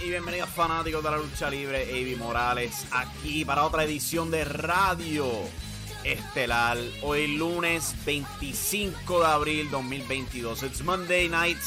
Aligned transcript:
Y 0.00 0.08
bienvenidos 0.08 0.48
fanáticos 0.48 1.04
de 1.04 1.10
la 1.10 1.18
lucha 1.18 1.50
libre, 1.50 1.82
Avi 1.82 2.16
Morales, 2.16 2.86
aquí 2.92 3.44
para 3.44 3.66
otra 3.66 3.84
edición 3.84 4.30
de 4.30 4.42
Radio 4.42 5.26
Estelar. 6.02 6.78
Hoy 7.02 7.36
lunes 7.36 7.94
25 8.06 9.20
de 9.20 9.26
abril 9.26 9.70
2022. 9.70 10.62
It's 10.62 10.82
Monday 10.82 11.28
night 11.28 11.58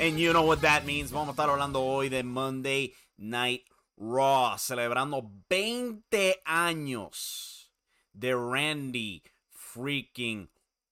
and 0.00 0.16
you 0.16 0.30
know 0.30 0.46
what 0.46 0.58
that 0.58 0.84
means. 0.84 1.10
Vamos 1.10 1.30
a 1.30 1.30
estar 1.32 1.50
hablando 1.50 1.82
hoy 1.82 2.08
de 2.08 2.22
Monday 2.22 2.94
Night 3.16 3.64
Raw, 3.96 4.56
celebrando 4.58 5.28
20 5.50 6.42
años 6.44 7.72
de 8.12 8.32
Randy 8.32 9.24
freaking 9.50 10.48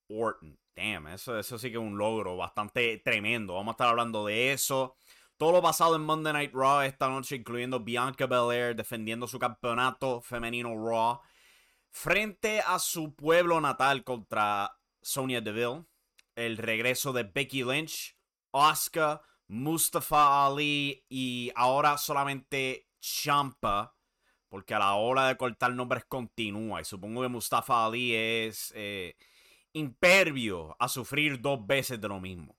Orton. 0.09 0.59
Damn, 0.75 1.07
eso 1.07 1.41
sí 1.41 1.71
que 1.71 1.77
es 1.77 1.81
un 1.81 1.97
logro 1.97 2.35
bastante 2.35 2.97
tremendo. 2.97 3.53
Vamos 3.53 3.71
a 3.71 3.75
estar 3.75 3.87
hablando 3.87 4.25
de 4.25 4.51
eso. 4.51 4.97
Todo 5.37 5.51
lo 5.51 5.61
pasado 5.61 5.97
en 5.97 6.01
Monday 6.01 6.31
Night 6.31 6.53
Raw 6.53 6.79
esta 6.81 7.09
noche, 7.09 7.35
incluyendo 7.35 7.81
Bianca 7.81 8.25
Belair 8.25 8.73
defendiendo 8.73 9.27
su 9.27 9.37
campeonato 9.37 10.21
femenino 10.21 10.73
Raw 10.73 11.19
frente 11.91 12.61
a 12.61 12.79
su 12.79 13.13
pueblo 13.15 13.59
natal 13.59 14.05
contra 14.05 14.79
Sonya 15.01 15.41
Deville. 15.41 15.83
El 16.35 16.55
regreso 16.55 17.11
de 17.11 17.23
Becky 17.23 17.65
Lynch, 17.65 18.15
Asuka, 18.53 19.21
Mustafa 19.47 20.45
Ali 20.45 21.05
y 21.09 21.51
ahora 21.53 21.97
solamente 21.97 22.87
Champa. 23.01 23.93
Porque 24.47 24.73
a 24.73 24.79
la 24.79 24.93
hora 24.93 25.27
de 25.27 25.35
cortar 25.35 25.73
nombres 25.73 26.05
continúa. 26.05 26.79
Y 26.79 26.85
supongo 26.85 27.23
que 27.23 27.27
Mustafa 27.27 27.85
Ali 27.85 28.15
es 28.15 28.71
eh, 28.73 29.17
impervio 29.73 30.77
a 30.79 30.87
sufrir 30.87 31.41
dos 31.41 31.65
veces 31.67 31.99
de 31.99 32.07
lo 32.07 32.21
mismo. 32.21 32.54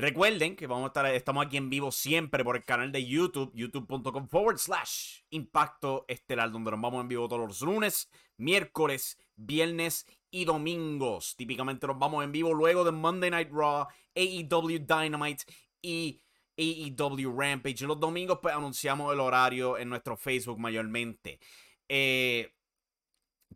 Recuerden 0.00 0.54
que 0.54 0.68
vamos 0.68 0.84
a 0.84 0.86
estar, 0.86 1.06
estamos 1.06 1.44
aquí 1.44 1.56
en 1.56 1.70
vivo 1.70 1.90
siempre 1.90 2.44
por 2.44 2.54
el 2.54 2.64
canal 2.64 2.92
de 2.92 3.04
YouTube, 3.04 3.50
youtube.com 3.52 4.28
forward 4.28 4.58
slash 4.58 5.22
impacto 5.30 6.04
estelar, 6.06 6.52
donde 6.52 6.70
nos 6.70 6.80
vamos 6.80 7.00
en 7.00 7.08
vivo 7.08 7.26
todos 7.26 7.48
los 7.48 7.60
lunes, 7.62 8.08
miércoles, 8.36 9.18
viernes 9.34 10.06
y 10.30 10.44
domingos. 10.44 11.34
Típicamente 11.34 11.88
nos 11.88 11.98
vamos 11.98 12.22
en 12.22 12.30
vivo 12.30 12.54
luego 12.54 12.84
de 12.84 12.92
Monday 12.92 13.28
Night 13.28 13.50
Raw, 13.50 13.88
AEW 14.14 14.86
Dynamite 14.86 15.44
y 15.82 16.22
AEW 16.56 17.36
Rampage. 17.36 17.84
Los 17.84 17.98
domingos 17.98 18.38
pues 18.40 18.54
anunciamos 18.54 19.12
el 19.12 19.18
horario 19.18 19.78
en 19.78 19.88
nuestro 19.88 20.16
Facebook 20.16 20.60
mayormente. 20.60 21.40
Eh, 21.88 22.54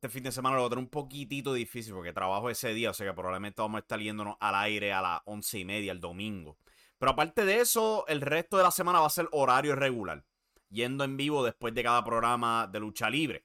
este 0.02 0.08
fin 0.08 0.24
de 0.24 0.32
semana 0.32 0.56
lo 0.56 0.62
voy 0.62 0.66
a 0.66 0.70
tener 0.70 0.82
un 0.82 0.90
poquitito 0.90 1.54
difícil 1.54 1.94
porque 1.94 2.12
trabajo 2.12 2.50
ese 2.50 2.74
día, 2.74 2.90
o 2.90 2.92
sea 2.92 3.06
que 3.06 3.12
probablemente 3.12 3.62
vamos 3.62 3.76
a 3.76 3.82
estar 3.82 4.00
yéndonos 4.00 4.36
al 4.40 4.56
aire 4.56 4.92
a 4.92 5.00
las 5.00 5.20
once 5.26 5.60
y 5.60 5.64
media 5.64 5.92
el 5.92 6.00
domingo. 6.00 6.58
Pero 6.98 7.12
aparte 7.12 7.44
de 7.44 7.60
eso, 7.60 8.04
el 8.08 8.20
resto 8.20 8.56
de 8.56 8.64
la 8.64 8.72
semana 8.72 8.98
va 8.98 9.06
a 9.06 9.10
ser 9.10 9.28
horario 9.30 9.76
regular, 9.76 10.24
yendo 10.70 11.04
en 11.04 11.16
vivo 11.16 11.44
después 11.44 11.72
de 11.72 11.84
cada 11.84 12.02
programa 12.02 12.66
de 12.66 12.80
lucha 12.80 13.08
libre. 13.08 13.44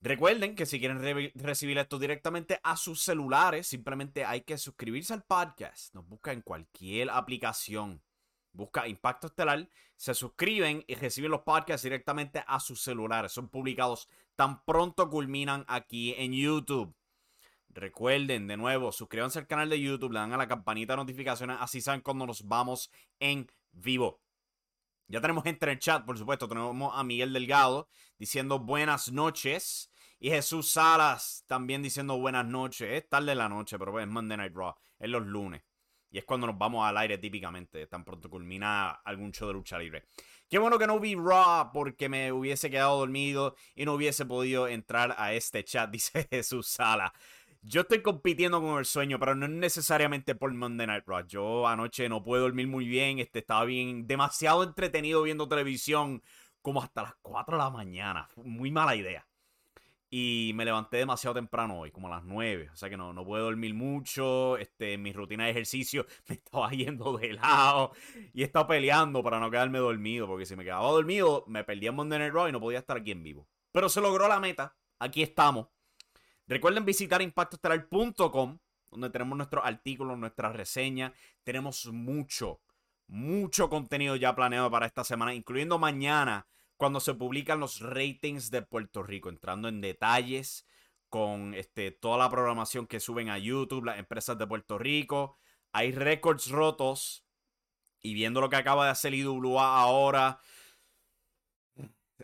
Recuerden 0.00 0.54
que 0.54 0.64
si 0.64 0.78
quieren 0.78 1.32
recibir 1.34 1.78
esto 1.78 1.98
directamente 1.98 2.60
a 2.62 2.76
sus 2.76 3.02
celulares, 3.02 3.66
simplemente 3.66 4.24
hay 4.24 4.42
que 4.42 4.58
suscribirse 4.58 5.12
al 5.12 5.24
podcast. 5.24 5.92
Nos 5.92 6.06
busca 6.06 6.30
en 6.30 6.42
cualquier 6.42 7.10
aplicación. 7.10 8.00
Busca 8.52 8.86
Impacto 8.86 9.26
Estelar, 9.26 9.68
se 9.96 10.14
suscriben 10.14 10.84
y 10.86 10.94
reciben 10.94 11.32
los 11.32 11.42
podcasts 11.42 11.82
directamente 11.82 12.44
a 12.46 12.60
sus 12.60 12.80
celulares. 12.80 13.32
Son 13.32 13.48
publicados 13.48 14.08
tan 14.38 14.64
pronto 14.64 15.10
culminan 15.10 15.64
aquí 15.66 16.14
en 16.16 16.32
YouTube. 16.32 16.94
Recuerden, 17.70 18.46
de 18.46 18.56
nuevo, 18.56 18.92
suscríbanse 18.92 19.40
al 19.40 19.48
canal 19.48 19.68
de 19.68 19.80
YouTube, 19.80 20.12
le 20.12 20.20
dan 20.20 20.32
a 20.32 20.36
la 20.36 20.46
campanita 20.46 20.92
de 20.92 20.98
notificaciones, 20.98 21.56
así 21.58 21.80
saben 21.80 22.02
cuando 22.02 22.24
nos 22.24 22.46
vamos 22.46 22.88
en 23.18 23.50
vivo. 23.72 24.20
Ya 25.08 25.20
tenemos 25.20 25.42
gente 25.42 25.66
en 25.66 25.72
el 25.72 25.78
chat, 25.80 26.04
por 26.04 26.16
supuesto. 26.16 26.46
Tenemos 26.46 26.92
a 26.94 27.02
Miguel 27.02 27.32
Delgado 27.32 27.88
diciendo 28.16 28.60
buenas 28.60 29.10
noches. 29.10 29.90
Y 30.20 30.30
Jesús 30.30 30.70
Salas 30.70 31.44
también 31.48 31.82
diciendo 31.82 32.16
buenas 32.16 32.46
noches. 32.46 32.88
Es 32.92 33.08
tarde 33.08 33.30
de 33.30 33.34
la 33.34 33.48
noche, 33.48 33.76
pero 33.76 33.98
es 33.98 34.06
Monday 34.06 34.36
Night 34.36 34.54
Raw. 34.54 34.74
Es 35.00 35.08
los 35.08 35.26
lunes. 35.26 35.62
Y 36.10 36.18
es 36.18 36.24
cuando 36.24 36.46
nos 36.46 36.56
vamos 36.56 36.86
al 36.86 36.96
aire 36.96 37.18
típicamente. 37.18 37.86
Tan 37.88 38.04
pronto 38.04 38.30
culmina 38.30 38.90
algún 38.90 39.32
show 39.32 39.48
de 39.48 39.54
lucha 39.54 39.78
libre. 39.78 40.04
Qué 40.48 40.56
bueno 40.56 40.78
que 40.78 40.86
no 40.86 40.98
vi 40.98 41.14
Raw 41.14 41.72
porque 41.74 42.08
me 42.08 42.32
hubiese 42.32 42.70
quedado 42.70 42.98
dormido 42.98 43.54
y 43.74 43.84
no 43.84 43.92
hubiese 43.92 44.24
podido 44.24 44.66
entrar 44.66 45.14
a 45.18 45.34
este 45.34 45.62
chat, 45.62 45.90
dice 45.92 46.26
Jesús 46.30 46.68
Sala. 46.68 47.12
Yo 47.60 47.82
estoy 47.82 48.00
compitiendo 48.00 48.62
con 48.62 48.78
el 48.78 48.86
sueño, 48.86 49.18
pero 49.18 49.34
no 49.34 49.44
es 49.44 49.52
necesariamente 49.52 50.34
por 50.34 50.52
Monday 50.54 50.86
Night 50.86 51.04
Raw. 51.06 51.26
Yo 51.26 51.66
anoche 51.68 52.08
no 52.08 52.22
pude 52.22 52.40
dormir 52.40 52.66
muy 52.66 52.86
bien, 52.86 53.18
este, 53.18 53.40
estaba 53.40 53.64
bien, 53.66 54.06
demasiado 54.06 54.62
entretenido 54.62 55.22
viendo 55.22 55.48
televisión, 55.48 56.22
como 56.62 56.82
hasta 56.82 57.02
las 57.02 57.14
4 57.20 57.58
de 57.58 57.62
la 57.64 57.70
mañana. 57.70 58.28
Muy 58.36 58.70
mala 58.70 58.96
idea. 58.96 59.26
Y 60.10 60.52
me 60.54 60.64
levanté 60.64 60.96
demasiado 60.96 61.34
temprano 61.34 61.80
hoy, 61.80 61.90
como 61.90 62.06
a 62.06 62.10
las 62.10 62.24
9. 62.24 62.70
O 62.72 62.76
sea 62.76 62.88
que 62.88 62.96
no, 62.96 63.12
no 63.12 63.24
puedo 63.24 63.44
dormir 63.44 63.74
mucho. 63.74 64.56
Este, 64.56 64.96
mi 64.96 65.12
rutina 65.12 65.44
de 65.44 65.50
ejercicio 65.50 66.06
me 66.28 66.36
estaba 66.36 66.70
yendo 66.70 67.18
de 67.18 67.34
lado. 67.34 67.92
Y 68.32 68.42
he 68.42 68.44
estado 68.44 68.66
peleando 68.66 69.22
para 69.22 69.38
no 69.38 69.50
quedarme 69.50 69.78
dormido. 69.78 70.26
Porque 70.26 70.46
si 70.46 70.56
me 70.56 70.64
quedaba 70.64 70.90
dormido, 70.90 71.44
me 71.46 71.62
perdía 71.62 71.90
en 71.90 71.96
Monday 71.96 72.18
Night 72.18 72.32
Raw 72.32 72.48
y 72.48 72.52
no 72.52 72.60
podía 72.60 72.78
estar 72.78 72.96
aquí 72.96 73.10
en 73.10 73.22
vivo. 73.22 73.48
Pero 73.70 73.88
se 73.90 74.00
logró 74.00 74.28
la 74.28 74.40
meta. 74.40 74.76
Aquí 74.98 75.22
estamos. 75.22 75.68
Recuerden 76.46 76.86
visitar 76.86 77.20
impactoestelar.com, 77.20 78.58
donde 78.90 79.10
tenemos 79.10 79.36
nuestros 79.36 79.62
artículos, 79.66 80.16
nuestras 80.16 80.56
reseñas. 80.56 81.12
Tenemos 81.42 81.84
mucho, 81.92 82.62
mucho 83.06 83.68
contenido 83.68 84.16
ya 84.16 84.34
planeado 84.34 84.70
para 84.70 84.86
esta 84.86 85.04
semana, 85.04 85.34
incluyendo 85.34 85.78
mañana 85.78 86.46
cuando 86.78 87.00
se 87.00 87.14
publican 87.14 87.60
los 87.60 87.80
ratings 87.80 88.50
de 88.50 88.62
Puerto 88.62 89.02
Rico, 89.02 89.28
entrando 89.28 89.68
en 89.68 89.80
detalles 89.80 90.64
con 91.08 91.54
este, 91.54 91.90
toda 91.90 92.18
la 92.18 92.30
programación 92.30 92.86
que 92.86 93.00
suben 93.00 93.28
a 93.30 93.38
YouTube, 93.38 93.84
las 93.84 93.98
empresas 93.98 94.38
de 94.38 94.46
Puerto 94.46 94.78
Rico. 94.78 95.36
Hay 95.72 95.92
récords 95.92 96.50
rotos. 96.50 97.26
Y 98.00 98.14
viendo 98.14 98.40
lo 98.40 98.48
que 98.48 98.54
acaba 98.54 98.84
de 98.84 98.92
hacer 98.92 99.12
IWA 99.12 99.80
ahora, 99.80 100.40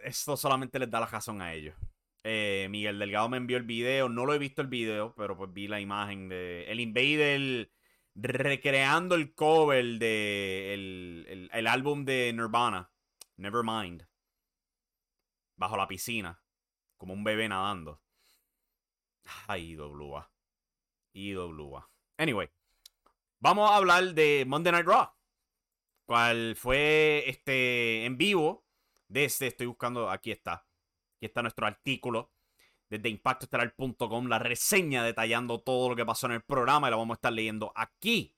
esto 0.05 0.37
solamente 0.37 0.79
les 0.79 0.89
da 0.89 1.01
la 1.01 1.07
razón 1.07 1.43
a 1.43 1.53
ellos. 1.53 1.75
Eh, 2.23 2.69
Miguel 2.71 3.01
Delgado 3.01 3.29
me 3.29 3.39
envió 3.39 3.57
el 3.57 3.65
video. 3.65 4.09
No 4.09 4.25
lo 4.25 4.35
he 4.35 4.39
visto 4.39 4.63
el 4.63 4.69
video, 4.69 5.15
pero 5.17 5.37
pues 5.37 5.53
vi 5.53 5.67
la 5.67 5.81
imagen 5.81 6.29
de 6.29 6.65
el 6.71 6.79
Invader 6.79 7.73
recreando 8.15 9.17
el 9.17 9.35
cover 9.35 9.99
de 9.99 10.75
el, 10.75 11.51
el 11.53 11.67
álbum 11.67 12.05
de 12.05 12.33
Nirvana, 12.33 12.93
Nevermind 13.37 14.07
bajo 15.57 15.77
la 15.77 15.89
piscina, 15.89 16.43
como 16.97 17.15
un 17.15 17.25
bebé 17.25 17.49
nadando. 17.49 18.01
Ay, 19.47 19.73
IWA. 19.73 20.31
IWA. 21.13 21.91
Anyway, 22.19 22.51
vamos 23.41 23.71
a 23.71 23.77
hablar 23.77 24.15
de 24.15 24.45
Monday 24.47 24.73
Night 24.73 24.87
Raw. 24.87 25.11
Cual 26.07 26.55
fue 26.57 27.25
este 27.27 28.05
en 28.05 28.19
vivo. 28.19 28.67
Desde, 29.09 29.47
estoy 29.47 29.67
buscando, 29.67 30.11
aquí 30.11 30.31
está. 30.31 30.67
Aquí 31.17 31.27
está 31.27 31.43
nuestro 31.43 31.67
artículo. 31.67 32.33
Desde 32.91 33.09
impactoestelar.com, 33.09 34.27
la 34.29 34.39
reseña 34.39 35.03
detallando 35.03 35.61
todo 35.61 35.89
lo 35.91 35.97
que 35.97 36.05
pasó 36.05 36.27
en 36.27 36.33
el 36.33 36.43
programa 36.43 36.89
y 36.89 36.91
la 36.91 36.97
vamos 36.97 37.15
a 37.15 37.19
estar 37.19 37.33
leyendo 37.33 37.73
aquí. 37.75 38.37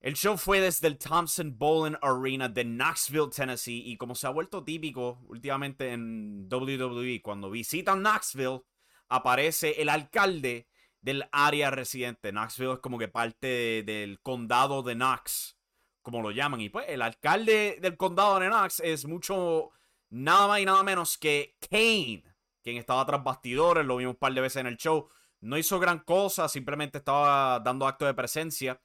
El 0.00 0.14
show 0.14 0.38
fue 0.38 0.60
desde 0.60 0.88
el 0.88 0.96
Thompson 0.96 1.58
Bowling 1.58 1.98
Arena 2.00 2.48
de 2.48 2.64
Knoxville, 2.64 3.28
Tennessee, 3.28 3.82
y 3.84 3.98
como 3.98 4.14
se 4.14 4.26
ha 4.26 4.30
vuelto 4.30 4.64
típico 4.64 5.20
últimamente 5.28 5.92
en 5.92 6.48
WWE, 6.50 7.20
cuando 7.20 7.50
visitan 7.50 8.00
Knoxville, 8.02 8.62
aparece 9.10 9.82
el 9.82 9.90
alcalde 9.90 10.68
del 11.02 11.28
área 11.32 11.70
residente. 11.70 12.30
Knoxville 12.30 12.72
es 12.72 12.78
como 12.78 12.98
que 12.98 13.08
parte 13.08 13.82
del 13.84 14.20
condado 14.22 14.82
de 14.82 14.94
Knox, 14.94 15.58
como 16.00 16.22
lo 16.22 16.30
llaman. 16.30 16.62
Y 16.62 16.70
pues 16.70 16.86
el 16.88 17.02
alcalde 17.02 17.76
del 17.82 17.98
condado 17.98 18.38
de 18.38 18.48
Knox 18.48 18.80
es 18.80 19.04
mucho, 19.04 19.70
nada 20.08 20.48
más 20.48 20.60
y 20.60 20.64
nada 20.64 20.82
menos 20.82 21.18
que 21.18 21.58
Kane, 21.70 22.24
quien 22.62 22.78
estaba 22.78 23.04
tras 23.04 23.22
bastidores, 23.22 23.84
lo 23.84 23.98
vimos 23.98 24.14
un 24.14 24.18
par 24.18 24.32
de 24.32 24.40
veces 24.40 24.62
en 24.62 24.66
el 24.66 24.78
show. 24.78 25.10
No 25.40 25.58
hizo 25.58 25.78
gran 25.78 25.98
cosa, 25.98 26.48
simplemente 26.48 26.96
estaba 26.96 27.60
dando 27.60 27.86
acto 27.86 28.06
de 28.06 28.14
presencia. 28.14 28.80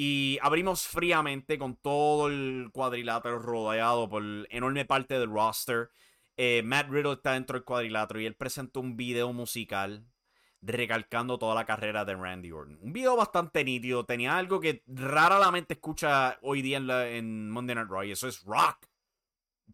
Y 0.00 0.38
abrimos 0.42 0.86
fríamente 0.86 1.58
con 1.58 1.74
todo 1.74 2.28
el 2.28 2.70
cuadrilátero 2.72 3.40
rodeado 3.40 4.08
por 4.08 4.22
enorme 4.48 4.84
parte 4.84 5.18
del 5.18 5.28
roster. 5.28 5.90
Eh, 6.36 6.62
Matt 6.64 6.88
Riddle 6.88 7.14
está 7.14 7.32
dentro 7.32 7.54
del 7.54 7.64
cuadrilátero 7.64 8.20
y 8.20 8.26
él 8.26 8.36
presentó 8.36 8.78
un 8.78 8.96
video 8.96 9.32
musical 9.32 10.06
recalcando 10.62 11.36
toda 11.36 11.56
la 11.56 11.66
carrera 11.66 12.04
de 12.04 12.14
Randy 12.14 12.52
Orton. 12.52 12.78
Un 12.80 12.92
video 12.92 13.16
bastante 13.16 13.64
nítido. 13.64 14.06
Tenía 14.06 14.38
algo 14.38 14.60
que 14.60 14.84
rara 14.86 15.40
la 15.40 15.66
escucha 15.68 16.38
hoy 16.42 16.62
día 16.62 16.78
en, 17.08 17.50
Monday 17.50 17.74
Night 17.74 17.90
Raw 17.90 18.04
y 18.04 18.12
eso 18.12 18.28
es 18.28 18.44
rock. 18.44 18.86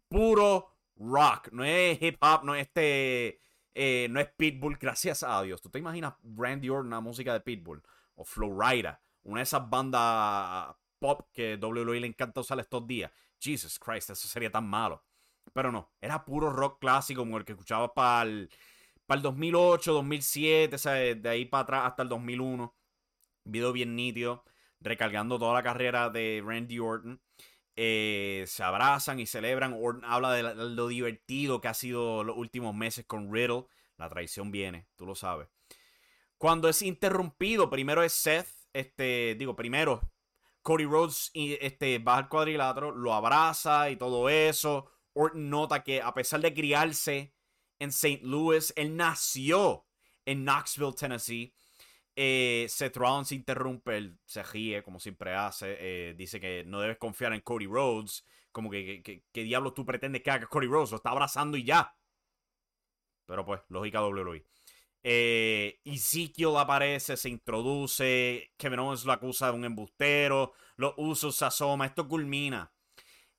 Puro 0.07 0.71
rock. 0.95 1.49
No 1.51 1.63
es 1.63 2.01
hip 2.01 2.17
hop, 2.21 2.43
no 2.43 2.55
es 2.55 2.63
este... 2.63 3.41
Eh, 3.75 4.07
no 4.09 4.19
es 4.19 4.29
Pitbull, 4.35 4.77
gracias 4.81 5.21
a 5.21 5.39
Dios. 5.43 5.61
¿Tú 5.61 5.69
te 5.69 5.77
imaginas 5.77 6.15
Randy 6.23 6.67
Orton, 6.67 6.89
la 6.89 6.99
música 6.99 7.31
de 7.31 7.41
Pitbull? 7.41 7.83
O 8.15 8.25
Flowrider 8.25 8.97
una 9.25 9.39
de 9.39 9.43
esas 9.43 9.69
bandas 9.69 10.75
pop 10.99 11.27
que 11.33 11.57
WWE 11.57 11.99
le 11.99 12.07
encanta 12.07 12.41
usar 12.41 12.59
estos 12.59 12.87
días. 12.87 13.11
Jesus 13.39 13.77
Christ, 13.77 14.11
eso 14.11 14.27
sería 14.27 14.51
tan 14.51 14.67
malo. 14.67 15.03
Pero 15.53 15.71
no, 15.71 15.91
era 16.01 16.23
puro 16.25 16.49
rock 16.49 16.79
clásico 16.79 17.21
como 17.21 17.37
el 17.37 17.45
que 17.45 17.51
escuchaba 17.53 17.93
para 17.93 18.23
el, 18.23 18.49
para 19.05 19.17
el 19.17 19.23
2008, 19.23 19.93
2007, 19.93 21.15
de 21.15 21.29
ahí 21.29 21.45
para 21.45 21.63
atrás 21.63 21.81
hasta 21.85 22.03
el 22.03 22.09
2001. 22.09 22.73
Video 23.43 23.71
bien 23.71 23.95
nítido, 23.95 24.43
recargando 24.79 25.37
toda 25.37 25.53
la 25.53 25.63
carrera 25.63 26.09
de 26.09 26.41
Randy 26.45 26.79
Orton. 26.79 27.21
Eh, 27.75 28.45
se 28.47 28.63
abrazan 28.63 29.19
y 29.19 29.25
celebran. 29.25 29.73
Orton 29.73 30.05
habla 30.05 30.31
de 30.33 30.55
lo 30.55 30.87
divertido 30.87 31.61
que 31.61 31.67
ha 31.67 31.73
sido 31.73 32.23
los 32.23 32.37
últimos 32.37 32.73
meses 32.73 33.05
con 33.05 33.31
Riddle. 33.33 33.65
La 33.97 34.09
traición 34.09 34.51
viene, 34.51 34.87
tú 34.95 35.05
lo 35.05 35.15
sabes. 35.15 35.47
Cuando 36.37 36.67
es 36.67 36.81
interrumpido, 36.81 37.69
primero 37.69 38.03
es 38.03 38.13
Seth, 38.13 38.47
este, 38.75 39.35
digo, 39.39 39.55
primero 39.55 40.01
Cody 40.65 40.85
Rhodes 40.85 41.31
este, 41.33 41.99
va 41.99 42.17
al 42.17 42.27
cuadrilátero, 42.27 42.91
lo 42.91 43.13
abraza 43.13 43.91
y 43.91 43.97
todo 43.97 44.29
eso. 44.29 44.91
Orton 45.13 45.49
nota 45.49 45.83
que 45.83 46.01
a 46.01 46.11
pesar 46.13 46.41
de 46.41 46.55
criarse 46.55 47.35
en 47.77 47.89
St. 47.89 48.21
Louis, 48.23 48.73
él 48.75 48.97
nació 48.97 49.85
en 50.25 50.43
Knoxville, 50.43 50.95
Tennessee. 50.95 51.53
Eh, 52.15 52.65
Seth 52.67 52.97
Rollins 52.97 53.31
interrumpe, 53.31 53.95
él 53.95 54.17
se 54.25 54.41
ríe 54.41 54.81
como 54.81 54.99
siempre 54.99 55.35
hace, 55.35 55.75
eh, 55.79 56.13
dice 56.15 56.39
que 56.39 56.63
no 56.65 56.79
debes 56.79 56.97
confiar 56.97 57.33
en 57.33 57.41
Cody 57.41 57.67
Rhodes, 57.67 58.25
como 58.51 58.71
que, 58.71 59.03
que, 59.03 59.43
diablos 59.43 59.73
tú 59.73 59.85
pretendes 59.85 60.23
que 60.23 60.31
haga 60.31 60.47
Cody 60.47 60.65
Rhodes, 60.67 60.91
lo 60.91 60.97
está 60.97 61.11
abrazando 61.11 61.57
y 61.57 61.63
ya. 61.63 61.95
Pero 63.25 63.45
pues, 63.45 63.61
lógica 63.69 64.01
WWE. 64.01 64.43
Eh, 65.07 65.81
Ezekiel 65.85 66.57
aparece, 66.57 67.15
se 67.15 67.29
introduce, 67.29 68.51
Kevin 68.57 68.79
Owens 68.79 69.05
lo 69.05 69.11
acusa 69.11 69.51
de 69.51 69.53
un 69.53 69.65
embustero, 69.65 70.53
los 70.77 70.95
usos 70.97 71.35
se 71.35 71.45
asoma, 71.45 71.85
esto 71.85 72.07
culmina 72.07 72.71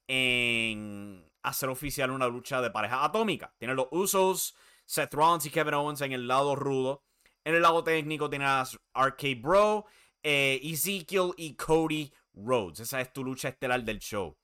en 0.07 1.29
hacer 1.43 1.69
oficial 1.69 2.13
una 2.13 2.29
lucha 2.29 2.61
de 2.61 2.71
pareja 2.71 3.05
atómica. 3.05 3.53
Tiene 3.59 3.75
los 3.75 3.89
usos, 3.91 4.55
Seth 4.85 5.13
Rollins 5.13 5.47
y 5.47 5.51
Kevin 5.51 5.75
Owens 5.75 6.01
en 6.03 6.13
el 6.13 6.29
lado 6.29 6.55
rudo 6.55 7.03
en 7.47 7.55
el 7.55 7.63
lado 7.63 7.85
técnico 7.85 8.29
tienes 8.29 8.77
Arcade 8.93 9.37
Bro, 9.37 9.87
eh, 10.21 10.59
Ezekiel 10.65 11.31
y 11.37 11.55
Cody 11.55 12.13
Rhodes. 12.35 12.81
Esa 12.81 13.01
es 13.01 13.13
tu 13.13 13.23
lucha 13.23 13.51
estelar 13.51 13.85
del 13.85 14.01
show. 14.01 14.37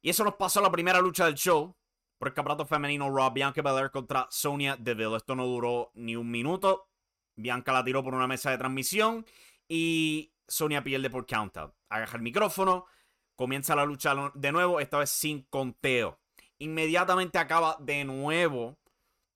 Y 0.00 0.10
eso 0.10 0.24
nos 0.24 0.34
pasó 0.34 0.58
a 0.58 0.64
la 0.64 0.72
primera 0.72 1.00
lucha 1.00 1.26
del 1.26 1.36
show. 1.36 1.76
Por 2.22 2.28
el 2.28 2.34
campeonato 2.34 2.64
femenino 2.64 3.12
Raw, 3.12 3.32
Bianca 3.32 3.62
Belair 3.62 3.90
contra 3.90 4.28
Sonia 4.30 4.76
Deville. 4.78 5.16
Esto 5.16 5.34
no 5.34 5.44
duró 5.44 5.90
ni 5.94 6.14
un 6.14 6.30
minuto. 6.30 6.88
Bianca 7.34 7.72
la 7.72 7.82
tiró 7.82 8.04
por 8.04 8.14
una 8.14 8.28
mesa 8.28 8.52
de 8.52 8.58
transmisión. 8.58 9.26
Y 9.66 10.32
Sonia 10.46 10.84
pierde 10.84 11.10
por 11.10 11.26
countout. 11.26 11.74
Agaja 11.88 12.18
el 12.18 12.22
micrófono. 12.22 12.86
Comienza 13.34 13.74
la 13.74 13.84
lucha 13.84 14.14
de 14.34 14.52
nuevo. 14.52 14.78
Esta 14.78 14.98
vez 14.98 15.10
sin 15.10 15.42
conteo. 15.50 16.20
Inmediatamente 16.58 17.38
acaba 17.38 17.76
de 17.80 18.04
nuevo 18.04 18.78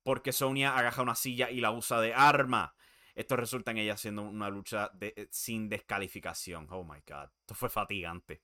porque 0.05 0.31
Sonia 0.31 0.77
agaja 0.77 1.03
una 1.03 1.17
silla 1.17 1.50
y 1.50 1.61
la 1.61 1.73
usa 1.73 2.00
de 2.00 2.15
arma. 2.15 2.77
Esto 3.17 3.35
resulta 3.35 3.73
en 3.73 3.79
ella 3.79 3.94
haciendo 3.94 4.23
una 4.23 4.49
lucha 4.49 4.93
eh, 5.00 5.27
sin 5.33 5.69
descalificación. 5.69 6.69
Oh 6.71 6.85
my 6.85 7.00
god, 7.05 7.31
esto 7.41 7.56
fue 7.56 7.69
fatigante. 7.69 8.43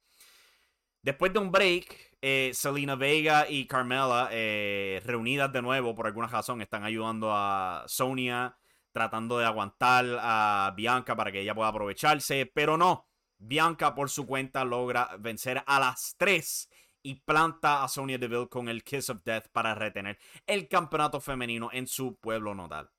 Después 1.03 1.33
de 1.33 1.39
un 1.39 1.51
break, 1.51 2.17
eh, 2.21 2.51
Selena 2.53 2.95
Vega 2.95 3.45
y 3.49 3.67
Carmela, 3.67 4.29
eh, 4.31 5.01
reunidas 5.05 5.51
de 5.51 5.61
nuevo 5.61 5.93
por 5.93 6.07
alguna 6.07 6.27
razón, 6.27 6.61
están 6.61 6.85
ayudando 6.85 7.29
a 7.33 7.83
Sonia, 7.87 8.57
tratando 8.93 9.37
de 9.37 9.45
aguantar 9.45 10.05
a 10.21 10.73
Bianca 10.77 11.15
para 11.15 11.29
que 11.31 11.41
ella 11.41 11.53
pueda 11.53 11.67
aprovecharse, 11.67 12.49
pero 12.53 12.77
no. 12.77 13.09
Bianca 13.37 13.93
por 13.93 14.09
su 14.09 14.25
cuenta 14.25 14.63
logra 14.63 15.17
vencer 15.19 15.61
a 15.67 15.79
las 15.79 16.15
tres 16.17 16.69
y 17.01 17.15
planta 17.15 17.83
a 17.83 17.89
Sonya 17.89 18.17
Deville 18.17 18.47
con 18.47 18.69
el 18.69 18.85
Kiss 18.85 19.09
of 19.09 19.23
Death 19.25 19.49
para 19.51 19.75
retener 19.75 20.17
el 20.47 20.69
campeonato 20.69 21.19
femenino 21.19 21.69
en 21.73 21.85
su 21.85 22.15
pueblo 22.15 22.55
natal. 22.55 22.89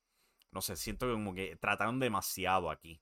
No 0.51 0.61
sé, 0.61 0.75
siento 0.75 1.11
como 1.11 1.33
que 1.33 1.55
trataron 1.55 1.99
demasiado 1.99 2.69
aquí. 2.69 3.01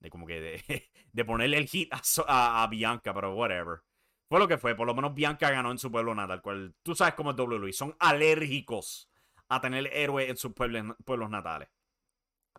De 0.00 0.10
como 0.10 0.26
que 0.26 0.40
de, 0.40 0.90
de 1.12 1.24
ponerle 1.24 1.56
el 1.56 1.66
hit 1.66 1.90
a, 2.28 2.68
Bianca, 2.70 3.14
pero 3.14 3.34
whatever. 3.34 3.80
Fue 4.28 4.38
lo 4.38 4.48
que 4.48 4.58
fue, 4.58 4.74
por 4.74 4.86
lo 4.86 4.94
menos 4.94 5.14
Bianca 5.14 5.50
ganó 5.50 5.70
en 5.70 5.78
su 5.78 5.90
pueblo 5.90 6.14
natal. 6.14 6.42
Cual, 6.42 6.74
tú 6.82 6.94
sabes 6.94 7.14
cómo 7.14 7.30
es 7.30 7.36
WWE, 7.38 7.72
son 7.72 7.94
alérgicos 7.98 9.10
a 9.48 9.60
tener 9.60 9.88
héroes 9.92 10.30
en 10.30 10.36
sus 10.36 10.52
pueblos, 10.52 11.30
natales. 11.30 11.68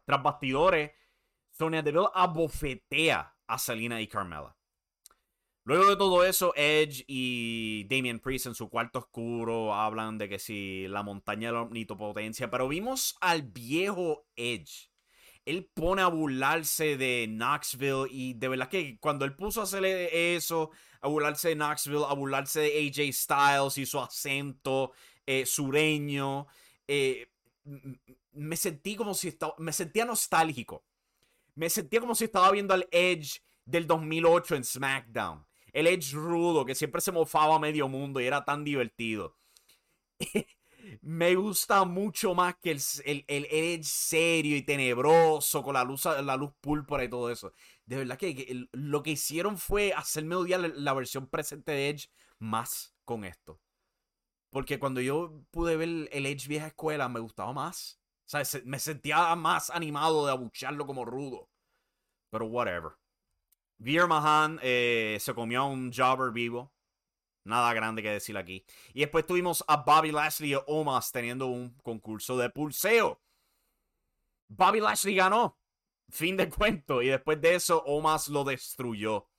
Tras 0.06 0.22
bastidores, 0.22 0.92
Sonya 1.52 1.82
Deville 1.82 2.10
abofetea 2.14 3.36
a 3.48 3.58
Selena 3.58 4.02
y 4.02 4.08
Carmela. 4.08 4.56
Luego 5.64 5.90
de 5.90 5.96
todo 5.96 6.24
eso, 6.24 6.54
Edge 6.56 7.04
y 7.08 7.88
Damian 7.90 8.20
Priest 8.20 8.46
en 8.46 8.54
su 8.54 8.70
cuarto 8.70 9.00
oscuro 9.00 9.74
hablan 9.74 10.20
de 10.20 10.30
que 10.30 10.38
si 10.38 10.88
la 10.88 11.02
montaña 11.02 11.48
de 11.48 11.54
la 11.54 11.62
omnipotencia, 11.64 12.52
pero 12.52 12.68
vimos 12.68 13.18
al 13.20 13.42
viejo 13.42 14.28
Edge. 14.36 14.92
Él 15.46 15.70
pone 15.74 16.02
a 16.02 16.08
burlarse 16.08 16.98
de 16.98 17.28
Knoxville 17.28 18.08
y 18.10 18.34
de 18.34 18.48
verdad 18.48 18.70
que 18.70 18.98
cuando 19.00 19.26
él 19.26 19.36
puso 19.36 19.62
a 19.62 19.64
hacerle 19.64 20.36
eso, 20.36 20.72
a 21.02 21.08
burlarse 21.08 21.50
de 21.50 21.56
Knoxville, 21.56 22.06
a 22.08 22.14
burlarse 22.14 22.62
de 22.62 22.88
AJ 22.88 23.14
Styles 23.14 23.78
y 23.78 23.86
su 23.86 24.00
acento 24.00 24.92
eh, 25.26 25.46
sureño, 25.46 26.48
eh, 26.88 27.28
me 28.34 28.58
sentí 28.58 28.96
como 28.96 29.14
si 29.14 29.38
me 29.60 29.72
sentía 29.72 30.06
nostálgico. 30.06 30.84
Me 31.54 31.70
sentía 31.70 32.02
como 32.02 32.16
si 32.16 32.26
estaba 32.26 32.52
viendo 32.52 32.74
al 32.74 32.88
Edge 32.92 33.42
del 33.66 33.88
2008 33.88 34.56
en 34.56 34.64
SmackDown 34.64 35.46
el 35.76 35.88
Edge 35.88 36.14
rudo 36.14 36.66
que 36.66 36.74
siempre 36.74 37.02
se 37.02 37.12
mofaba 37.12 37.58
a 37.58 37.60
medio 37.60 37.90
mundo 37.90 38.22
y 38.22 38.26
era 38.26 38.46
tan 38.46 38.64
divertido. 38.64 39.36
me 41.02 41.36
gusta 41.36 41.84
mucho 41.86 42.34
más 42.36 42.56
que 42.58 42.72
el, 42.72 43.26
el, 43.28 43.48
Edge 43.50 43.84
serio 43.84 44.56
y 44.56 44.62
tenebroso 44.62 45.64
con 45.64 45.74
la 45.74 45.84
luz, 45.84 46.06
la 46.06 46.36
luz 46.36 46.52
púrpura 46.62 47.04
y 47.04 47.10
todo 47.10 47.30
eso. 47.30 47.54
De 47.86 47.98
verdad 47.98 48.18
que, 48.18 48.68
lo 48.72 49.04
que 49.04 49.12
hicieron 49.12 49.58
fue 49.58 49.94
hacerme 49.94 50.36
odiar 50.36 50.60
la 50.60 50.94
versión 50.94 51.28
presente 51.28 51.72
de 51.72 51.90
Edge 51.90 52.10
más 52.40 52.96
con 53.04 53.24
esto. 53.26 53.60
Porque 54.50 54.80
cuando 54.80 55.02
yo 55.02 55.44
pude 55.52 55.76
ver 55.76 56.10
el 56.12 56.26
Edge 56.26 56.48
vieja 56.48 56.68
escuela 56.68 57.10
me 57.10 57.20
gustaba 57.20 57.54
más. 57.54 58.00
O 58.26 58.30
sea, 58.30 58.44
me 58.66 58.80
sentía 58.80 59.36
más 59.36 59.70
animado 59.70 60.26
de 60.26 60.32
abucharlo 60.32 60.86
como 60.86 61.06
rudo. 61.06 61.50
Pero 62.30 62.48
whatever. 62.48 62.94
Veer 63.78 64.08
Mahan 64.08 64.60
eh, 64.64 65.18
se 65.20 65.34
comió 65.34 65.62
a 65.62 65.68
un 65.68 65.92
jobber 65.92 66.32
vivo. 66.32 66.75
Nada 67.46 67.74
grande 67.74 68.02
que 68.02 68.10
decir 68.10 68.38
aquí. 68.38 68.66
Y 68.94 69.02
después 69.02 69.26
tuvimos 69.26 69.64
a 69.68 69.78
Bobby 69.78 70.12
Lashley 70.12 70.54
y 70.54 70.58
Omas 70.66 71.12
teniendo 71.12 71.48
un 71.48 71.70
concurso 71.84 72.38
de 72.38 72.50
pulseo. 72.50 73.22
Bobby 74.48 74.80
Lashley 74.80 75.16
ganó. 75.16 75.58
Fin 76.10 76.36
de 76.38 76.50
cuento. 76.50 77.02
Y 77.04 77.08
después 77.08 77.40
de 77.40 77.56
eso, 77.56 77.84
Omas 77.86 78.28
lo 78.30 78.44
destruyó. 78.44 79.30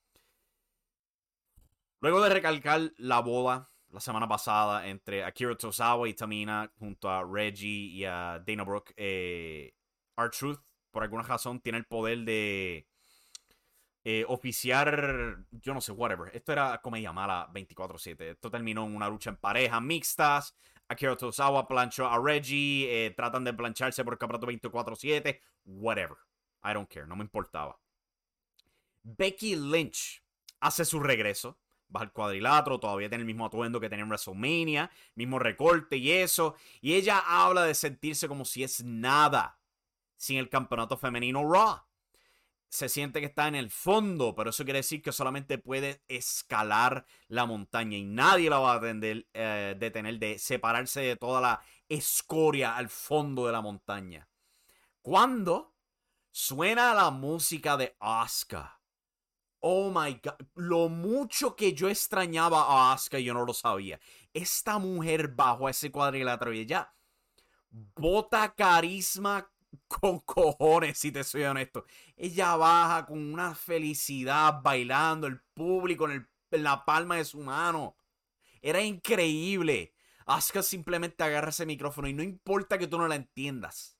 Luego 2.00 2.20
de 2.22 2.30
recalcar 2.30 2.92
la 2.98 3.20
boda 3.20 3.72
la 3.90 4.00
semana 4.00 4.28
pasada 4.28 4.86
entre 4.86 5.24
Akira 5.24 5.56
Tozawa 5.56 6.08
y 6.08 6.14
Tamina 6.14 6.70
junto 6.78 7.10
a 7.10 7.24
Reggie 7.24 7.88
y 7.88 8.04
a 8.04 8.42
Dana 8.46 8.62
Brooke, 8.62 8.92
eh, 8.96 9.74
R-Truth, 10.16 10.60
por 10.90 11.02
alguna 11.02 11.22
razón, 11.22 11.60
tiene 11.60 11.78
el 11.78 11.86
poder 11.86 12.18
de 12.20 12.86
eh, 14.08 14.24
oficiar, 14.28 15.36
yo 15.50 15.74
no 15.74 15.80
sé, 15.80 15.90
whatever. 15.90 16.30
Esto 16.32 16.52
era 16.52 16.80
comedia 16.80 17.12
mala 17.12 17.50
24-7. 17.52 18.20
Esto 18.20 18.48
terminó 18.48 18.86
en 18.86 18.94
una 18.94 19.08
lucha 19.08 19.30
en 19.30 19.36
pareja 19.36 19.80
mixtas. 19.80 20.54
Akira 20.86 21.16
Tozawa 21.16 21.66
planchó 21.66 22.06
a 22.06 22.16
Reggie. 22.16 22.86
Eh, 22.88 23.10
tratan 23.10 23.42
de 23.42 23.52
plancharse 23.52 24.04
por 24.04 24.14
el 24.14 24.18
campeonato 24.18 24.46
24-7. 24.46 25.40
Whatever. 25.64 26.18
I 26.62 26.72
don't 26.72 26.88
care. 26.88 27.04
No 27.04 27.16
me 27.16 27.24
importaba. 27.24 27.80
Becky 29.02 29.56
Lynch 29.56 30.22
hace 30.60 30.84
su 30.84 31.00
regreso. 31.00 31.58
Va 31.92 32.02
al 32.02 32.12
cuadrilátero. 32.12 32.78
Todavía 32.78 33.08
tiene 33.08 33.22
el 33.22 33.26
mismo 33.26 33.44
atuendo 33.44 33.80
que 33.80 33.88
tenía 33.88 34.04
en 34.04 34.08
WrestleMania. 34.08 34.88
Mismo 35.16 35.40
recorte 35.40 35.96
y 35.96 36.12
eso. 36.12 36.54
Y 36.80 36.94
ella 36.94 37.24
habla 37.26 37.64
de 37.64 37.74
sentirse 37.74 38.28
como 38.28 38.44
si 38.44 38.62
es 38.62 38.84
nada 38.84 39.58
sin 40.16 40.38
el 40.38 40.48
campeonato 40.48 40.96
femenino 40.96 41.42
Raw 41.42 41.80
se 42.68 42.88
siente 42.88 43.20
que 43.20 43.26
está 43.26 43.48
en 43.48 43.54
el 43.54 43.70
fondo, 43.70 44.34
pero 44.34 44.50
eso 44.50 44.64
quiere 44.64 44.80
decir 44.80 45.02
que 45.02 45.12
solamente 45.12 45.58
puede 45.58 46.02
escalar 46.08 47.06
la 47.28 47.46
montaña 47.46 47.96
y 47.96 48.04
nadie 48.04 48.50
la 48.50 48.58
va 48.58 48.74
a 48.74 48.80
eh, 48.82 49.76
detener 49.78 50.18
de 50.18 50.38
separarse 50.38 51.00
de 51.00 51.16
toda 51.16 51.40
la 51.40 51.60
escoria 51.88 52.76
al 52.76 52.88
fondo 52.88 53.46
de 53.46 53.52
la 53.52 53.60
montaña. 53.60 54.28
Cuando 55.00 55.74
suena 56.30 56.92
la 56.92 57.10
música 57.10 57.76
de 57.78 57.96
Asuka. 57.98 58.78
Oh 59.60 59.90
my 59.90 60.20
god, 60.22 60.46
lo 60.54 60.90
mucho 60.90 61.56
que 61.56 61.72
yo 61.72 61.88
extrañaba 61.88 62.60
a 62.62 62.92
Asuka 62.92 63.18
yo 63.18 63.32
no 63.32 63.46
lo 63.46 63.54
sabía. 63.54 63.98
Esta 64.34 64.78
mujer 64.78 65.28
bajo 65.28 65.68
ese 65.68 65.90
cuadrilátero 65.90 66.52
y 66.52 66.60
ella 66.60 66.92
bota 67.70 68.54
carisma 68.54 69.50
con 69.88 70.20
cojones, 70.20 70.98
si 70.98 71.12
te 71.12 71.24
soy 71.24 71.44
honesto. 71.44 71.84
Ella 72.16 72.56
baja 72.56 73.06
con 73.06 73.32
una 73.32 73.54
felicidad 73.54 74.60
bailando, 74.62 75.26
el 75.26 75.40
público 75.54 76.10
en, 76.10 76.28
la 76.50 76.84
palma 76.84 77.16
de 77.16 77.24
su 77.24 77.40
mano. 77.40 77.96
Era 78.62 78.82
increíble. 78.82 79.94
Asuka 80.26 80.62
simplemente 80.62 81.22
agarra 81.22 81.50
ese 81.50 81.66
micrófono 81.66 82.08
y 82.08 82.12
no 82.12 82.22
importa 82.22 82.78
que 82.78 82.86
tú 82.86 82.98
no 82.98 83.06
la 83.08 83.16
entiendas. 83.16 83.96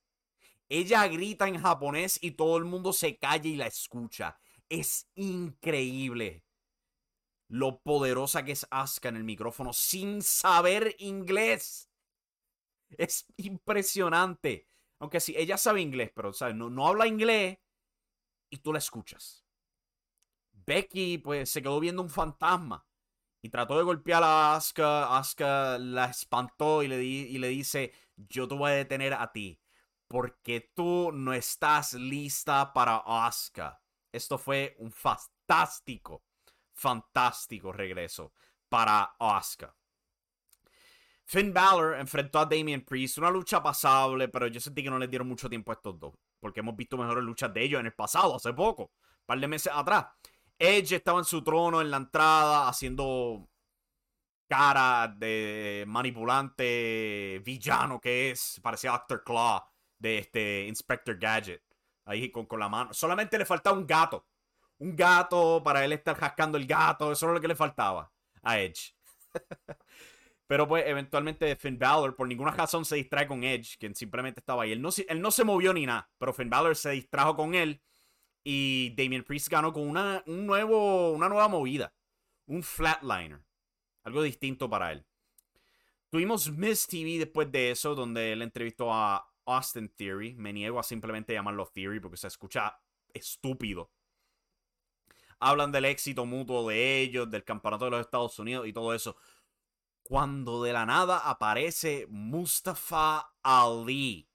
Ella 0.69 1.07
grita 1.07 1.47
en 1.47 1.61
japonés 1.61 2.19
y 2.21 2.33
todo 2.33 2.57
el 2.57 2.65
mundo 2.65 2.93
se 2.93 3.19
calla 3.19 3.49
y 3.49 3.57
la 3.57 3.67
escucha. 3.67 4.39
Es 4.69 5.09
increíble 5.15 6.47
lo 7.49 7.81
poderosa 7.81 8.45
que 8.45 8.53
es 8.53 8.67
Asuka 8.71 9.09
en 9.09 9.17
el 9.17 9.25
micrófono 9.25 9.73
sin 9.73 10.23
saber 10.23 10.97
inglés. 10.99 11.89
Es 12.91 13.27
impresionante. 13.37 14.69
Aunque 14.99 15.21
sí, 15.21 15.35
ella 15.37 15.57
sabe 15.59 15.81
inglés, 15.81 16.11
pero 16.15 16.33
No, 16.55 16.71
no 16.71 16.87
habla 16.89 17.07
inglés 17.07 17.59
y 18.51 18.59
tú 18.59 18.73
la 18.73 18.79
escuchas. 18.81 19.45
Becky, 20.67 21.19
pues, 21.19 21.51
se 21.51 21.63
quedó 21.63 21.79
viendo 21.81 22.03
un 22.03 22.11
fantasma 22.11 22.85
y 23.43 23.51
trató 23.51 23.77
de 23.79 23.85
golpear 23.85 24.23
a 24.25 24.57
Asuka. 24.57 25.17
Asuka 25.19 25.79
la 25.79 26.07
espantó 26.07 26.83
y 26.83 26.89
le, 26.89 27.05
y 27.05 27.39
le 27.39 27.49
dice: 27.49 27.93
Yo 28.17 28.49
te 28.49 28.55
voy 28.57 28.73
a 28.73 28.75
detener 28.75 29.15
a 29.15 29.33
ti 29.33 29.61
porque 30.09 30.73
tú 30.75 31.13
no 31.13 31.33
estás 31.35 31.95
lista 31.95 32.73
para 32.73 33.03
Asuka. 33.07 33.81
Esto 34.13 34.39
fue 34.39 34.77
un 34.79 34.93
fantástico, 34.93 36.25
fantástico 36.75 37.73
regreso 37.73 38.33
para 38.69 39.17
Asuka. 39.21 39.75
Finn 41.29 41.53
Balor 41.53 41.99
enfrentó 41.99 42.39
a 42.39 42.47
Damian 42.47 42.83
Priest, 42.83 43.19
una 43.19 43.31
lucha 43.31 43.61
pasable, 43.61 44.29
pero 44.29 44.47
yo 44.47 44.61
sentí 44.61 44.83
que 44.83 44.91
no 44.91 44.99
le 44.99 45.09
dieron 45.09 45.27
mucho 45.27 45.51
tiempo 45.51 45.73
a 45.73 45.75
estos 45.75 45.99
dos, 45.99 46.15
porque 46.39 46.61
hemos 46.61 46.77
visto 46.77 46.97
mejores 46.97 47.25
luchas 47.25 47.53
de 47.53 47.65
ellos 47.65 47.81
en 47.81 47.87
el 47.87 47.95
pasado, 47.95 48.37
hace 48.37 48.53
poco, 48.53 48.85
un 48.85 49.27
par 49.27 49.41
de 49.41 49.49
meses 49.49 49.73
atrás. 49.75 50.07
Edge 50.57 50.93
estaba 50.95 51.19
en 51.19 51.25
su 51.25 51.43
trono 51.43 51.81
en 51.81 51.91
la 51.91 51.97
entrada 51.99 52.69
haciendo 52.69 53.49
cara 54.49 55.09
de 55.09 55.85
manipulante 55.89 57.43
villano 57.45 58.01
que 58.01 58.31
es, 58.31 58.61
parecía 58.63 58.95
Actor 58.95 59.25
Claw 59.25 59.63
de 59.99 60.19
este 60.19 60.67
Inspector 60.67 61.19
Gadget. 61.19 61.63
Ahí 62.05 62.31
con, 62.31 62.47
con 62.47 62.61
la 62.61 62.69
mano. 62.69 62.95
Solamente 62.95 63.37
le 63.37 63.45
faltaba 63.45 63.77
un 63.77 63.87
gato. 63.87 64.27
Un 64.79 64.95
gato 64.95 65.61
para 65.65 65.85
él 65.85 65.93
estar 65.93 66.17
jascando 66.17 66.57
el 66.57 66.67
gato. 66.67 67.11
Eso 67.11 67.27
era 67.27 67.35
lo 67.35 67.41
que 67.41 67.49
le 67.49 67.57
faltaba 67.57 68.13
a 68.43 68.61
Edge. 68.61 68.95
Pero 70.47 70.69
pues 70.69 70.85
eventualmente 70.87 71.57
Finn 71.57 71.79
Balor 71.79 72.15
por 72.15 72.29
ninguna 72.29 72.53
razón 72.53 72.85
se 72.85 72.97
distrae 72.97 73.27
con 73.27 73.43
Edge, 73.43 73.77
quien 73.79 73.95
simplemente 73.95 74.41
estaba 74.41 74.63
ahí. 74.63 74.73
Él 74.73 74.81
no, 74.81 74.91
él 75.09 75.21
no 75.21 75.31
se 75.31 75.45
movió 75.45 75.73
ni 75.73 75.87
nada, 75.87 76.09
pero 76.19 76.33
Finn 76.33 76.51
Balor 76.51 76.77
se 76.77 76.91
distrajo 76.91 77.35
con 77.35 77.55
él 77.55 77.83
y 78.49 78.95
Damien 78.97 79.25
Priest 79.25 79.49
ganó 79.49 79.73
con 79.73 79.89
una, 79.89 80.23
un 80.27 80.47
nuevo, 80.47 81.11
una 81.11 81.29
nueva 81.29 81.49
movida. 81.49 81.93
Un 82.47 82.63
flatliner. 82.63 83.45
Algo 84.05 84.23
distinto 84.23 84.71
para 84.71 84.93
él. 84.93 85.05
Tuvimos 86.11 86.53
Miss 86.53 86.87
TV 86.87 87.19
después 87.19 87.51
de 87.51 87.73
eso, 87.73 87.97
donde 87.97 88.33
él 88.33 88.43
entrevistó 88.43 88.95
a 88.95 89.29
Austin 89.47 89.89
Theory. 89.89 90.37
Me 90.37 90.53
niego 90.53 90.79
a 90.79 90.85
simplemente 90.85 91.33
llamarlo 91.33 91.67
Theory 91.67 91.99
porque 91.99 92.17
se 92.17 92.29
escucha 92.29 92.81
estúpido. 93.13 93.91
Hablan 95.41 95.73
del 95.73 95.87
éxito 95.87 96.25
mutuo 96.25 96.69
de 96.69 97.01
ellos, 97.01 97.29
del 97.29 97.43
campeonato 97.43 97.87
de 97.87 97.91
los 97.91 98.01
Estados 98.01 98.39
Unidos 98.39 98.69
y 98.69 98.73
todo 98.73 98.95
eso. 98.95 99.17
Cuando 100.09 100.63
de 100.63 100.73
la 100.73 100.87
nada 100.87 101.19
aparece 101.19 102.07
Mustafa 102.09 103.35
Ali. 103.43 104.31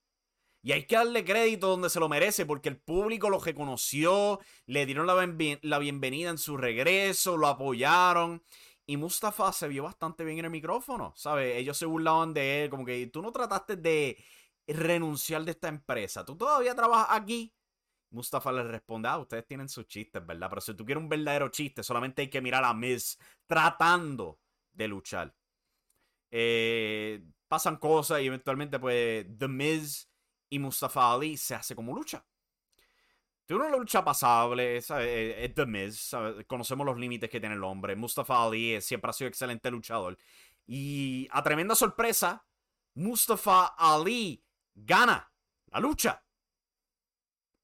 Y 0.62 0.74
hay 0.74 0.86
que 0.86 0.98
darle 0.98 1.24
crédito 1.24 1.70
donde 1.70 1.90
se 1.90 2.01
lo 2.01 2.10
merece, 2.10 2.46
porque 2.46 2.68
el 2.68 2.78
público 2.78 3.30
lo 3.30 3.40
reconoció, 3.40 4.42
le 4.66 4.86
dieron 4.86 5.08
la, 5.08 5.80
bienvenida 5.80 6.30
en 6.30 6.38
su 6.38 6.58
regreso, 6.58 7.38
lo 7.38 7.48
apoyaron. 7.48 8.44
Y 8.86 8.98
Mustafa 8.98 9.54
se 9.54 9.70
vio 9.70 9.84
bastante 9.84 10.25
bien 10.25 10.40
en 10.40 10.46
el 10.46 10.51
micrófono, 10.51 11.13
¿sabes? 11.16 11.56
Ellos 11.56 11.78
se 11.78 11.86
burlaban 11.86 12.34
de 12.34 12.66
él, 12.66 12.70
como 12.70 12.84
que 12.84 13.08
tú 13.08 13.22
no 13.22 13.32
trataste 13.32 13.78
de 13.78 14.22
renunciar 14.68 15.46
de 15.46 15.51
esta 15.51 15.70
empresa, 15.70 16.25
tú 16.25 16.36
todavía 16.36 16.75
trabajas 16.75 17.18
aquí. 17.18 17.56
Mustafa 18.10 18.51
le 18.51 18.63
responde, 18.63 19.08
ah, 19.08 19.20
ustedes 19.20 19.48
tienen 19.48 19.70
sus 19.70 19.88
chistes, 19.88 20.25
¿verdad? 20.25 20.50
Pero 20.50 20.60
si 20.60 20.74
tú 20.74 20.84
quieres 20.84 21.01
un 21.01 21.08
verdadero 21.08 21.48
chiste, 21.48 21.82
solamente 21.82 22.24
hay 22.24 22.30
que 22.30 22.42
mirar 22.42 22.66
a 22.66 22.74
Miz 22.74 23.18
tratando 23.48 24.38
de 24.74 24.90
luchar. 24.90 25.34
Eh, 26.31 27.23
pasan 27.47 27.75
cosas 27.75 28.21
y 28.21 28.27
eventualmente, 28.27 28.79
pues, 28.79 29.27
The 29.38 29.47
Miz 29.47 30.09
y 30.50 30.59
Mustafa 30.59 31.13
Ali 31.13 31.38
se 31.38 31.55
hace 31.55 31.75
como 31.75 31.93
lucha. 31.93 32.25
Tiene 33.45 33.65
una 33.65 33.77
lucha 33.77 34.03
pasable, 34.03 34.77
es, 34.77 34.88
The 34.88 35.65
Miz, 35.65 36.11
conocemos 36.47 36.85
los 36.85 36.97
límites 36.97 37.29
que 37.29 37.41
tiene 37.41 37.55
el 37.55 37.63
hombre. 37.63 37.95
Mustafa 37.97 38.45
Ali 38.45 38.79
siempre 38.81 39.09
ha 39.09 39.13
sido 39.13 39.27
excelente 39.27 39.69
luchador. 39.69 40.17
Y 40.65 41.27
a 41.31 41.43
tremenda 41.43 41.75
sorpresa, 41.75 42.45
Mustafa 42.93 43.75
Ali 43.77 44.41
gana 44.73 45.29
la 45.67 45.79
lucha. 45.81 46.23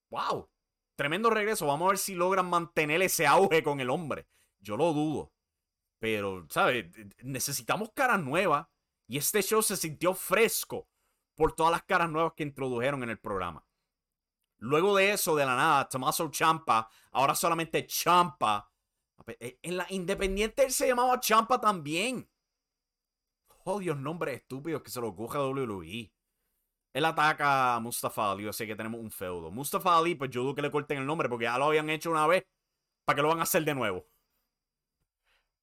¡Wow! 0.10 0.50
Tremendo 0.96 1.30
regreso. 1.30 1.68
Vamos 1.68 1.86
a 1.86 1.90
ver 1.90 1.98
si 1.98 2.16
logran 2.16 2.50
mantener 2.50 3.02
ese 3.02 3.28
auge 3.28 3.64
con 3.64 3.80
el 3.80 3.90
hombre. 3.90 4.28
Yo 4.60 4.76
lo 4.76 4.92
dudo. 4.92 5.32
Pero, 6.00 6.46
¿sabes? 6.50 6.86
Necesitamos 7.24 7.92
caras 7.94 8.22
nuevas. 8.22 8.68
Y 9.08 9.18
este 9.18 9.42
show 9.42 9.62
se 9.62 9.78
sintió 9.78 10.14
fresco 10.14 10.90
por 11.36 11.54
todas 11.54 11.72
las 11.72 11.84
caras 11.84 12.10
nuevas 12.10 12.34
que 12.36 12.44
introdujeron 12.44 13.04
en 13.04 13.10
el 13.10 13.20
programa. 13.20 13.66
Luego 14.60 14.96
de 14.96 15.12
eso, 15.12 15.36
de 15.36 15.46
la 15.46 15.56
nada, 15.56 15.88
Tommaso 15.88 16.30
Champa, 16.30 16.90
ahora 17.12 17.36
solamente 17.36 17.86
Champa. 17.86 18.70
Eh, 19.40 19.60
en 19.62 19.78
la 19.78 19.86
Independiente 19.90 20.64
él 20.64 20.72
se 20.72 20.88
llamaba 20.88 21.20
Champa 21.20 21.62
también. 21.62 22.30
Oh, 23.64 23.80
Dios, 23.80 23.98
nombres 23.98 24.38
estúpidos 24.38 24.82
que 24.82 24.90
se 24.90 25.00
lo 25.00 25.16
coge 25.16 25.38
a 25.38 25.42
WWE. 25.42 26.12
Él 26.94 27.06
ataca 27.06 27.76
a 27.76 27.80
Mustafa 27.80 28.32
Ali, 28.32 28.48
así 28.48 28.66
que 28.66 28.76
tenemos 28.76 29.00
un 29.00 29.12
feudo. 29.12 29.52
Mustafa 29.52 29.98
Ali, 29.98 30.16
pues 30.16 30.32
yo 30.32 30.42
dudo 30.42 30.56
que 30.56 30.62
le 30.62 30.72
corten 30.72 30.98
el 30.98 31.06
nombre 31.06 31.30
porque 31.30 31.44
ya 31.44 31.58
lo 31.58 31.66
habían 31.66 31.90
hecho 31.90 32.10
una 32.10 32.26
vez. 32.26 32.48
¿Para 33.06 33.18
que 33.18 33.22
lo 33.22 33.28
van 33.28 33.40
a 33.40 33.44
hacer 33.44 33.64
de 33.64 33.76
nuevo? 33.76 34.08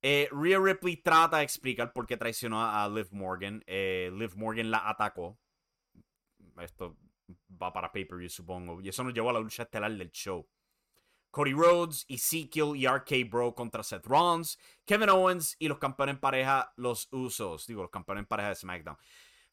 Eh, 0.06 0.28
Rhea 0.32 0.58
Ripley 0.60 0.98
trata 0.98 1.38
de 1.38 1.44
explicar 1.44 1.94
por 1.94 2.06
qué 2.06 2.18
traicionó 2.18 2.62
a 2.62 2.86
Liv 2.90 3.08
Morgan. 3.10 3.64
Eh, 3.66 4.10
Liv 4.12 4.36
Morgan 4.36 4.70
la 4.70 4.86
atacó 4.86 5.38
esto 6.62 6.96
va 7.50 7.72
para 7.72 7.90
pay-per-view, 7.90 8.28
supongo. 8.28 8.80
Y 8.80 8.88
eso 8.88 9.02
nos 9.02 9.14
llevó 9.14 9.30
a 9.30 9.34
la 9.34 9.40
lucha 9.40 9.64
estelar 9.64 9.92
del 9.92 10.10
show. 10.10 10.46
Cody 11.30 11.52
Rhodes, 11.52 12.04
Ezekiel 12.08 12.76
y 12.76 12.86
RK 12.86 13.28
Bro 13.28 13.54
contra 13.54 13.82
Seth 13.82 14.06
Rollins, 14.06 14.56
Kevin 14.84 15.10
Owens 15.10 15.56
y 15.58 15.66
los 15.66 15.78
campeones 15.78 16.14
en 16.14 16.20
pareja, 16.20 16.72
los 16.76 17.08
Usos. 17.10 17.66
Digo, 17.66 17.82
los 17.82 17.90
campeones 17.90 18.22
en 18.22 18.26
pareja 18.26 18.50
de 18.50 18.54
SmackDown. 18.54 18.96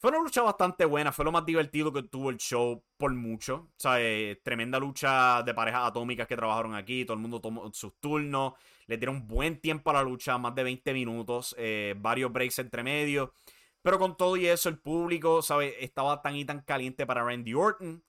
Fue 0.02 0.10
una 0.10 0.20
lucha 0.20 0.42
bastante 0.42 0.84
buena, 0.86 1.12
fue 1.12 1.26
lo 1.26 1.32
más 1.32 1.46
divertido 1.46 1.94
que 1.94 2.02
tuvo 2.02 2.32
el 2.32 2.38
show 2.38 2.84
por 2.98 3.14
mucho. 3.14 3.70
O 3.86 3.96
eh, 3.98 4.42
tremenda 4.44 4.80
lucha 4.80 5.44
de 5.44 5.54
parejas 5.54 5.90
atómicas 5.90 6.26
que 6.28 6.36
trabajaron 6.36 6.74
aquí, 6.74 7.06
todo 7.06 7.14
el 7.14 7.22
mundo 7.22 7.40
tomó 7.40 7.72
sus 7.72 7.94
turnos, 8.00 8.54
le 8.88 8.98
dieron 8.98 9.28
buen 9.28 9.62
tiempo 9.62 9.92
a 9.92 9.94
la 9.94 10.02
lucha, 10.02 10.40
más 10.40 10.56
de 10.56 10.64
20 10.64 10.92
minutos, 10.96 11.54
eh, 11.60 11.94
varios 12.00 12.34
breaks 12.34 12.58
entre 12.58 12.82
medio. 12.82 13.36
Pero 13.84 14.00
con 14.00 14.18
todo 14.18 14.38
y 14.38 14.48
eso, 14.48 14.70
el 14.70 14.80
público, 14.80 15.44
¿sabes? 15.44 15.76
Estaba 15.80 16.20
tan 16.24 16.36
y 16.36 16.46
tan 16.46 16.62
caliente 16.62 17.06
para 17.06 17.24
Randy 17.24 17.54
Orton. 17.54 18.04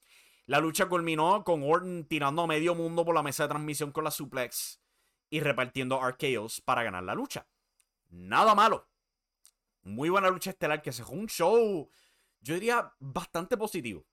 La 0.47 0.59
lucha 0.59 0.89
culminó 0.89 1.43
con 1.43 1.61
Orton 1.61 2.07
tirando 2.09 2.41
a 2.41 2.47
medio 2.47 2.73
mundo 2.73 3.05
por 3.05 3.13
la 3.13 3.21
mesa 3.21 3.43
de 3.43 3.49
transmisión 3.49 3.91
con 3.91 4.03
la 4.03 4.09
suplex 4.09 4.81
y 5.29 5.41
repartiendo 5.41 6.01
RKOs 6.01 6.59
para 6.61 6.81
ganar 6.81 7.03
la 7.03 7.13
lucha. 7.13 7.47
Nada 8.09 8.55
malo. 8.55 8.87
Muy 9.83 10.09
buena 10.09 10.29
lucha 10.29 10.49
estelar 10.49 10.81
que 10.81 10.91
se 10.91 11.03
fue 11.03 11.17
un 11.17 11.27
show, 11.27 11.89
yo 12.41 12.53
diría, 12.53 12.91
bastante 12.99 13.57
positivo. 13.57 14.05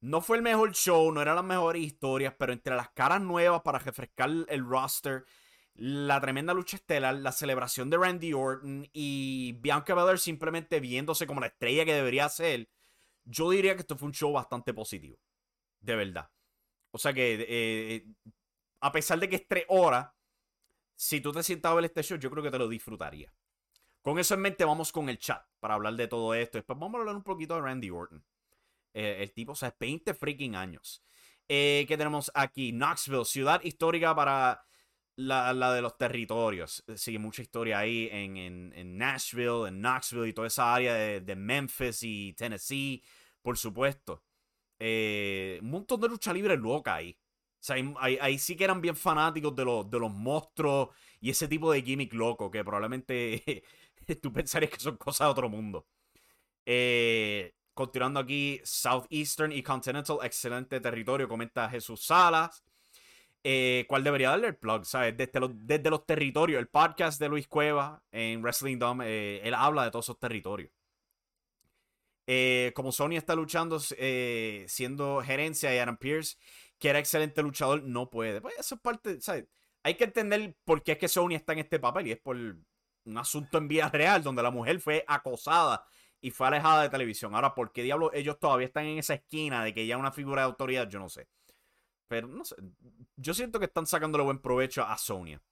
No 0.00 0.20
fue 0.20 0.36
el 0.36 0.42
mejor 0.42 0.72
show, 0.74 1.12
no 1.12 1.22
eran 1.22 1.36
las 1.36 1.44
mejores 1.44 1.82
historias, 1.82 2.34
pero 2.38 2.52
entre 2.52 2.74
las 2.74 2.90
caras 2.90 3.20
nuevas 3.22 3.62
para 3.62 3.78
refrescar 3.78 4.30
el 4.48 4.64
roster 4.64 5.24
la 5.74 6.20
tremenda 6.20 6.52
lucha 6.54 6.76
estelar, 6.76 7.14
la 7.16 7.32
celebración 7.32 7.88
de 7.90 7.96
Randy 7.96 8.32
Orton 8.32 8.88
y 8.92 9.52
Bianca 9.60 9.94
Belair 9.94 10.18
simplemente 10.18 10.80
viéndose 10.80 11.26
como 11.26 11.40
la 11.40 11.46
estrella 11.46 11.84
que 11.84 11.94
debería 11.94 12.28
ser, 12.28 12.68
yo 13.24 13.50
diría 13.50 13.74
que 13.74 13.80
esto 13.80 13.96
fue 13.96 14.08
un 14.08 14.14
show 14.14 14.32
bastante 14.32 14.74
positivo. 14.74 15.18
De 15.80 15.96
verdad. 15.96 16.30
O 16.90 16.98
sea 16.98 17.12
que, 17.14 17.34
eh, 17.34 17.46
eh, 17.48 18.06
a 18.80 18.92
pesar 18.92 19.18
de 19.18 19.28
que 19.28 19.36
es 19.36 19.48
tres 19.48 19.64
horas, 19.68 20.10
si 20.94 21.20
tú 21.20 21.32
te 21.32 21.42
sientas 21.42 21.72
a 21.72 21.74
ver 21.74 21.86
este 21.86 22.02
show, 22.02 22.18
yo 22.18 22.30
creo 22.30 22.42
que 22.42 22.50
te 22.50 22.58
lo 22.58 22.68
disfrutaría. 22.68 23.32
Con 24.02 24.18
eso 24.18 24.34
en 24.34 24.40
mente, 24.40 24.64
vamos 24.64 24.92
con 24.92 25.08
el 25.08 25.18
chat 25.18 25.42
para 25.60 25.74
hablar 25.74 25.94
de 25.94 26.08
todo 26.08 26.34
esto. 26.34 26.58
Después 26.58 26.78
vamos 26.78 26.96
a 26.96 27.00
hablar 27.00 27.16
un 27.16 27.22
poquito 27.22 27.54
de 27.54 27.62
Randy 27.62 27.90
Orton. 27.90 28.24
Eh, 28.94 29.18
el 29.20 29.32
tipo, 29.32 29.52
o 29.52 29.54
sea, 29.54 29.68
es 29.68 29.78
20 29.78 30.14
freaking 30.14 30.56
años. 30.56 31.02
¿Qué 31.46 31.86
tenemos 31.86 32.30
aquí? 32.34 32.72
Knoxville, 32.72 33.26
ciudad 33.26 33.62
histórica 33.62 34.14
para 34.14 34.64
la, 35.16 35.74
de 35.74 35.82
los 35.82 35.96
territorios. 35.96 36.84
Eh, 36.86 36.96
sigue 36.96 37.18
mucha 37.18 37.42
historia 37.42 37.78
ahí 37.78 38.08
en, 38.10 38.36
en, 38.36 38.98
Nashville, 38.98 39.68
en 39.68 39.80
Knoxville 39.80 40.28
y 40.28 40.32
toda 40.32 40.46
esa 40.46 40.74
área 40.74 40.94
de, 40.94 41.36
Memphis 41.36 42.02
y 42.02 42.32
Tennessee, 42.34 43.02
por 43.42 43.58
supuesto. 43.58 44.22
Eh, 44.78 45.58
un 45.62 45.70
montón 45.70 46.00
de 46.00 46.08
lucha 46.08 46.32
libre 46.32 46.56
loca 46.56 46.94
ahí. 46.94 47.16
O 47.60 47.64
sea, 47.64 47.76
ahí, 48.00 48.38
sí 48.38 48.56
que 48.56 48.64
eran 48.64 48.80
bien 48.80 48.96
fanáticos 48.96 49.54
de 49.54 49.64
los, 49.64 49.88
de 49.88 50.00
los 50.00 50.10
monstruos 50.10 50.88
y 51.20 51.30
ese 51.30 51.46
tipo 51.46 51.70
de 51.70 51.82
gimmick 51.82 52.12
loco 52.12 52.50
que 52.50 52.64
probablemente 52.64 53.62
tú 54.22 54.32
pensarías 54.32 54.70
que 54.70 54.80
son 54.80 54.96
cosas 54.96 55.26
de 55.26 55.30
otro 55.32 55.48
mundo. 55.48 55.86
Eh, 56.64 57.54
continuando 57.74 58.20
aquí, 58.20 58.60
Southeastern 58.64 59.52
y 59.52 59.62
Continental, 59.62 60.18
excelente 60.22 60.80
territorio, 60.80 61.28
comenta 61.28 61.68
Jesús 61.68 62.04
Salas. 62.04 62.64
Eh, 63.44 63.86
¿Cuál 63.88 64.04
debería 64.04 64.30
darle 64.30 64.48
el 64.48 64.56
plug? 64.56 64.84
¿Sabes? 64.84 65.16
Desde 65.16 65.40
los, 65.40 65.50
desde 65.54 65.90
los 65.90 66.06
territorios, 66.06 66.60
el 66.60 66.68
podcast 66.68 67.20
de 67.20 67.28
Luis 67.28 67.48
Cueva 67.48 68.02
en 68.12 68.40
Wrestling 68.40 68.78
Dome, 68.78 69.04
eh, 69.08 69.40
él 69.42 69.54
habla 69.54 69.84
de 69.84 69.90
todos 69.90 70.06
esos 70.06 70.18
territorios. 70.18 70.70
Como 72.74 72.92
Sony 72.92 73.16
está 73.16 73.34
luchando 73.34 73.78
siendo 73.78 75.20
gerencia 75.22 75.74
y 75.74 75.78
Adam 75.78 75.98
Pierce, 75.98 76.38
que 76.78 76.88
era 76.88 76.98
excelente 76.98 77.42
luchador, 77.42 77.82
no 77.82 78.08
puede. 78.08 78.40
Pues 78.40 78.54
eso 78.58 78.76
es 78.76 78.80
parte, 78.80 79.20
¿sabes? 79.20 79.44
Hay 79.82 79.96
que 79.96 80.04
entender 80.04 80.56
por 80.64 80.82
qué 80.82 80.92
es 80.92 80.98
que 80.98 81.08
Sony 81.08 81.34
está 81.34 81.52
en 81.52 81.58
este 81.58 81.78
papel 81.78 82.06
y 82.06 82.12
es 82.12 82.20
por 82.20 82.36
un 83.04 83.18
asunto 83.18 83.58
en 83.58 83.68
vida 83.68 83.88
real 83.88 84.22
donde 84.22 84.42
la 84.42 84.50
mujer 84.50 84.80
fue 84.80 85.04
acosada 85.06 85.84
y 86.20 86.30
fue 86.30 86.46
alejada 86.46 86.82
de 86.82 86.88
televisión. 86.88 87.34
Ahora, 87.34 87.54
¿por 87.54 87.72
qué 87.72 87.82
diablos 87.82 88.10
ellos 88.14 88.38
todavía 88.38 88.66
están 88.66 88.86
en 88.86 88.98
esa 88.98 89.14
esquina 89.14 89.64
de 89.64 89.74
que 89.74 89.86
ya 89.86 89.96
una 89.96 90.12
figura 90.12 90.42
de 90.42 90.46
autoridad? 90.46 90.88
Yo 90.88 90.98
no 90.98 91.08
sé. 91.08 91.28
Pero 92.08 92.28
no 92.28 92.44
sé. 92.44 92.56
Yo 93.16 93.34
siento 93.34 93.58
que 93.58 93.66
están 93.66 93.86
sacándole 93.86 94.24
buen 94.24 94.38
provecho 94.38 94.84
a 94.84 94.96
Sonia. 94.98 95.42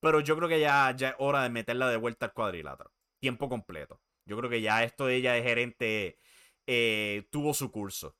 Pero 0.00 0.20
yo 0.20 0.36
creo 0.36 0.48
que 0.48 0.60
ya, 0.60 0.94
ya 0.96 1.10
es 1.10 1.14
hora 1.18 1.42
de 1.42 1.50
meterla 1.50 1.88
de 1.88 1.96
vuelta 1.96 2.26
al 2.26 2.32
cuadrilátero. 2.32 2.92
Tiempo 3.20 3.48
completo. 3.48 4.00
Yo 4.24 4.36
creo 4.36 4.50
que 4.50 4.60
ya 4.60 4.82
esto 4.82 5.06
de 5.06 5.16
ella 5.16 5.32
de 5.32 5.42
gerente 5.42 6.18
eh, 6.66 7.28
tuvo 7.30 7.54
su 7.54 7.70
curso. 7.70 8.16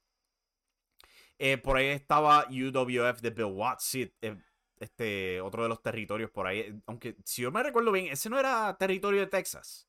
Eh, 1.38 1.58
por 1.58 1.76
ahí 1.76 1.86
estaba 1.88 2.46
UWF 2.48 3.20
de 3.20 3.30
Bill 3.30 3.44
Watts. 3.46 3.94
Eh, 3.94 4.36
este, 4.78 5.40
otro 5.40 5.62
de 5.62 5.68
los 5.68 5.83
territorios 5.83 6.30
por 6.30 6.47
ahí. 6.47 6.75
Aunque 6.87 7.16
si 7.25 7.42
yo 7.42 7.50
me 7.50 7.62
recuerdo 7.62 7.92
bien, 7.92 8.06
ese 8.06 8.28
no 8.30 8.38
era 8.38 8.76
territorio 8.78 9.21
de 9.21 9.26
Texas. 9.26 9.88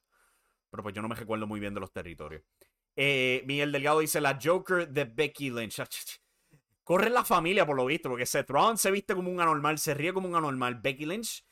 Pero 0.70 0.84
pues 0.84 0.94
yo 0.96 1.02
no 1.02 1.08
me 1.08 1.16
recuerdo 1.16 1.48
muy 1.48 1.60
bien 1.60 1.74
de 1.74 1.80
los 1.80 1.92
territorios. 1.92 2.44
Miguel 2.96 3.72
Delgado 3.72 4.00
dice 4.00 4.20
la 4.20 4.40
Joker 4.42 4.90
de 4.90 5.06
Becky 5.06 5.52
Lynch. 5.52 5.82
corre 6.84 7.10
la 7.10 7.24
familia, 7.24 7.66
por 7.66 7.76
lo 7.76 7.86
visto, 7.86 8.10
porque 8.10 8.26
Seth 8.26 8.50
Rollins 8.50 8.82
se 8.82 8.92
viste 8.92 9.14
como 9.14 9.30
un 9.30 9.40
anormal, 9.40 9.78
se 9.78 9.94
ríe 9.94 10.14
como 10.14 10.28
un 10.28 10.36
anormal. 10.36 10.76
Becky 10.76 11.06
Lynch 11.06 11.46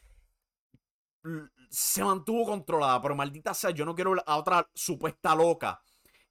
se 1.69 2.03
mantuvo 2.03 2.45
controlada, 2.45 3.01
pero 3.01 3.15
maldita 3.15 3.53
sea, 3.53 3.71
yo 3.71 3.85
no 3.85 3.95
quiero 3.95 4.15
a 4.25 4.37
otra 4.37 4.69
supuesta 4.73 5.35
loca 5.35 5.81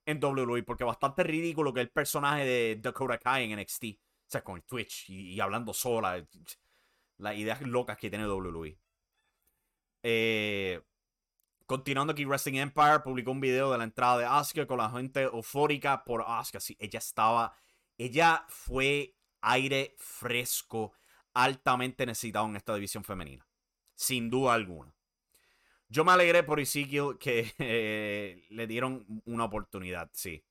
en 0.06 0.22
WWE, 0.22 0.62
porque 0.62 0.84
bastante 0.84 1.22
ridículo 1.22 1.72
que 1.72 1.80
el 1.80 1.90
personaje 1.90 2.44
de 2.44 2.78
Dakota 2.80 3.18
Kai 3.18 3.50
en 3.50 3.58
NXT, 3.58 3.84
o 3.84 3.98
sea, 4.26 4.44
con 4.44 4.62
Twitch 4.62 5.08
y, 5.10 5.40
hablando 5.40 5.72
sola, 5.72 6.24
las 7.24 7.36
ideas 7.36 7.60
locas 7.62 7.98
que 7.98 8.10
tiene 8.10 8.28
WWE. 8.28 8.78
Eh, 10.02 10.80
continuando 11.66 12.12
aquí, 12.12 12.24
Wrestling 12.24 12.58
Empire 12.58 13.00
publicó 13.00 13.32
un 13.32 13.40
video 13.40 13.72
de 13.72 13.78
la 13.78 13.84
entrada 13.84 14.18
de 14.18 14.26
Asuka 14.26 14.66
con 14.66 14.78
la 14.78 14.90
gente 14.90 15.22
eufórica 15.22 16.04
por 16.04 16.22
Asuka. 16.26 16.60
Sí, 16.60 16.76
ella 16.78 16.98
estaba 16.98 17.56
ella 17.98 18.44
fue 18.48 19.14
aire 19.40 19.94
fresco, 19.98 20.92
altamente 21.32 22.06
necesitado 22.06 22.46
en 22.46 22.56
esta 22.56 22.74
división 22.74 23.04
femenina. 23.04 23.46
Sin 23.94 24.30
duda 24.30 24.54
alguna. 24.54 24.94
Yo 25.88 26.04
me 26.04 26.12
alegré 26.12 26.42
por 26.42 26.58
Ezekiel 26.58 27.16
que 27.18 27.52
eh, 27.58 28.44
le 28.50 28.66
dieron 28.66 29.22
una 29.26 29.44
oportunidad, 29.44 30.10
sí. 30.12 30.44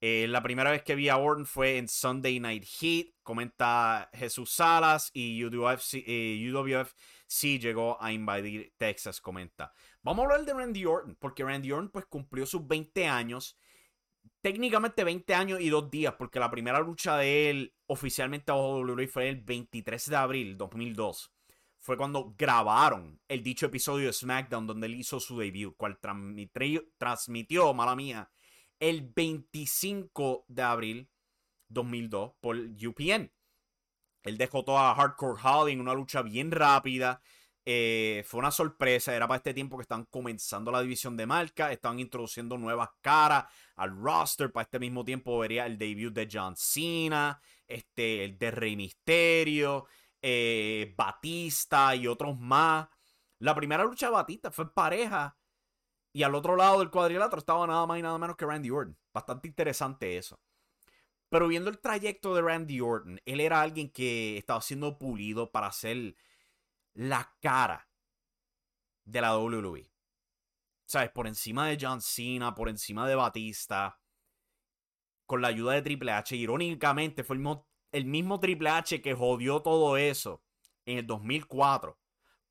Eh, 0.00 0.26
la 0.28 0.42
primera 0.42 0.70
vez 0.70 0.82
que 0.82 0.94
vi 0.94 1.08
a 1.08 1.16
Orton 1.16 1.44
fue 1.44 1.78
en 1.78 1.88
Sunday 1.88 2.38
Night 2.38 2.64
Heat, 2.64 3.06
comenta 3.22 4.08
Jesús 4.14 4.52
Salas 4.52 5.10
y 5.12 5.44
UWF, 5.44 5.94
eh, 5.94 6.84
sí 7.26 7.58
llegó 7.58 8.00
a 8.00 8.12
invadir 8.12 8.72
Texas, 8.76 9.20
comenta. 9.20 9.72
Vamos 10.02 10.22
a 10.22 10.26
hablar 10.26 10.44
de 10.46 10.54
Randy 10.54 10.84
Orton, 10.84 11.16
porque 11.16 11.42
Randy 11.42 11.72
Orton 11.72 11.90
pues 11.90 12.06
cumplió 12.06 12.46
sus 12.46 12.66
20 12.66 13.06
años 13.06 13.56
técnicamente 14.40 15.04
20 15.04 15.34
años 15.34 15.60
y 15.60 15.68
dos 15.68 15.90
días, 15.90 16.14
porque 16.18 16.40
la 16.40 16.50
primera 16.50 16.80
lucha 16.80 17.16
de 17.16 17.50
él 17.50 17.74
oficialmente 17.86 18.52
a 18.52 18.54
WWE 18.54 19.08
fue 19.08 19.28
el 19.28 19.40
23 19.42 20.10
de 20.10 20.16
abril 20.16 20.56
2002. 20.56 21.32
Fue 21.80 21.96
cuando 21.96 22.34
grabaron 22.36 23.20
el 23.28 23.42
dicho 23.42 23.66
episodio 23.66 24.06
de 24.06 24.12
SmackDown 24.12 24.66
donde 24.66 24.86
él 24.86 24.96
hizo 24.96 25.20
su 25.20 25.38
debut, 25.38 25.76
cual 25.76 25.98
transmitió 25.98 27.72
mala 27.72 27.94
mía, 27.94 28.28
el 28.80 29.02
25 29.02 30.44
de 30.48 30.62
abril 30.62 31.10
2002 31.68 32.32
por 32.40 32.56
UPN. 32.56 33.32
Él 34.22 34.38
dejó 34.38 34.64
toda 34.64 34.94
Hardcore 34.94 35.40
Holly 35.42 35.72
en 35.72 35.80
una 35.80 35.94
lucha 35.94 36.22
bien 36.22 36.50
rápida. 36.50 37.20
Eh, 37.64 38.24
fue 38.26 38.40
una 38.40 38.50
sorpresa, 38.50 39.14
era 39.14 39.28
para 39.28 39.36
este 39.36 39.52
tiempo 39.52 39.76
que 39.76 39.82
estaban 39.82 40.06
comenzando 40.06 40.70
la 40.70 40.80
división 40.80 41.16
de 41.16 41.26
marca, 41.26 41.70
estaban 41.70 42.00
introduciendo 42.00 42.56
nuevas 42.56 42.88
caras 43.02 43.44
al 43.76 43.94
roster, 43.94 44.50
para 44.50 44.64
este 44.64 44.78
mismo 44.78 45.04
tiempo 45.04 45.38
vería 45.38 45.66
el 45.66 45.76
debut 45.76 46.12
de 46.14 46.28
John 46.32 46.54
Cena, 46.56 47.40
este, 47.66 48.24
el 48.24 48.38
de 48.38 48.50
Rey 48.50 48.74
Misterio, 48.74 49.86
eh, 50.22 50.94
Batista 50.96 51.94
y 51.94 52.06
otros 52.06 52.38
más. 52.38 52.88
La 53.38 53.54
primera 53.54 53.84
lucha 53.84 54.06
de 54.06 54.12
Batista 54.12 54.50
fue 54.50 54.72
pareja 54.72 55.37
y 56.12 56.22
al 56.22 56.34
otro 56.34 56.56
lado 56.56 56.78
del 56.78 56.90
cuadrilátero 56.90 57.38
estaba 57.38 57.66
nada 57.66 57.86
más 57.86 57.98
y 57.98 58.02
nada 58.02 58.18
menos 58.18 58.36
que 58.36 58.46
Randy 58.46 58.70
Orton. 58.70 58.96
Bastante 59.12 59.48
interesante 59.48 60.16
eso. 60.16 60.40
Pero 61.28 61.48
viendo 61.48 61.68
el 61.70 61.78
trayecto 61.78 62.34
de 62.34 62.42
Randy 62.42 62.80
Orton, 62.80 63.20
él 63.24 63.40
era 63.40 63.60
alguien 63.60 63.90
que 63.90 64.38
estaba 64.38 64.60
siendo 64.62 64.98
pulido 64.98 65.52
para 65.52 65.70
ser 65.72 66.16
la 66.94 67.36
cara 67.40 67.88
de 69.04 69.20
la 69.20 69.36
WWE. 69.36 69.90
¿Sabes? 70.86 71.10
Por 71.10 71.26
encima 71.26 71.68
de 71.68 71.78
John 71.78 72.00
Cena, 72.00 72.54
por 72.54 72.68
encima 72.68 73.06
de 73.06 73.14
Batista, 73.14 74.00
con 75.26 75.42
la 75.42 75.48
ayuda 75.48 75.74
de 75.74 75.82
Triple 75.82 76.12
H. 76.12 76.34
Irónicamente, 76.34 77.22
fue 77.22 77.36
el 77.92 78.04
mismo, 78.06 78.40
Triple 78.40 78.70
H 78.70 79.02
que 79.02 79.14
jodió 79.14 79.60
todo 79.60 79.98
eso 79.98 80.42
en 80.86 80.98
el 80.98 81.06
2004, 81.06 81.98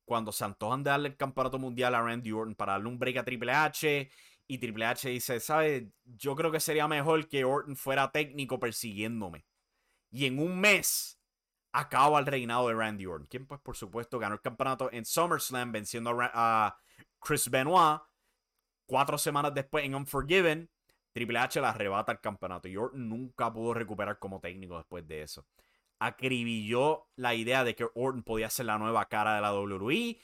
cuando 0.08 0.32
se 0.32 0.42
antojan 0.44 0.82
de 0.82 0.90
darle 0.90 1.08
el 1.10 1.16
campeonato 1.16 1.58
mundial 1.58 1.94
a 1.94 2.00
Randy 2.00 2.32
Orton 2.32 2.54
para 2.54 2.72
darle 2.72 2.88
un 2.88 2.98
break 2.98 3.18
a 3.18 3.24
Triple 3.24 3.52
H. 3.52 4.10
Y 4.48 4.58
Triple 4.58 4.86
H 4.86 5.10
dice, 5.10 5.38
¿sabes? 5.38 5.84
Yo 6.04 6.34
creo 6.34 6.50
que 6.50 6.58
sería 6.58 6.88
mejor 6.88 7.28
que 7.28 7.44
Orton 7.44 7.76
fuera 7.76 8.10
técnico 8.10 8.58
persiguiéndome. 8.58 9.44
Y 10.10 10.24
en 10.24 10.38
un 10.38 10.58
mes 10.58 11.20
acaba 11.72 12.18
el 12.18 12.26
reinado 12.26 12.68
de 12.68 12.74
Randy 12.74 13.04
Orton, 13.04 13.26
quien 13.26 13.46
pues 13.46 13.60
por 13.60 13.76
supuesto 13.76 14.18
ganó 14.18 14.34
el 14.34 14.40
campeonato 14.40 14.90
en 14.90 15.04
SummerSlam 15.04 15.70
venciendo 15.70 16.18
a, 16.20 16.76
Chris 17.20 17.50
Benoit. 17.50 18.00
Cuatro 18.86 19.18
semanas 19.18 19.52
después 19.52 19.84
en 19.84 19.94
Unforgiven, 19.94 20.70
Triple 21.12 21.38
H 21.38 21.60
le 21.60 21.66
arrebata 21.66 22.12
el 22.12 22.20
campeonato 22.20 22.68
y 22.68 22.76
Orton 22.78 23.06
nunca 23.06 23.52
pudo 23.52 23.74
recuperar 23.74 24.18
como 24.18 24.40
técnico 24.40 24.78
después 24.78 25.06
de 25.06 25.20
eso. 25.20 25.44
Acribilló 25.98 27.08
la 27.16 27.34
idea 27.34 27.64
de 27.64 27.74
que 27.74 27.88
Orton 27.94 28.22
podía 28.22 28.50
ser 28.50 28.66
la 28.66 28.78
nueva 28.78 29.08
cara 29.08 29.34
de 29.34 29.40
la 29.40 29.52
WWE. 29.52 30.18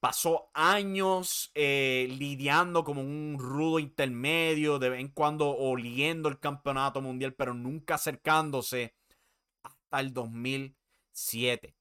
Pasó 0.00 0.50
años 0.54 1.50
eh, 1.54 2.06
lidiando 2.18 2.84
como 2.84 3.00
un 3.00 3.36
rudo 3.38 3.80
intermedio, 3.80 4.78
de 4.78 4.90
vez 4.90 5.00
en 5.00 5.08
cuando 5.08 5.48
oliendo 5.50 6.28
el 6.28 6.38
campeonato 6.38 7.00
mundial, 7.00 7.34
pero 7.34 7.52
nunca 7.52 7.96
acercándose 7.96 8.94
hasta 9.62 10.00
el 10.00 10.12
2000 10.14 10.78
7. 11.18 11.74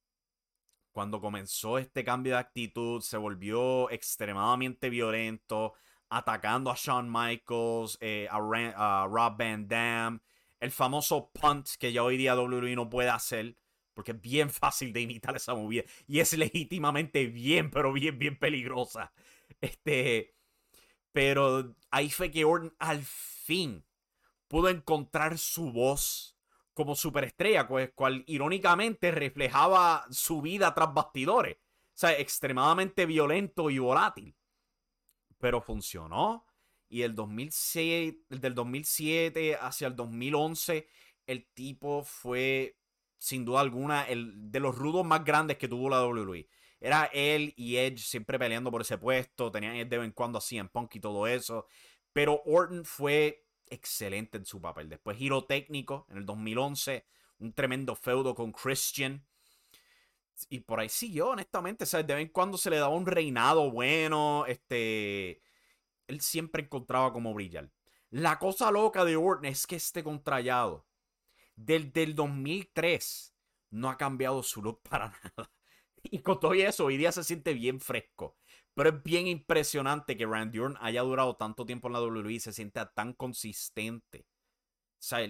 Cuando 0.91 1.21
comenzó 1.21 1.77
este 1.77 2.03
cambio 2.03 2.33
de 2.33 2.39
actitud, 2.39 3.01
se 3.01 3.17
volvió 3.17 3.89
extremadamente 3.91 4.89
violento, 4.89 5.73
atacando 6.09 6.71
a 6.71 6.75
Shawn 6.75 7.11
Michaels, 7.11 7.97
eh, 8.01 8.27
a, 8.31 9.07
Rob 9.07 9.37
Van 9.37 9.67
Dam, 9.67 10.19
el 10.59 10.71
famoso 10.71 11.31
punt 11.31 11.67
que 11.79 11.91
ya 11.91 12.03
hoy 12.03 12.17
día 12.17 12.35
WWE 12.35 12.75
no 12.75 12.89
puede 12.89 13.09
hacer, 13.09 13.57
porque 13.93 14.11
es 14.11 14.21
bien 14.21 14.49
fácil 14.49 14.93
de 14.93 15.01
imitar 15.01 15.35
esa 15.35 15.55
movida 15.55 15.83
y 16.07 16.19
es 16.19 16.33
legítimamente 16.37 17.27
bien, 17.27 17.71
pero 17.71 17.93
bien, 17.93 18.17
bien 18.17 18.37
peligrosa. 18.37 19.13
Este, 19.61 20.35
pero 21.11 21.75
ahí 21.89 22.09
fue 22.09 22.29
que 22.29 22.45
Orton 22.45 22.75
al 22.79 23.03
fin 23.03 23.85
pudo 24.47 24.69
encontrar 24.69 25.37
su 25.37 25.71
voz 25.71 26.37
como 26.73 26.95
superestrella, 26.95 27.67
pues, 27.67 27.91
cual 27.95 28.23
irónicamente 28.27 29.09
reflejaba 29.11 30.05
su 30.11 30.41
vida 30.41 30.73
tras 30.75 30.93
bastidores. 30.93 31.55
O 31.57 31.99
sea, 31.99 32.17
extremadamente 32.19 33.07
violento 33.07 33.71
y 33.71 33.79
volátil. 33.79 34.35
Pero 35.39 35.59
funcionó. 35.59 36.45
Y 36.89 37.01
el 37.01 37.15
2006, 37.15 38.15
del 38.29 38.55
2007 38.55 39.55
hacia 39.55 39.87
el 39.87 39.95
2011, 39.95 40.87
el 41.25 41.45
tipo 41.53 42.03
fue, 42.03 42.77
sin 43.17 43.45
duda 43.45 43.61
alguna, 43.61 44.03
el 44.03 44.51
de 44.51 44.59
los 44.59 44.75
rudos 44.75 45.05
más 45.05 45.23
grandes 45.25 45.57
que 45.57 45.67
tuvo 45.67 45.89
la 45.89 46.05
WWE. 46.05 46.47
Era 46.79 47.05
él 47.05 47.53
y 47.57 47.77
Edge 47.77 47.99
siempre 47.99 48.37
peleando 48.37 48.71
por 48.71 48.81
ese 48.81 48.97
puesto. 48.97 49.51
Tenían 49.51 49.89
de 49.89 49.97
vez 49.97 50.05
en 50.05 50.11
cuando 50.11 50.37
así 50.37 50.57
en 50.57 50.69
Punk 50.69 50.95
y 50.95 50.99
todo 50.99 51.27
eso. 51.27 51.65
Pero 52.13 52.41
Orton 52.45 52.85
fue 52.85 53.45
excelente 53.67 54.37
en 54.37 54.45
su 54.45 54.61
papel. 54.61 54.89
Después 54.89 55.17
giro 55.17 55.43
técnico 55.43 56.05
en 56.09 56.17
el 56.17 56.25
2011, 56.25 57.05
un 57.39 57.53
tremendo 57.53 57.95
feudo 57.95 58.35
con 58.35 58.51
Christian. 58.51 59.25
Y 60.49 60.59
por 60.59 60.79
ahí 60.79 60.89
siguió, 60.89 61.29
honestamente. 61.29 61.85
¿sabes? 61.85 62.05
De 62.07 62.13
vez 62.13 62.25
en 62.25 62.31
cuando 62.31 62.57
se 62.57 62.69
le 62.69 62.77
daba 62.77 62.95
un 62.95 63.05
reinado 63.05 63.71
bueno. 63.71 64.45
Este. 64.47 65.41
Él 66.07 66.21
siempre 66.21 66.63
encontraba 66.63 67.13
cómo 67.13 67.33
brillar. 67.33 67.71
La 68.09 68.39
cosa 68.39 68.71
loca 68.71 69.03
de 69.03 69.15
Orton 69.17 69.45
es 69.45 69.67
que 69.67 69.75
este 69.75 70.03
contrallado, 70.03 70.87
desde 71.55 72.03
el 72.03 72.15
2003, 72.15 73.35
no 73.71 73.89
ha 73.89 73.97
cambiado 73.97 74.41
su 74.43 74.61
look 74.61 74.81
para 74.81 75.09
nada. 75.23 75.51
Y 76.03 76.19
con 76.19 76.39
todo 76.39 76.53
eso, 76.53 76.85
hoy 76.85 76.97
día 76.97 77.11
se 77.11 77.23
siente 77.23 77.53
bien 77.53 77.79
fresco. 77.81 78.37
Pero 78.73 78.89
es 78.89 79.03
bien 79.03 79.27
impresionante 79.27 80.15
que 80.15 80.25
Randy 80.25 80.59
Orton 80.59 80.77
haya 80.79 81.01
durado 81.01 81.35
tanto 81.35 81.65
tiempo 81.65 81.87
en 81.87 81.93
la 81.93 82.01
WWE 82.01 82.33
y 82.33 82.39
se 82.39 82.53
sienta 82.53 82.93
tan 82.93 83.13
consistente. 83.13 84.27
O 84.99 85.03
sea, 85.03 85.27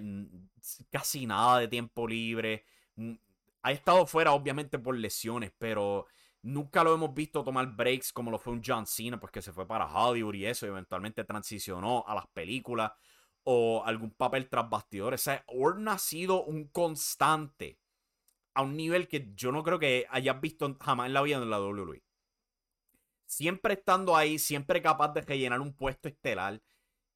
casi 0.91 1.25
nada 1.25 1.59
de 1.59 1.67
tiempo 1.67 2.07
libre. 2.07 2.65
Mm, 2.95 3.13
ha 3.63 3.71
estado 3.71 4.05
fuera, 4.05 4.33
obviamente, 4.33 4.77
por 4.79 4.97
lesiones, 4.97 5.51
pero 5.57 6.07
nunca 6.41 6.83
lo 6.83 6.93
hemos 6.93 7.13
visto 7.13 7.43
tomar 7.43 7.75
breaks 7.75 8.13
como 8.13 8.31
lo 8.31 8.39
fue 8.39 8.53
un 8.53 8.61
John 8.65 8.85
Cena, 8.85 9.19
pues 9.19 9.31
que 9.31 9.41
se 9.41 9.51
fue 9.51 9.67
para 9.67 9.85
Hollywood 9.85 10.35
y 10.35 10.45
eso, 10.45 10.65
y 10.65 10.69
eventualmente 10.69 11.23
transicionó 11.23 12.03
a 12.07 12.15
las 12.15 12.27
películas 12.27 12.91
o 13.43 13.83
algún 13.85 14.11
papel 14.11 14.49
tras 14.49 14.69
bastidores. 14.69 15.21
O 15.21 15.23
sea, 15.23 15.43
Orton 15.47 15.87
ha 15.87 15.97
sido 15.97 16.43
un 16.43 16.67
constante 16.67 17.79
a 18.53 18.61
un 18.61 18.75
nivel 18.75 19.07
que 19.07 19.31
yo 19.35 19.51
no 19.51 19.63
creo 19.63 19.79
que 19.79 20.07
hayas 20.09 20.41
visto 20.41 20.75
jamás 20.81 21.07
en 21.07 21.13
la 21.13 21.21
vida 21.21 21.39
de 21.39 21.45
la 21.45 21.61
WWE. 21.61 22.03
Siempre 23.25 23.75
estando 23.75 24.15
ahí, 24.15 24.39
siempre 24.39 24.81
capaz 24.81 25.13
de 25.13 25.21
rellenar 25.21 25.61
un 25.61 25.73
puesto 25.73 26.07
estelar. 26.07 26.61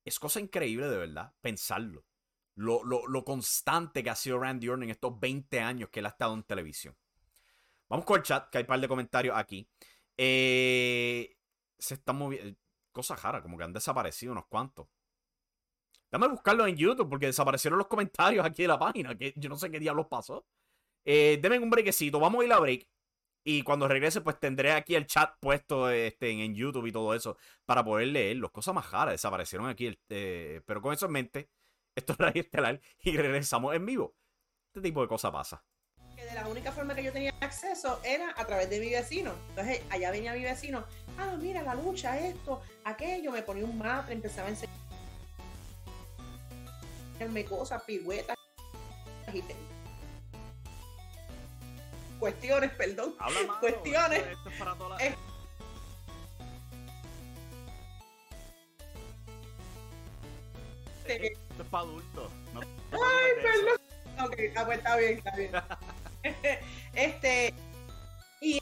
Es 0.06 0.20
cosa 0.20 0.40
increíble, 0.40 0.88
de 0.88 0.98
verdad, 0.98 1.34
pensarlo. 1.42 2.06
Lo, 2.56 2.84
lo, 2.84 3.24
constante 3.24 4.04
que 4.04 4.10
ha 4.10 4.16
sido 4.16 4.38
Randy 4.38 4.70
Orton 4.70 4.84
en 4.84 4.90
estos 4.92 5.20
20 5.20 5.60
años 5.62 5.90
que 5.90 6.00
él 6.00 6.06
ha 6.06 6.10
estado 6.10 6.34
en 6.34 6.44
televisión. 6.44 6.96
Vamos 7.91 8.06
con 8.06 8.17
el 8.17 8.23
chat, 8.23 8.49
que 8.49 8.58
hay 8.58 8.63
un 8.63 8.67
par 8.67 8.80
de 8.80 8.88
comentarios 8.88 9.38
aquí. 9.38 9.67
Eh, 10.15 11.36
se 11.77 11.95
están 11.95 12.15
moviendo. 12.15 12.58
Cosas 12.93 13.21
raras, 13.21 13.41
como 13.41 13.58
que 13.58 13.65
han 13.65 13.73
desaparecido 13.73 14.32
unos 14.32 14.47
cuantos. 14.47 14.88
Dame 16.10 16.30
buscarlo 16.30 16.65
en 16.67 16.77
YouTube 16.77 17.10
porque 17.10 17.25
desaparecieron 17.25 17.77
los 17.77 17.88
comentarios 17.88 18.45
aquí 18.45 18.62
de 18.62 18.69
la 18.69 18.80
página. 18.80 19.17
Que 19.17 19.34
yo 19.36 19.49
no 19.49 19.58
sé 19.58 19.69
qué 19.69 19.77
diablos 19.77 20.08
pasó. 20.08 20.45
Eh, 21.04 21.41
un 21.62 21.69
brequecito, 21.69 22.17
vamos 22.17 22.41
a 22.41 22.45
ir 22.45 22.54
a 22.54 22.60
break. 22.60 22.88
Y 23.43 23.62
cuando 23.63 23.89
regrese, 23.89 24.21
pues 24.21 24.39
tendré 24.39 24.71
aquí 24.71 24.95
el 24.95 25.06
chat 25.06 25.36
puesto 25.41 25.89
este, 25.89 26.30
en 26.30 26.56
YouTube 26.56 26.86
y 26.88 26.93
todo 26.93 27.13
eso 27.13 27.38
para 27.65 27.84
poder 27.84 28.08
leerlos. 28.08 28.51
Cosas 28.51 28.73
más 28.73 28.89
raras 28.89 29.15
desaparecieron 29.15 29.67
aquí. 29.67 29.99
Eh, 30.08 30.62
pero 30.65 30.82
con 30.82 30.93
eso 30.93 31.08
en 31.08 31.12
mente, 31.12 31.49
esto 31.93 32.13
es 32.13 32.19
Radio 32.19 32.41
Estelar 32.41 32.80
y 32.99 33.17
regresamos 33.17 33.75
en 33.75 33.86
vivo. 33.86 34.15
Este 34.69 34.82
tipo 34.82 35.01
de 35.01 35.10
cosas 35.10 35.32
pasa. 35.32 35.65
Que 36.22 36.28
de 36.28 36.36
la 36.36 36.48
única 36.48 36.72
forma 36.72 36.94
que 36.94 37.04
yo 37.04 37.12
tenía 37.12 37.34
acceso 37.42 38.00
era 38.04 38.36
a 38.38 38.46
través 38.46 38.70
de 38.70 38.80
mi 38.80 38.92
vecino. 38.92 39.34
Entonces 39.50 39.82
allá 39.90 40.12
venía 40.12 40.34
mi 40.34 40.44
vecino. 40.44 40.86
Ah, 41.18 41.36
mira 41.40 41.64
la 41.64 41.74
lucha, 41.74 42.20
esto, 42.20 42.62
aquello. 42.84 43.32
Me 43.32 43.42
ponía 43.42 43.66
un 43.66 43.76
matre, 43.76 44.14
empezaba 44.14 44.48
a 44.48 44.52
enseñarme 44.52 44.70
cosas, 47.46 47.82
piruetas 47.82 48.38
y 49.34 49.44
cuestiones, 52.20 52.72
perdón, 52.74 53.16
cuestiones. 53.60 54.28
Esto 54.28 54.50
es 54.50 54.60
para 54.60 54.76
toda 54.76 54.98
la... 54.98 55.06
esto, 61.08 61.64
es 61.64 61.70
para 61.70 61.84
adultos. 61.84 62.32
Ay, 62.92 63.32
perdón. 63.42 63.82
Ok, 64.24 64.36
ah, 64.56 64.66
pues 64.66 64.78
está 64.78 64.98
bien, 64.98 65.18
está 65.18 65.36
bien. 65.36 65.52
este. 66.94 67.54
Y 68.42 68.62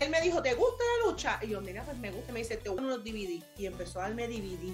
él 0.00 0.10
me 0.10 0.20
dijo, 0.20 0.42
¿te 0.42 0.54
gusta 0.54 0.84
la 0.84 1.10
lucha? 1.10 1.38
Y 1.42 1.48
yo, 1.48 1.60
mira, 1.60 1.82
pues 1.84 1.96
me 1.98 2.10
gusta. 2.10 2.32
Me 2.32 2.40
dice, 2.40 2.56
te 2.56 2.68
gustan 2.68 2.86
unos 2.86 3.04
DVD. 3.04 3.42
Y 3.56 3.66
empezó 3.66 4.00
a 4.00 4.04
darme 4.04 4.28
DVD. 4.28 4.72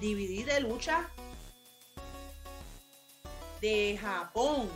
DVD 0.00 0.44
de 0.46 0.60
lucha 0.60 1.08
de 3.60 3.98
Japón 4.00 4.68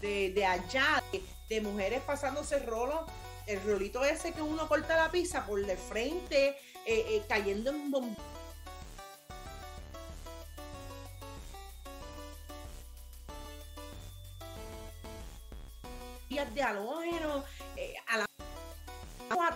de, 0.00 0.46
allá, 0.46 1.02
de, 1.48 1.60
mujeres 1.60 2.00
pasándose 2.02 2.58
rolo, 2.60 3.06
el 3.46 3.62
rolito 3.64 4.04
ese 4.04 4.32
que 4.32 4.42
uno 4.42 4.68
corta 4.68 4.96
la 4.96 5.10
pizza 5.10 5.44
por 5.46 5.64
de 5.64 5.76
frente, 5.76 6.48
eh, 6.48 6.56
eh, 6.86 7.22
cayendo 7.28 7.70
en 7.70 7.90
un 16.48 16.54
de 16.54 16.62
halógeno, 16.62 17.44
eh, 17.76 17.94
a 18.06 18.18
la 18.18 18.26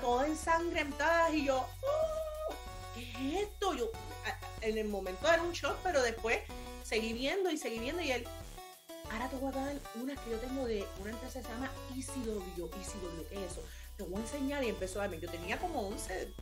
toda 0.00 0.26
ensangrentada 0.26 1.30
y 1.30 1.46
yo, 1.46 1.66
oh, 1.82 2.54
¿qué 2.94 3.02
es 3.10 3.42
esto? 3.42 3.74
Yo 3.74 3.90
en 4.60 4.78
el 4.78 4.88
momento 4.88 5.30
era 5.30 5.42
un 5.42 5.52
shock, 5.52 5.76
pero 5.82 6.02
después 6.02 6.38
seguí 6.82 7.12
viendo 7.12 7.50
y 7.50 7.56
seguí 7.56 7.78
viendo 7.78 8.02
y 8.02 8.12
él, 8.12 8.26
Ahora 9.10 9.28
te 9.28 9.36
voy 9.36 9.52
a 9.52 9.56
dar 9.56 9.80
una 10.02 10.16
que 10.16 10.30
yo 10.30 10.38
tengo 10.38 10.64
de 10.64 10.84
una 11.00 11.10
empresa 11.10 11.38
que 11.38 11.46
se 11.46 11.52
llama 11.52 11.70
ECW. 11.90 12.64
ECW, 12.66 13.28
¿qué 13.28 13.44
es 13.44 13.52
eso? 13.52 13.62
Te 13.96 14.02
voy 14.02 14.16
a 14.16 14.20
enseñar 14.20 14.64
y 14.64 14.68
empezó 14.68 15.00
a 15.00 15.08
mí. 15.08 15.18
Yo 15.20 15.30
tenía 15.30 15.58
como 15.58 15.86
11, 15.88 16.34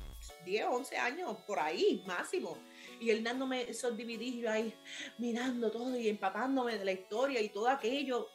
10, 0.45 0.67
11 0.71 0.97
años 0.97 1.37
por 1.47 1.59
ahí, 1.59 2.03
máximo. 2.07 2.57
Y 3.01 3.11
él 3.11 3.25
dándome 3.25 3.69
esos 3.69 3.97
DVDs 3.97 4.37
yo 4.37 4.51
ahí 4.51 4.75
mirando 5.19 5.71
todo 5.71 5.99
y 5.99 6.09
empapándome 6.09 6.79
de 6.79 6.85
la 6.85 6.93
historia 6.93 7.41
y 7.41 7.49
todo 7.51 7.69
aquello. 7.69 8.29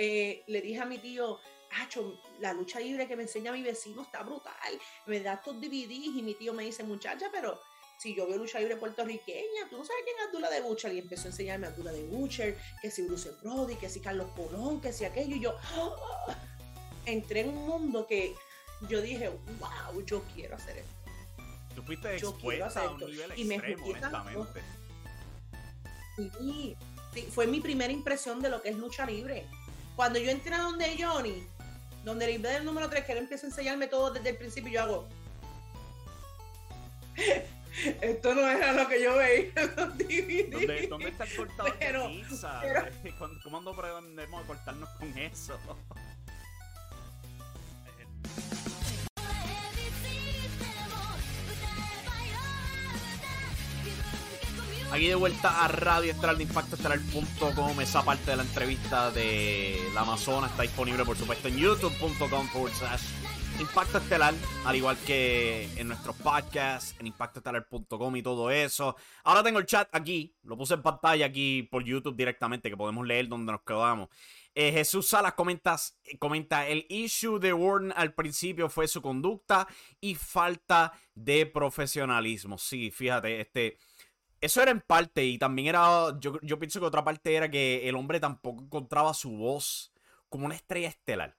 Eh, 0.00 0.44
le 0.46 0.60
dije 0.60 0.80
a 0.80 0.84
mi 0.84 0.98
tío, 0.98 1.40
Acho, 1.82 2.18
la 2.40 2.52
lucha 2.52 2.80
libre 2.80 3.06
que 3.06 3.16
me 3.16 3.24
enseña 3.24 3.52
mi 3.52 3.62
vecino 3.62 4.02
está 4.02 4.22
brutal. 4.22 4.80
Me 5.06 5.20
da 5.20 5.34
estos 5.34 5.60
DVDs 5.60 6.16
y 6.16 6.22
mi 6.22 6.34
tío 6.34 6.54
me 6.54 6.64
dice, 6.64 6.82
muchacha, 6.82 7.28
pero 7.30 7.60
si 7.98 8.14
yo 8.14 8.26
veo 8.26 8.38
lucha 8.38 8.58
libre 8.58 8.76
puertorriqueña, 8.76 9.68
tú 9.68 9.76
no 9.76 9.84
sabes 9.84 10.02
quién 10.04 10.16
es 10.16 10.26
Abdullah 10.26 10.50
de 10.50 10.60
Butcher. 10.62 10.94
Y 10.94 10.98
empezó 10.98 11.24
a 11.24 11.30
enseñarme 11.30 11.66
a 11.66 11.70
Abdullah 11.70 11.92
de 11.92 12.04
Butcher, 12.04 12.56
que 12.80 12.90
si 12.90 13.02
Bruce 13.02 13.32
Brody, 13.42 13.74
que 13.74 13.88
si 13.90 14.00
Carlos 14.00 14.30
Colón, 14.34 14.80
que 14.80 14.92
si 14.92 15.04
aquello. 15.04 15.36
Y 15.36 15.40
yo 15.40 15.56
¡ah! 15.60 16.36
entré 17.04 17.40
en 17.40 17.50
un 17.50 17.66
mundo 17.66 18.06
que 18.06 18.34
yo 18.88 19.02
dije, 19.02 19.28
wow, 19.28 20.02
yo 20.06 20.22
quiero 20.34 20.56
hacer 20.56 20.78
esto. 20.78 20.94
Tú 21.74 21.82
fuiste 21.82 22.18
yo 22.18 22.34
quiero 22.36 22.64
hacer 22.64 22.84
a 22.84 22.90
un 22.90 22.98
nivel 22.98 23.32
y 23.36 23.52
extremo, 23.52 23.86
me 23.86 23.90
honestamente. 23.92 24.62
Sí, 26.16 26.76
sí, 27.12 27.22
fue 27.30 27.46
mi 27.46 27.60
primera 27.60 27.92
impresión 27.92 28.40
de 28.40 28.48
lo 28.48 28.62
que 28.62 28.70
es 28.70 28.76
lucha 28.76 29.06
libre. 29.06 29.46
Cuando 29.98 30.20
yo 30.20 30.30
entré 30.30 30.54
a 30.54 30.58
donde 30.58 30.96
Johnny, 30.96 31.44
donde 32.04 32.32
el 32.32 32.40
del 32.40 32.64
número 32.64 32.88
3, 32.88 33.04
que 33.04 33.10
él 33.10 33.18
empieza 33.18 33.48
a 33.48 33.50
enseñarme 33.50 33.88
todo 33.88 34.12
desde 34.12 34.28
el 34.28 34.36
principio, 34.36 34.70
yo 34.70 34.82
hago 34.82 35.08
esto 38.00 38.32
no 38.32 38.48
era 38.48 38.74
lo 38.74 38.86
que 38.86 39.02
yo 39.02 39.16
veía 39.16 39.50
en 39.56 39.74
los 39.74 39.98
DVD. 39.98 40.88
¿Dónde, 40.88 41.08
está 41.08 41.24
el 41.24 41.36
cortador 41.36 41.76
pero, 41.80 42.08
de 42.08 42.14
pizza? 42.14 42.60
Pero... 42.62 42.84
¿Cómo 43.42 43.70
aprendemos 43.70 44.44
a 44.44 44.46
cortarnos 44.46 44.88
con 44.90 45.18
eso? 45.18 45.58
Aquí 54.98 55.06
de 55.06 55.14
vuelta 55.14 55.64
a 55.64 55.68
Radio 55.68 56.10
Estelar 56.10 56.36
de 56.36 56.42
Impacto 56.42 56.74
Estelar.com. 56.74 57.80
Esa 57.80 58.04
parte 58.04 58.32
de 58.32 58.36
la 58.36 58.42
entrevista 58.42 59.12
de 59.12 59.78
la 59.94 60.00
Amazona 60.00 60.48
está 60.48 60.62
disponible, 60.62 61.04
por 61.04 61.16
supuesto, 61.16 61.46
en 61.46 61.56
youtube.com 61.56 62.48
forward 62.48 62.72
slash 62.72 63.02
Impacto 63.60 63.98
Estelar, 63.98 64.34
al 64.64 64.74
igual 64.74 64.98
que 65.06 65.68
en 65.76 65.86
nuestros 65.86 66.16
podcasts, 66.16 66.96
en 66.98 67.06
impactoestelar.com 67.06 68.16
y 68.16 68.22
todo 68.24 68.50
eso. 68.50 68.96
Ahora 69.22 69.44
tengo 69.44 69.60
el 69.60 69.66
chat 69.66 69.88
aquí, 69.92 70.36
lo 70.42 70.58
puse 70.58 70.74
en 70.74 70.82
pantalla 70.82 71.26
aquí 71.26 71.62
por 71.62 71.84
YouTube 71.84 72.16
directamente, 72.16 72.68
que 72.68 72.76
podemos 72.76 73.06
leer 73.06 73.28
donde 73.28 73.52
nos 73.52 73.62
quedamos. 73.62 74.08
Eh, 74.52 74.72
Jesús 74.72 75.08
Salas 75.08 75.34
comentas, 75.34 75.96
comenta, 76.18 76.66
el 76.66 76.84
issue 76.88 77.38
de 77.38 77.52
Warden 77.52 77.92
al 77.94 78.14
principio 78.14 78.68
fue 78.68 78.88
su 78.88 79.00
conducta 79.00 79.68
y 80.00 80.16
falta 80.16 80.92
de 81.14 81.46
profesionalismo. 81.46 82.58
Sí, 82.58 82.90
fíjate, 82.90 83.40
este... 83.42 83.78
Eso 84.40 84.62
era 84.62 84.70
en 84.70 84.80
parte 84.80 85.24
y 85.24 85.38
también 85.38 85.68
era, 85.68 86.18
yo, 86.20 86.38
yo 86.42 86.58
pienso 86.58 86.78
que 86.80 86.86
otra 86.86 87.04
parte 87.04 87.34
era 87.34 87.50
que 87.50 87.88
el 87.88 87.96
hombre 87.96 88.20
tampoco 88.20 88.62
encontraba 88.62 89.12
su 89.14 89.36
voz 89.36 89.92
como 90.28 90.46
una 90.46 90.54
estrella 90.54 90.88
estelar. 90.88 91.36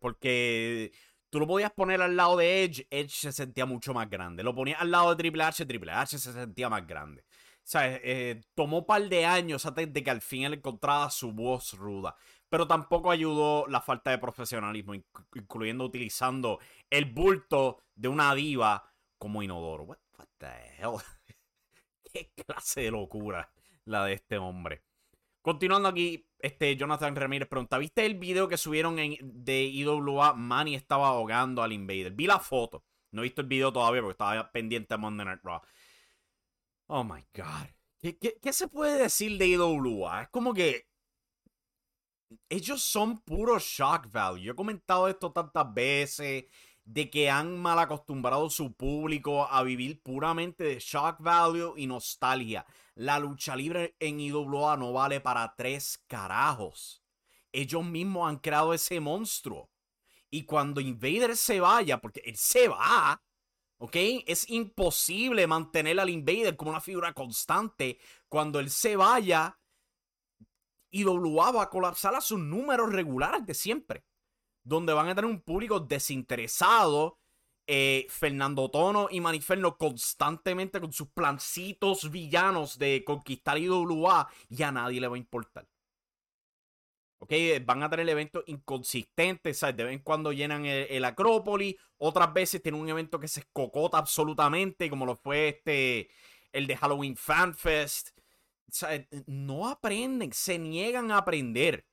Porque 0.00 0.92
tú 1.30 1.40
lo 1.40 1.46
podías 1.46 1.72
poner 1.72 2.00
al 2.02 2.16
lado 2.16 2.36
de 2.36 2.64
Edge, 2.64 2.86
Edge 2.90 3.10
se 3.10 3.32
sentía 3.32 3.66
mucho 3.66 3.94
más 3.94 4.08
grande. 4.08 4.42
Lo 4.42 4.54
ponías 4.54 4.80
al 4.80 4.90
lado 4.90 5.10
de 5.10 5.16
Triple 5.16 5.42
H, 5.42 5.66
Triple 5.66 5.92
H 5.92 6.18
se 6.18 6.32
sentía 6.32 6.68
más 6.68 6.86
grande. 6.86 7.22
O 7.22 7.70
sea, 7.70 7.82
eh, 8.02 8.40
tomó 8.54 8.78
un 8.78 8.86
par 8.86 9.02
de 9.08 9.26
años 9.26 9.66
antes 9.66 9.92
de 9.92 10.02
que 10.02 10.10
al 10.10 10.22
fin 10.22 10.44
él 10.44 10.54
encontrara 10.54 11.10
su 11.10 11.32
voz 11.32 11.74
ruda. 11.74 12.16
Pero 12.48 12.66
tampoco 12.66 13.10
ayudó 13.10 13.66
la 13.66 13.82
falta 13.82 14.10
de 14.10 14.18
profesionalismo, 14.18 14.94
incluyendo 15.34 15.84
utilizando 15.84 16.60
el 16.88 17.04
bulto 17.06 17.82
de 17.94 18.08
una 18.08 18.34
diva 18.34 18.90
como 19.18 19.42
inodoro. 19.42 19.84
What, 19.84 19.98
the 20.38 20.46
hell? 20.78 20.96
qué 22.58 22.62
clase 22.62 22.80
de 22.82 22.90
locura 22.90 23.50
la 23.84 24.04
de 24.04 24.14
este 24.14 24.38
hombre. 24.38 24.82
Continuando 25.42 25.88
aquí, 25.88 26.26
este 26.38 26.76
Jonathan 26.76 27.16
Ramírez 27.16 27.48
pregunta: 27.48 27.78
¿Viste 27.78 28.04
el 28.04 28.18
video 28.18 28.48
que 28.48 28.56
subieron 28.56 28.98
en, 28.98 29.16
de 29.22 29.62
IWA? 29.62 30.34
Manny 30.34 30.74
estaba 30.74 31.08
ahogando 31.08 31.62
al 31.62 31.72
Invader. 31.72 32.12
Vi 32.12 32.26
la 32.26 32.38
foto. 32.38 32.84
No 33.12 33.22
he 33.22 33.24
visto 33.24 33.40
el 33.40 33.46
video 33.46 33.72
todavía 33.72 34.02
porque 34.02 34.12
estaba 34.12 34.50
pendiente 34.52 34.94
de 34.94 34.98
Monday 34.98 35.26
Night 35.26 35.40
Raw. 35.42 35.60
Oh 36.88 37.04
my 37.04 37.24
God. 37.34 37.68
¿Qué, 38.00 38.52
se 38.52 38.68
puede 38.68 39.02
decir 39.02 39.38
de 39.38 39.46
IWA? 39.46 40.22
Es 40.22 40.28
como 40.28 40.52
que. 40.52 40.86
Ellos 42.50 42.82
son 42.82 43.20
puro 43.20 43.58
shock 43.58 44.10
value. 44.10 44.42
Yo 44.42 44.52
he 44.52 44.56
comentado 44.56 45.08
esto 45.08 45.32
tantas 45.32 45.72
veces 45.72 46.44
de 46.88 47.10
que 47.10 47.28
han 47.28 47.60
mal 47.60 47.78
acostumbrado 47.78 48.48
su 48.48 48.72
público 48.72 49.46
a 49.46 49.62
vivir 49.62 50.00
puramente 50.02 50.64
de 50.64 50.78
shock 50.78 51.16
value 51.20 51.74
y 51.76 51.86
nostalgia. 51.86 52.64
La 52.94 53.18
lucha 53.18 53.54
libre 53.54 53.94
en 54.00 54.18
IWA 54.20 54.78
no 54.78 54.94
vale 54.94 55.20
para 55.20 55.54
tres 55.54 56.02
carajos. 56.06 57.02
Ellos 57.52 57.84
mismos 57.84 58.26
han 58.26 58.38
creado 58.38 58.72
ese 58.72 59.00
monstruo. 59.00 59.70
Y 60.30 60.44
cuando 60.44 60.80
Invader 60.80 61.36
se 61.36 61.60
vaya, 61.60 62.00
porque 62.00 62.22
él 62.24 62.36
se 62.38 62.68
va, 62.68 63.22
¿ok? 63.76 63.96
Es 64.26 64.48
imposible 64.48 65.46
mantener 65.46 66.00
al 66.00 66.08
Invader 66.08 66.56
como 66.56 66.70
una 66.70 66.80
figura 66.80 67.12
constante. 67.12 67.98
Cuando 68.30 68.60
él 68.60 68.70
se 68.70 68.96
vaya, 68.96 69.60
IWA 70.90 71.52
va 71.52 71.62
a 71.64 71.70
colapsar 71.70 72.14
a 72.14 72.22
sus 72.22 72.38
números 72.38 72.90
regulares 72.90 73.44
de 73.44 73.52
siempre 73.52 74.07
donde 74.68 74.92
van 74.92 75.08
a 75.08 75.14
tener 75.14 75.30
un 75.30 75.40
público 75.40 75.80
desinteresado. 75.80 77.18
Eh, 77.70 78.06
Fernando 78.08 78.70
Tono 78.70 79.08
y 79.10 79.20
Maniferno 79.20 79.76
constantemente 79.76 80.80
con 80.80 80.90
sus 80.90 81.08
plancitos 81.08 82.10
villanos 82.10 82.78
de 82.78 83.04
conquistar 83.04 83.58
IWA 83.58 84.26
y 84.48 84.62
a 84.62 84.72
nadie 84.72 85.02
le 85.02 85.08
va 85.08 85.16
a 85.16 85.18
importar. 85.18 85.68
Ok, 87.18 87.32
van 87.66 87.82
a 87.82 87.90
tener 87.90 88.08
eventos 88.08 88.44
inconsistentes, 88.46 89.58
¿sabes? 89.58 89.76
De 89.76 89.84
vez 89.84 89.92
en 89.92 89.98
cuando 89.98 90.32
llenan 90.32 90.64
el, 90.64 91.04
Acrópolis, 91.04 91.76
otras 91.98 92.32
veces 92.32 92.62
tienen 92.62 92.80
un 92.80 92.88
evento 92.88 93.18
que 93.18 93.28
se 93.28 93.40
escocota 93.40 93.98
absolutamente, 93.98 94.88
como 94.88 95.04
lo 95.04 95.16
fue 95.16 95.48
este, 95.48 96.08
el 96.52 96.66
de 96.66 96.76
Halloween 96.76 97.16
Fan 97.16 97.54
Fest. 97.54 98.10
No 99.26 99.68
aprenden, 99.68 100.32
se 100.32 100.58
niegan 100.58 101.10
a 101.10 101.18
aprender. 101.18 101.84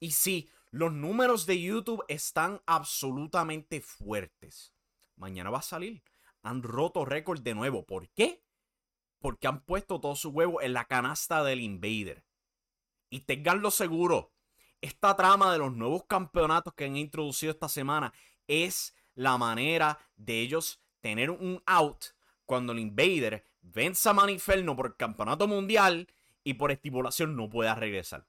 Y 0.00 0.10
si 0.10 0.50
los 0.70 0.92
números 0.92 1.46
de 1.46 1.60
YouTube 1.60 2.04
están 2.08 2.62
absolutamente 2.66 3.80
fuertes. 3.80 4.72
Mañana 5.16 5.50
va 5.50 5.58
a 5.58 5.62
salir. 5.62 6.02
Han 6.42 6.62
roto 6.62 7.04
récord 7.04 7.40
de 7.40 7.54
nuevo. 7.54 7.84
¿Por 7.84 8.08
qué? 8.10 8.44
Porque 9.18 9.48
han 9.48 9.64
puesto 9.64 10.00
todo 10.00 10.14
su 10.14 10.30
huevo 10.30 10.62
en 10.62 10.72
la 10.72 10.84
canasta 10.84 11.42
del 11.42 11.60
Invader. 11.60 12.24
Y 13.10 13.20
tenganlo 13.20 13.70
seguro, 13.70 14.32
esta 14.80 15.16
trama 15.16 15.52
de 15.52 15.58
los 15.58 15.74
nuevos 15.74 16.04
campeonatos 16.06 16.72
que 16.74 16.84
han 16.84 16.96
introducido 16.96 17.52
esta 17.52 17.68
semana 17.68 18.12
es 18.46 18.94
la 19.14 19.36
manera 19.36 19.98
de 20.16 20.40
ellos 20.40 20.80
tener 21.00 21.30
un 21.30 21.62
out 21.66 22.04
cuando 22.46 22.72
el 22.72 22.78
Invader 22.78 23.44
venza 23.60 24.10
a 24.10 24.14
Maniferno 24.14 24.76
por 24.76 24.86
el 24.86 24.96
campeonato 24.96 25.46
mundial 25.48 26.08
y 26.44 26.54
por 26.54 26.70
estipulación 26.70 27.36
no 27.36 27.50
pueda 27.50 27.74
regresar. 27.74 28.26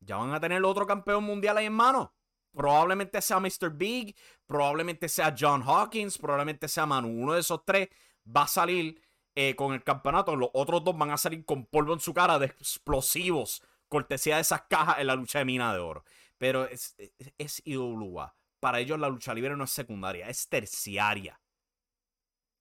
Ya 0.00 0.16
van 0.16 0.32
a 0.32 0.40
tener 0.40 0.64
otro 0.64 0.86
campeón 0.86 1.24
mundial 1.24 1.58
ahí 1.58 1.66
en 1.66 1.72
mano. 1.72 2.14
Probablemente 2.52 3.20
sea 3.20 3.40
Mr. 3.40 3.70
Big, 3.72 4.16
probablemente 4.46 5.08
sea 5.08 5.34
John 5.38 5.62
Hawkins, 5.62 6.18
probablemente 6.18 6.68
sea 6.68 6.86
Manu. 6.86 7.08
Uno 7.08 7.34
de 7.34 7.40
esos 7.40 7.64
tres 7.64 7.88
va 8.24 8.42
a 8.42 8.48
salir 8.48 9.00
eh, 9.34 9.54
con 9.54 9.74
el 9.74 9.84
campeonato. 9.84 10.34
Los 10.34 10.50
otros 10.54 10.82
dos 10.82 10.96
van 10.96 11.10
a 11.10 11.18
salir 11.18 11.44
con 11.44 11.66
polvo 11.66 11.92
en 11.92 12.00
su 12.00 12.12
cara 12.14 12.38
de 12.38 12.46
explosivos, 12.46 13.62
cortesía 13.88 14.36
de 14.36 14.42
esas 14.42 14.62
cajas 14.62 14.98
en 14.98 15.06
la 15.06 15.14
lucha 15.14 15.38
de 15.38 15.44
mina 15.44 15.72
de 15.72 15.80
oro. 15.80 16.04
Pero 16.38 16.66
es, 16.66 16.96
es, 17.36 17.62
IWA. 17.64 18.34
Para 18.60 18.80
ellos 18.80 18.98
la 18.98 19.08
lucha 19.08 19.34
libre 19.34 19.56
no 19.56 19.64
es 19.64 19.70
secundaria, 19.70 20.28
es 20.28 20.48
terciaria. 20.48 21.40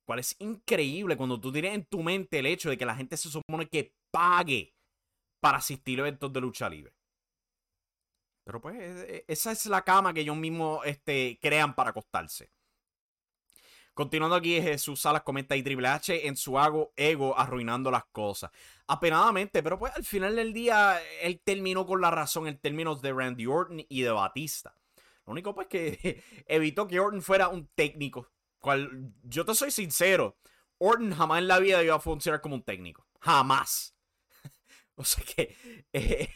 Cual 0.06 0.20
es 0.20 0.36
increíble 0.40 1.18
cuando 1.18 1.40
tú 1.40 1.52
tienes 1.52 1.74
en 1.74 1.86
tu 1.86 2.04
mente 2.04 2.40
el 2.40 2.46
hecho 2.46 2.70
de 2.70 2.78
que 2.78 2.86
la 2.86 2.96
gente 2.96 3.18
se 3.18 3.30
supone 3.30 3.68
que 3.68 3.96
pague 4.12 4.76
para 5.40 5.58
asistir 5.58 6.00
a 6.00 6.02
eventos 6.02 6.32
de 6.32 6.42
lucha 6.42 6.70
libre. 6.70 6.97
Pero 8.48 8.62
pues 8.62 8.78
e, 8.78 9.18
e, 9.18 9.26
esa 9.28 9.52
es 9.52 9.66
la 9.66 9.84
cama 9.84 10.14
que 10.14 10.22
ellos 10.22 10.38
mismos 10.38 10.80
este, 10.86 11.38
crean 11.42 11.76
para 11.76 11.90
acostarse. 11.90 12.50
Continuando 13.94 14.38
aquí, 14.38 14.62
Jesús 14.62 15.02
Salas 15.02 15.24
comenta 15.24 15.56
y 15.58 15.64
Triple 15.64 15.88
H 15.88 16.28
en 16.28 16.38
su 16.38 16.58
ego 16.96 17.38
arruinando 17.38 17.92
las 17.92 18.06
cosas. 18.06 18.50
Apenadamente, 18.88 19.62
pero 19.62 19.78
pues 19.78 19.92
al 19.96 20.06
final 20.06 20.36
del 20.36 20.54
día 20.54 21.02
él 21.22 21.42
terminó 21.44 21.86
con 21.86 22.00
la 22.00 22.10
razón 22.10 22.48
en 22.48 22.58
términos 22.58 23.02
de 23.02 23.12
Randy 23.12 23.48
Orton 23.48 23.86
y 23.90 24.02
de 24.02 24.12
Batista. 24.12 24.74
Lo 25.26 25.34
único 25.34 25.54
pues 25.54 25.68
que 25.68 26.24
evitó 26.48 26.88
que 26.88 27.02
Orton 27.02 27.22
fuera 27.22 27.50
un 27.50 27.68
técnico. 27.76 28.32
Cual, 28.60 29.12
yo 29.24 29.44
te 29.44 29.56
soy 29.56 29.72
sincero, 29.72 30.38
Orton 30.78 31.14
jamás 31.14 31.40
en 31.40 31.50
la 31.50 31.60
vida 31.60 31.84
iba 31.84 31.96
a 31.96 32.00
funcionar 32.00 32.40
como 32.40 32.56
un 32.56 32.64
técnico. 32.64 33.06
Jamás. 33.20 33.94
o 34.96 35.04
sea 35.04 35.24
que 35.26 35.86
eh, 35.92 36.30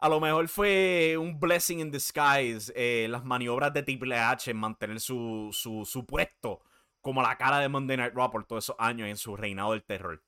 a 0.00 0.08
lo 0.08 0.20
mejor 0.20 0.48
fue 0.48 1.16
un 1.18 1.40
blessing 1.40 1.80
in 1.80 1.90
disguise 1.90 2.72
eh, 2.76 3.08
las 3.10 3.24
maniobras 3.24 3.72
de 3.72 3.82
Triple 3.82 4.16
H 4.16 4.50
en 4.50 4.56
mantener 4.56 5.00
su, 5.00 5.50
su, 5.52 6.06
puesto 6.06 6.62
como 7.00 7.20
la 7.20 7.36
cara 7.36 7.58
de 7.58 7.68
Monday 7.68 7.96
Night 7.96 8.14
Raw 8.14 8.30
por 8.30 8.44
todos 8.44 8.64
esos 8.64 8.76
años 8.78 9.08
en 9.08 9.16
su 9.16 9.36
reinado 9.36 9.72
del 9.72 9.82
terror. 9.82 10.22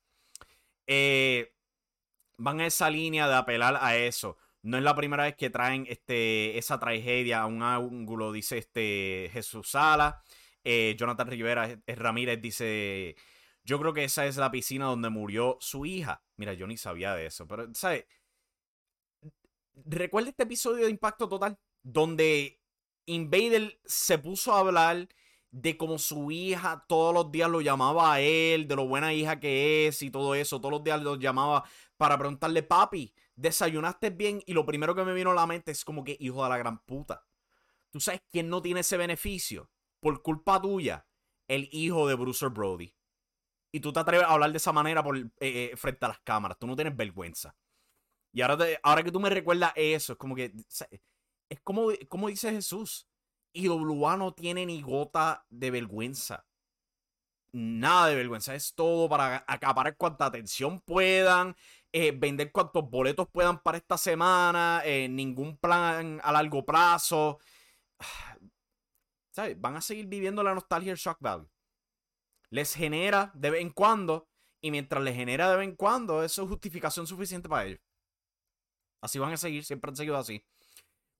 Eh, 0.87 1.53
van 2.37 2.59
a 2.59 2.65
esa 2.65 2.89
línea 2.89 3.27
de 3.27 3.35
apelar 3.35 3.77
a 3.79 3.95
eso. 3.95 4.37
No 4.61 4.77
es 4.77 4.83
la 4.83 4.95
primera 4.95 5.23
vez 5.23 5.35
que 5.35 5.49
traen 5.49 5.85
este, 5.89 6.57
esa 6.57 6.79
tragedia 6.79 7.41
a 7.41 7.45
un 7.45 7.63
ángulo, 7.63 8.31
dice 8.31 8.57
este 8.57 9.29
Jesús 9.31 9.69
Sala. 9.69 10.21
Eh, 10.63 10.95
Jonathan 10.99 11.27
Rivera 11.27 11.79
Ramírez 11.87 12.41
dice: 12.41 13.15
Yo 13.63 13.79
creo 13.79 13.93
que 13.93 14.03
esa 14.03 14.25
es 14.27 14.37
la 14.37 14.51
piscina 14.51 14.85
donde 14.85 15.09
murió 15.09 15.57
su 15.61 15.85
hija. 15.85 16.23
Mira, 16.35 16.53
yo 16.53 16.67
ni 16.67 16.77
sabía 16.77 17.15
de 17.15 17.27
eso, 17.27 17.47
pero, 17.47 17.73
¿sabes? 17.73 18.05
Recuerda 19.85 20.29
este 20.29 20.43
episodio 20.43 20.85
de 20.85 20.91
Impacto 20.91 21.27
Total, 21.27 21.57
donde 21.83 22.61
Invader 23.05 23.79
se 23.85 24.17
puso 24.17 24.53
a 24.53 24.59
hablar 24.59 25.07
de 25.51 25.77
cómo 25.77 25.99
su 25.99 26.31
hija 26.31 26.85
todos 26.87 27.13
los 27.13 27.31
días 27.31 27.49
lo 27.49 27.61
llamaba 27.61 28.13
a 28.13 28.21
él, 28.21 28.67
de 28.67 28.75
lo 28.75 28.87
buena 28.87 29.13
hija 29.13 29.39
que 29.39 29.87
es 29.87 30.01
y 30.01 30.09
todo 30.09 30.33
eso. 30.33 30.59
Todos 30.59 30.71
los 30.71 30.83
días 30.83 31.01
lo 31.01 31.15
llamaba 31.15 31.65
para 31.97 32.17
preguntarle, 32.17 32.63
papi, 32.63 33.13
¿desayunaste 33.35 34.11
bien? 34.11 34.41
Y 34.45 34.53
lo 34.53 34.65
primero 34.65 34.95
que 34.95 35.03
me 35.03 35.13
vino 35.13 35.31
a 35.31 35.35
la 35.35 35.45
mente 35.45 35.71
es 35.71 35.83
como 35.83 36.03
que, 36.03 36.15
hijo 36.19 36.43
de 36.43 36.49
la 36.49 36.57
gran 36.57 36.79
puta. 36.79 37.25
¿Tú 37.89 37.99
sabes 37.99 38.21
quién 38.31 38.49
no 38.49 38.61
tiene 38.61 38.79
ese 38.79 38.95
beneficio? 38.95 39.69
Por 39.99 40.21
culpa 40.23 40.61
tuya, 40.61 41.05
el 41.47 41.67
hijo 41.71 42.07
de 42.07 42.15
Bruce 42.15 42.47
Brody. 42.47 42.95
Y 43.73 43.81
tú 43.81 43.91
te 43.91 43.99
atreves 43.99 44.25
a 44.25 44.31
hablar 44.31 44.51
de 44.51 44.57
esa 44.57 44.71
manera 44.71 45.03
eh, 45.13 45.29
eh, 45.39 45.75
frente 45.75 46.05
a 46.05 46.09
las 46.09 46.19
cámaras. 46.21 46.57
Tú 46.57 46.67
no 46.67 46.75
tienes 46.75 46.95
vergüenza. 46.95 47.55
Y 48.33 48.41
ahora, 48.41 48.65
ahora 48.83 49.03
que 49.03 49.11
tú 49.11 49.19
me 49.19 49.29
recuerdas 49.29 49.73
eso, 49.75 50.13
es 50.13 50.19
como 50.19 50.35
que. 50.35 50.53
Es 51.49 51.59
como, 51.63 51.89
como 52.07 52.27
dice 52.27 52.51
Jesús. 52.51 53.07
IWA 53.53 54.15
no 54.17 54.33
tiene 54.33 54.65
ni 54.65 54.81
gota 54.81 55.45
de 55.49 55.71
vergüenza. 55.71 56.45
Nada 57.53 58.07
de 58.07 58.15
vergüenza. 58.15 58.55
Es 58.55 58.73
todo 58.73 59.09
para 59.09 59.43
acaparar 59.47 59.97
cuanta 59.97 60.25
atención 60.25 60.79
puedan. 60.79 61.55
Eh, 61.91 62.13
vender 62.13 62.51
cuantos 62.53 62.89
boletos 62.89 63.27
puedan 63.29 63.61
para 63.61 63.77
esta 63.77 63.97
semana. 63.97 64.81
Eh, 64.85 65.09
ningún 65.09 65.57
plan 65.57 66.21
a 66.23 66.31
largo 66.31 66.65
plazo. 66.65 67.39
¿Sabes? 69.31 69.59
Van 69.59 69.75
a 69.75 69.81
seguir 69.81 70.07
viviendo 70.07 70.43
la 70.43 70.53
nostalgia 70.53 70.91
del 70.91 70.97
shock 70.97 71.17
value. 71.19 71.49
Les 72.49 72.73
genera 72.73 73.31
de 73.33 73.49
vez 73.49 73.61
en 73.61 73.71
cuando. 73.71 74.29
Y 74.61 74.71
mientras 74.71 75.03
les 75.03 75.15
genera 75.15 75.49
de 75.49 75.57
vez 75.57 75.67
en 75.67 75.75
cuando, 75.75 76.23
eso 76.23 76.43
es 76.43 76.49
justificación 76.49 77.07
suficiente 77.07 77.49
para 77.49 77.65
ellos. 77.65 77.79
Así 79.01 79.19
van 79.19 79.33
a 79.33 79.37
seguir, 79.37 79.63
siempre 79.63 79.89
han 79.89 79.95
seguido 79.95 80.17
así. 80.17 80.43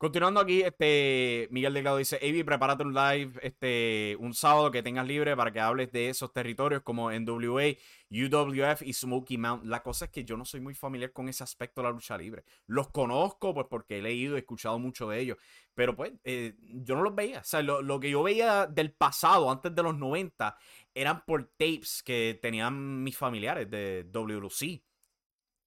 Continuando 0.01 0.39
aquí, 0.39 0.63
este 0.63 1.47
Miguel 1.51 1.75
Delgado 1.75 1.97
dice, 1.97 2.15
Avi, 2.15 2.43
prepárate 2.43 2.81
un 2.81 2.91
live 2.91 3.33
este, 3.43 4.17
un 4.19 4.33
sábado 4.33 4.71
que 4.71 4.81
tengas 4.81 5.05
libre 5.05 5.37
para 5.37 5.53
que 5.53 5.59
hables 5.59 5.91
de 5.91 6.09
esos 6.09 6.33
territorios 6.33 6.81
como 6.81 7.11
NWA, 7.11 7.75
UWF 8.09 8.81
y 8.81 8.93
Smoky 8.93 9.37
Mountain. 9.37 9.69
La 9.69 9.83
cosa 9.83 10.05
es 10.05 10.11
que 10.11 10.25
yo 10.25 10.37
no 10.37 10.43
soy 10.43 10.59
muy 10.59 10.73
familiar 10.73 11.11
con 11.11 11.29
ese 11.29 11.43
aspecto 11.43 11.81
de 11.81 11.87
la 11.87 11.93
lucha 11.93 12.17
libre. 12.17 12.43
Los 12.65 12.89
conozco 12.89 13.53
pues 13.53 13.67
porque 13.69 13.99
he 13.99 14.01
leído 14.01 14.37
y 14.37 14.39
escuchado 14.39 14.79
mucho 14.79 15.07
de 15.07 15.19
ellos, 15.19 15.37
pero 15.75 15.95
pues 15.95 16.13
eh, 16.23 16.55
yo 16.59 16.95
no 16.95 17.03
los 17.03 17.13
veía. 17.13 17.41
O 17.41 17.43
sea, 17.43 17.61
lo, 17.61 17.83
lo, 17.83 17.99
que 17.99 18.09
yo 18.09 18.23
veía 18.23 18.65
del 18.65 18.93
pasado, 18.93 19.51
antes 19.51 19.75
de 19.75 19.83
los 19.83 19.95
90, 19.95 20.57
eran 20.95 21.23
por 21.25 21.45
tapes 21.59 22.01
que 22.03 22.39
tenían 22.41 23.03
mis 23.03 23.15
familiares 23.15 23.69
de 23.69 24.09
WLC. 24.11 24.81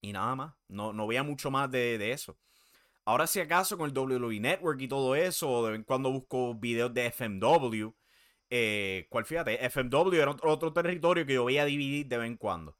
Y 0.04 0.12
nada 0.12 0.34
más. 0.36 0.54
No, 0.68 0.92
no 0.92 1.06
veía 1.06 1.22
mucho 1.22 1.50
más 1.50 1.70
de, 1.70 2.12
eso. 2.12 2.36
Ahora, 3.06 3.26
si 3.26 3.40
acaso, 3.40 3.78
con 3.78 3.88
el 3.88 3.96
WWE 3.96 4.38
Network 4.38 4.78
y 4.82 4.88
todo 4.88 5.16
eso, 5.16 5.64
de 5.64 5.70
vez 5.72 5.78
en 5.78 5.84
cuando 5.84 6.12
busco 6.12 6.54
videos 6.54 6.92
de 6.92 7.06
FMW. 7.06 7.94
Eh, 8.50 9.06
¿Cuál 9.08 9.24
fíjate? 9.24 9.64
FMW 9.64 10.14
era 10.14 10.36
otro, 10.42 10.72
territorio 10.74 11.24
que 11.24 11.34
yo 11.34 11.46
veía 11.46 11.64
dividir 11.64 12.06
de 12.06 12.18
vez 12.18 12.26
en 12.26 12.36
cuando. 12.36 12.76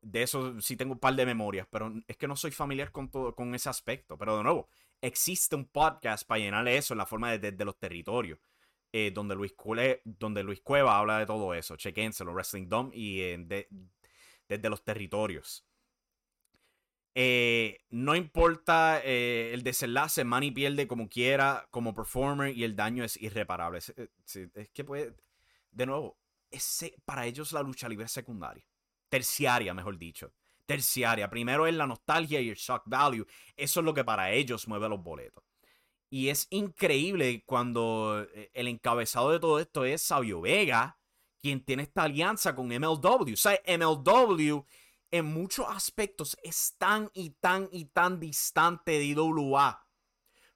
de 0.00 0.22
eso 0.22 0.60
sí 0.60 0.76
tengo 0.76 0.94
un 0.94 1.00
par 1.00 1.14
de 1.14 1.26
memorias, 1.26 1.66
pero 1.70 1.92
es 2.06 2.16
que 2.16 2.28
no 2.28 2.36
soy 2.36 2.50
familiar 2.50 2.92
con, 2.92 3.10
todo, 3.10 3.34
con 3.34 3.54
ese 3.54 3.68
aspecto. 3.68 4.16
Pero 4.16 4.38
de 4.38 4.42
nuevo, 4.44 4.68
existe 5.02 5.54
un 5.54 5.66
podcast 5.66 6.26
para 6.26 6.38
llenarle 6.40 6.78
eso 6.78 6.94
en 6.94 6.98
la 6.98 7.06
forma 7.06 7.36
de, 7.36 7.64
los 7.64 7.78
territorios. 7.78 8.38
Eh, 8.92 9.10
donde, 9.14 9.34
Luis 9.34 9.54
donde 10.04 10.42
Luis 10.42 10.62
Cueva 10.62 10.98
habla 10.98 11.18
de 11.18 11.26
todo 11.26 11.52
eso. 11.52 11.76
Chequenselo, 11.76 12.32
Wrestling 12.32 12.68
Dome 12.68 12.90
y 12.94 13.20
desde 14.48 14.70
los 14.70 14.82
territorios. 14.82 15.66
Eh, 17.18 17.78
no 17.88 18.14
importa 18.14 19.00
eh, 19.02 19.50
el 19.54 19.62
desenlace, 19.62 20.22
Manny 20.22 20.50
pierde 20.50 20.86
como 20.86 21.08
quiera, 21.08 21.66
como 21.70 21.94
performer, 21.94 22.54
y 22.54 22.62
el 22.62 22.76
daño 22.76 23.04
es 23.04 23.16
irreparable. 23.16 23.78
Es, 23.78 23.90
que 24.74 24.84
puede, 24.84 25.16
de 25.70 25.86
nuevo, 25.86 26.18
es, 26.50 26.92
para 27.06 27.24
ellos 27.24 27.52
la 27.52 27.62
lucha 27.62 27.88
libre 27.88 28.04
es 28.04 28.12
secundaria. 28.12 28.62
Terciaria, 29.08 29.72
mejor 29.72 29.96
dicho. 29.96 30.30
Terciaria. 30.66 31.30
Primero 31.30 31.66
es 31.66 31.74
la 31.74 31.86
nostalgia 31.86 32.38
y 32.38 32.50
el 32.50 32.56
shock 32.56 32.82
value. 32.84 33.26
Eso 33.56 33.80
es 33.80 33.86
lo 33.86 33.94
que 33.94 34.04
para 34.04 34.30
ellos 34.32 34.68
mueve 34.68 34.86
los 34.90 35.02
boletos. 35.02 35.42
Y 36.10 36.28
es 36.28 36.46
increíble 36.50 37.44
cuando 37.46 38.26
eh, 38.34 38.50
el 38.52 38.68
encabezado 38.68 39.30
de 39.30 39.40
todo 39.40 39.58
esto 39.58 39.86
es 39.86 40.02
Sabio 40.02 40.42
Vega, 40.42 40.98
quien 41.40 41.64
tiene 41.64 41.84
esta 41.84 42.02
alianza 42.02 42.54
con 42.54 42.68
MLW. 42.68 43.32
O 43.32 43.36
sea, 43.36 43.58
MLW 43.66 44.66
en 45.10 45.26
muchos 45.26 45.66
aspectos 45.68 46.36
es 46.42 46.76
tan 46.78 47.10
y 47.14 47.30
tan 47.30 47.68
y 47.72 47.86
tan 47.86 48.20
distante 48.20 48.92
de 48.92 49.04
IWA. 49.04 49.86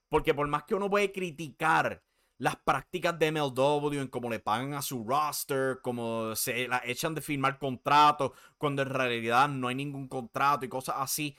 Porque 0.09 0.33
por 0.33 0.47
más 0.47 0.63
que 0.63 0.75
uno 0.75 0.89
puede 0.89 1.11
criticar 1.11 2.03
las 2.37 2.55
prácticas 2.55 3.17
de 3.19 3.31
MLW 3.31 3.99
en 3.99 4.07
cómo 4.07 4.29
le 4.29 4.39
pagan 4.39 4.73
a 4.73 4.81
su 4.81 5.03
roster, 5.03 5.79
cómo 5.81 6.35
se 6.35 6.67
la 6.67 6.81
echan 6.83 7.13
de 7.13 7.21
firmar 7.21 7.59
contratos, 7.59 8.31
cuando 8.57 8.81
en 8.81 8.89
realidad 8.89 9.47
no 9.47 9.67
hay 9.67 9.75
ningún 9.75 10.07
contrato 10.07 10.65
y 10.65 10.69
cosas 10.69 10.95
así, 10.97 11.37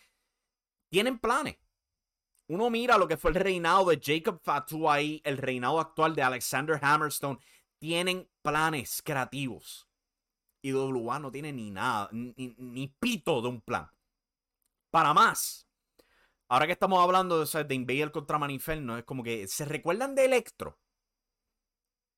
tienen 0.88 1.18
planes. 1.18 1.57
Uno 2.46 2.70
mira 2.70 2.98
lo 2.98 3.09
que 3.09 3.16
fue 3.16 3.31
el 3.31 3.37
reinado 3.37 3.87
de 3.87 4.01
Jacob 4.03 4.40
Fatu 4.42 4.90
ahí, 4.90 5.20
el 5.25 5.38
reinado 5.38 5.81
actual 5.81 6.14
de 6.14 6.22
Alexander 6.22 6.79
Hammerstone. 6.81 7.38
Tienen 7.79 8.29
planes 8.42 9.03
creativos. 9.03 9.88
Y 10.62 10.72
WA 10.72 11.18
no 11.18 11.31
tiene 11.31 11.53
ni 11.53 11.70
nada, 11.70 12.09
ni, 12.12 12.94
pito 13.01 13.42
de 13.42 13.48
un 13.48 13.61
plan. 13.61 13.90
Para 14.90 15.12
más. 15.12 15.68
Ahora 16.48 16.66
que 16.66 16.72
estamos 16.72 17.03
hablando 17.03 17.44
de, 17.44 17.64
de 17.64 17.75
Invader 17.75 18.12
contra 18.12 18.38
Maniferno, 18.38 18.96
es 18.96 19.05
como 19.05 19.22
que 19.22 19.48
se 19.48 19.64
recuerdan 19.64 20.14
de 20.14 20.25
Electro. 20.25 20.79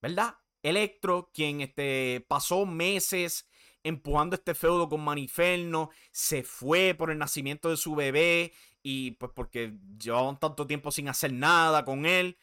¿Verdad? 0.01 0.35
Electro, 0.61 1.31
quien 1.33 1.61
este, 1.61 2.25
pasó 2.27 2.65
meses 2.65 3.47
empujando 3.85 4.35
este 4.35 4.55
feudo 4.55 4.89
con 4.89 5.03
Maniferno, 5.03 5.91
se 6.11 6.43
fue 6.43 6.95
por 6.97 7.11
el 7.11 7.19
nacimiento 7.19 7.69
de 7.69 7.77
su 7.77 7.93
bebé 7.93 8.51
y 8.81 9.11
pues 9.11 9.31
porque 9.35 9.77
llevaban 9.99 10.39
tanto 10.39 10.65
tiempo 10.65 10.91
sin 10.91 11.07
hacer 11.07 11.31
nada 11.31 11.85
con 11.85 12.07
él. 12.07 12.37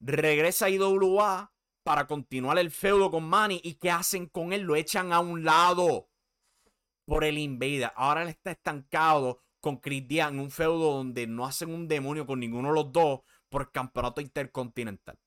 Regresa 0.00 0.66
a 0.66 0.70
IWA 0.70 1.53
para 1.84 2.06
continuar 2.06 2.58
el 2.58 2.72
feudo 2.72 3.10
con 3.10 3.24
Manny. 3.24 3.60
¿Y 3.62 3.74
qué 3.74 3.90
hacen 3.90 4.26
con 4.26 4.52
él? 4.52 4.62
Lo 4.62 4.74
echan 4.74 5.12
a 5.12 5.20
un 5.20 5.44
lado 5.44 6.08
por 7.04 7.22
el 7.22 7.38
Invader. 7.38 7.92
Ahora 7.94 8.22
él 8.22 8.28
está 8.30 8.50
estancado 8.50 9.42
con 9.60 9.76
Chris 9.76 10.04
en 10.10 10.40
un 10.40 10.50
feudo 10.50 10.94
donde 10.94 11.26
no 11.26 11.46
hacen 11.46 11.72
un 11.72 11.86
demonio 11.86 12.26
con 12.26 12.40
ninguno 12.40 12.68
de 12.68 12.74
los 12.74 12.92
dos 12.92 13.20
por 13.48 13.62
el 13.62 13.70
campeonato 13.70 14.20
intercontinental. 14.20 15.18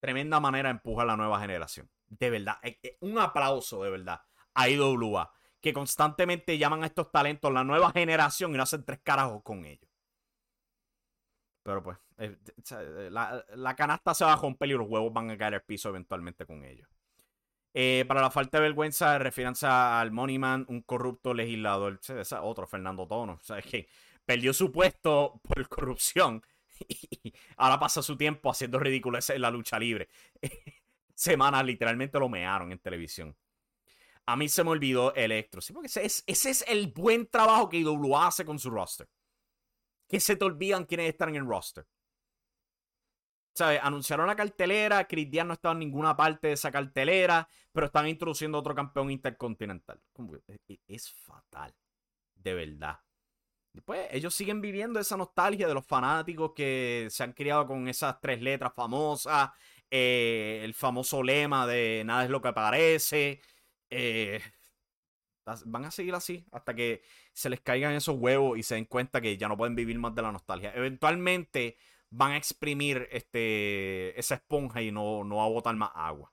Tremenda 0.00 0.40
manera 0.40 0.68
de 0.68 0.74
empujar 0.74 1.04
a 1.04 1.12
la 1.12 1.16
nueva 1.16 1.40
generación. 1.40 1.88
De 2.08 2.30
verdad. 2.30 2.58
Eh, 2.62 2.78
eh, 2.82 2.98
un 3.00 3.18
aplauso, 3.18 3.82
de 3.84 3.90
verdad, 3.90 4.20
a 4.54 4.68
IWA. 4.68 5.32
Que 5.60 5.72
constantemente 5.74 6.56
llaman 6.56 6.82
a 6.82 6.86
estos 6.86 7.10
talentos 7.12 7.52
la 7.52 7.64
nueva 7.64 7.92
generación 7.92 8.54
y 8.54 8.56
no 8.56 8.62
hacen 8.62 8.84
tres 8.84 9.00
carajos 9.02 9.42
con 9.42 9.64
ellos. 9.66 9.90
Pero 11.62 11.82
pues, 11.82 11.98
eh, 12.20 12.36
eh, 12.72 13.10
la, 13.10 13.76
canasta 13.76 14.14
se 14.14 14.24
va 14.24 14.34
a 14.34 14.36
romper 14.36 14.68
y 14.68 14.72
los 14.72 14.88
huevos 14.88 15.12
van 15.12 15.30
a 15.30 15.38
caer 15.38 15.54
al 15.54 15.62
piso 15.62 15.88
eventualmente 15.88 16.46
con 16.46 16.64
ellos. 16.64 16.88
Eh, 17.72 18.04
para 18.06 18.20
la 18.20 18.30
falta 18.30 18.58
de 18.58 18.62
vergüenza, 18.62 19.18
refiranse 19.18 19.66
al 19.66 20.10
Moneyman, 20.10 20.66
un 20.68 20.82
corrupto 20.82 21.34
legislador. 21.34 22.00
Otro, 22.42 22.66
Fernando 22.66 23.06
Tono. 23.06 23.40
O 23.48 23.68
que 23.68 23.88
perdió 24.24 24.52
su 24.52 24.70
puesto 24.70 25.40
por 25.42 25.68
corrupción 25.68 26.42
y 26.88 27.32
ahora 27.56 27.78
pasa 27.78 28.02
su 28.02 28.16
tiempo 28.16 28.50
haciendo 28.50 28.78
ridiculeces 28.78 29.36
en 29.36 29.42
la 29.42 29.50
lucha 29.50 29.78
libre. 29.78 30.08
Semanas 31.14 31.64
literalmente 31.64 32.18
lo 32.18 32.28
mearon 32.28 32.72
en 32.72 32.78
televisión. 32.78 33.36
A 34.26 34.36
mí 34.36 34.48
se 34.48 34.62
me 34.62 34.70
olvidó 34.70 35.14
Electro. 35.14 35.60
Sí, 35.60 35.72
porque 35.72 35.88
ese 35.88 36.04
es, 36.04 36.22
ese 36.26 36.50
es 36.50 36.64
el 36.68 36.88
buen 36.88 37.26
trabajo 37.26 37.68
que 37.68 37.78
IWA 37.78 38.26
hace 38.26 38.44
con 38.44 38.58
su 38.58 38.70
roster 38.70 39.08
que 40.10 40.18
se 40.18 40.34
te 40.34 40.44
olvidan 40.44 40.84
quiénes 40.84 41.08
están 41.08 41.28
en 41.30 41.36
el 41.36 41.46
roster. 41.46 41.86
¿Sabes? 43.52 43.80
Anunciaron 43.82 44.26
la 44.26 44.36
cartelera, 44.36 45.06
Chris 45.06 45.28
no 45.44 45.54
estaba 45.54 45.72
en 45.72 45.80
ninguna 45.80 46.16
parte 46.16 46.48
de 46.48 46.52
esa 46.54 46.70
cartelera, 46.70 47.48
pero 47.72 47.86
están 47.86 48.06
introduciendo 48.06 48.58
otro 48.58 48.74
campeón 48.74 49.10
intercontinental. 49.10 50.00
Es 50.86 51.10
fatal, 51.10 51.74
de 52.34 52.54
verdad. 52.54 53.00
Después, 53.72 54.08
ellos 54.10 54.34
siguen 54.34 54.60
viviendo 54.60 54.98
esa 54.98 55.16
nostalgia 55.16 55.68
de 55.68 55.74
los 55.74 55.86
fanáticos 55.86 56.52
que 56.54 57.06
se 57.10 57.22
han 57.22 57.32
criado 57.32 57.66
con 57.66 57.86
esas 57.88 58.20
tres 58.20 58.40
letras 58.40 58.72
famosas, 58.74 59.50
eh, 59.90 60.60
el 60.62 60.74
famoso 60.74 61.22
lema 61.22 61.66
de 61.66 62.02
nada 62.04 62.24
es 62.24 62.30
lo 62.30 62.40
que 62.40 62.52
parece. 62.52 63.40
Eh, 63.90 64.40
van 65.66 65.84
a 65.84 65.90
seguir 65.90 66.14
así 66.14 66.46
hasta 66.52 66.74
que 66.74 67.02
se 67.32 67.50
les 67.50 67.60
caigan 67.60 67.92
esos 67.94 68.16
huevos 68.16 68.58
y 68.58 68.62
se 68.62 68.76
den 68.76 68.84
cuenta 68.84 69.20
que 69.20 69.36
ya 69.36 69.48
no 69.48 69.56
pueden 69.56 69.74
vivir 69.74 69.98
más 69.98 70.14
de 70.14 70.22
la 70.22 70.32
nostalgia. 70.32 70.72
Eventualmente 70.74 71.76
van 72.10 72.32
a 72.32 72.36
exprimir 72.36 73.08
este, 73.12 74.18
esa 74.18 74.34
esponja 74.36 74.82
y 74.82 74.90
no, 74.90 75.24
no 75.24 75.36
va 75.36 75.44
a 75.44 75.48
botar 75.48 75.74
más 75.76 75.90
agua. 75.94 76.32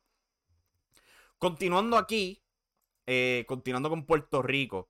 Continuando 1.38 1.98
aquí, 1.98 2.44
eh, 3.06 3.46
continuando 3.48 3.90
con 3.90 4.06
Puerto 4.06 4.42
Rico, 4.42 4.90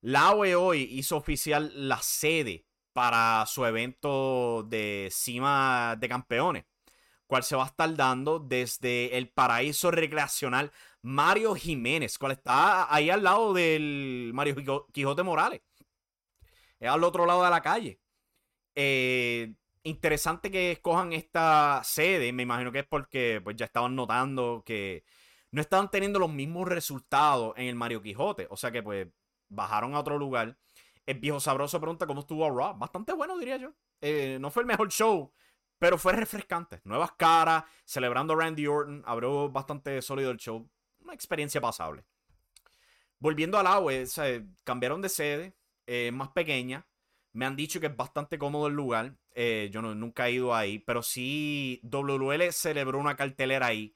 la 0.00 0.32
OE 0.32 0.54
hoy 0.54 0.82
hizo 0.92 1.16
oficial 1.16 1.72
la 1.88 2.00
sede 2.00 2.66
para 2.92 3.44
su 3.46 3.64
evento 3.66 4.62
de 4.62 5.08
cima 5.10 5.96
de 5.98 6.08
campeones, 6.08 6.64
cual 7.26 7.42
se 7.42 7.56
va 7.56 7.64
a 7.64 7.66
estar 7.66 7.94
dando 7.94 8.38
desde 8.38 9.16
el 9.16 9.28
paraíso 9.28 9.90
recreacional 9.90 10.72
Mario 11.02 11.54
Jiménez, 11.54 12.18
cual 12.18 12.32
está 12.32 12.92
ahí 12.92 13.10
al 13.10 13.22
lado 13.22 13.52
del 13.52 14.30
Mario 14.34 14.56
Quijote 14.92 15.22
Morales. 15.22 15.60
Es 16.78 16.88
al 16.88 17.04
otro 17.04 17.26
lado 17.26 17.44
de 17.44 17.50
la 17.50 17.60
calle. 17.60 18.00
Eh, 18.74 19.54
interesante 19.82 20.50
que 20.50 20.72
escojan 20.72 21.12
esta 21.12 21.82
sede. 21.84 22.32
Me 22.32 22.42
imagino 22.42 22.72
que 22.72 22.80
es 22.80 22.86
porque 22.86 23.40
pues, 23.42 23.56
ya 23.56 23.66
estaban 23.66 23.94
notando 23.96 24.62
que 24.64 25.04
no 25.50 25.60
estaban 25.60 25.90
teniendo 25.90 26.18
los 26.18 26.32
mismos 26.32 26.68
resultados 26.68 27.54
en 27.56 27.66
el 27.66 27.74
Mario 27.74 28.02
Quijote. 28.02 28.46
O 28.50 28.56
sea 28.56 28.70
que 28.70 28.82
pues 28.82 29.08
bajaron 29.48 29.94
a 29.94 30.00
otro 30.00 30.18
lugar. 30.18 30.56
El 31.06 31.18
viejo 31.18 31.40
sabroso 31.40 31.80
pregunta 31.80 32.06
cómo 32.06 32.20
estuvo 32.20 32.48
Raw. 32.50 32.76
Bastante 32.78 33.12
bueno, 33.12 33.38
diría 33.38 33.56
yo. 33.56 33.72
Eh, 34.00 34.38
no 34.40 34.50
fue 34.50 34.62
el 34.62 34.66
mejor 34.66 34.90
show, 34.90 35.32
pero 35.78 35.98
fue 35.98 36.12
refrescante. 36.12 36.80
Nuevas 36.84 37.12
caras, 37.12 37.64
celebrando 37.84 38.34
a 38.34 38.36
Randy 38.36 38.66
Orton. 38.66 39.02
Abrió 39.06 39.50
bastante 39.50 40.00
sólido 40.02 40.30
el 40.30 40.38
show 40.38 40.68
una 41.02 41.14
experiencia 41.14 41.60
pasable. 41.60 42.04
Volviendo 43.18 43.58
al 43.58 43.66
agua, 43.66 43.92
cambiaron 44.64 45.02
de 45.02 45.08
sede, 45.08 45.54
eh, 45.86 46.10
más 46.12 46.28
pequeña. 46.30 46.86
Me 47.32 47.46
han 47.46 47.56
dicho 47.56 47.80
que 47.80 47.86
es 47.86 47.96
bastante 47.96 48.38
cómodo 48.38 48.66
el 48.66 48.74
lugar. 48.74 49.16
Eh, 49.34 49.70
yo 49.72 49.82
nunca 49.82 50.28
he 50.28 50.32
ido 50.32 50.54
ahí, 50.54 50.78
pero 50.80 51.02
sí 51.02 51.80
WL 51.84 52.52
celebró 52.52 52.98
una 52.98 53.16
cartelera 53.16 53.66
ahí 53.66 53.94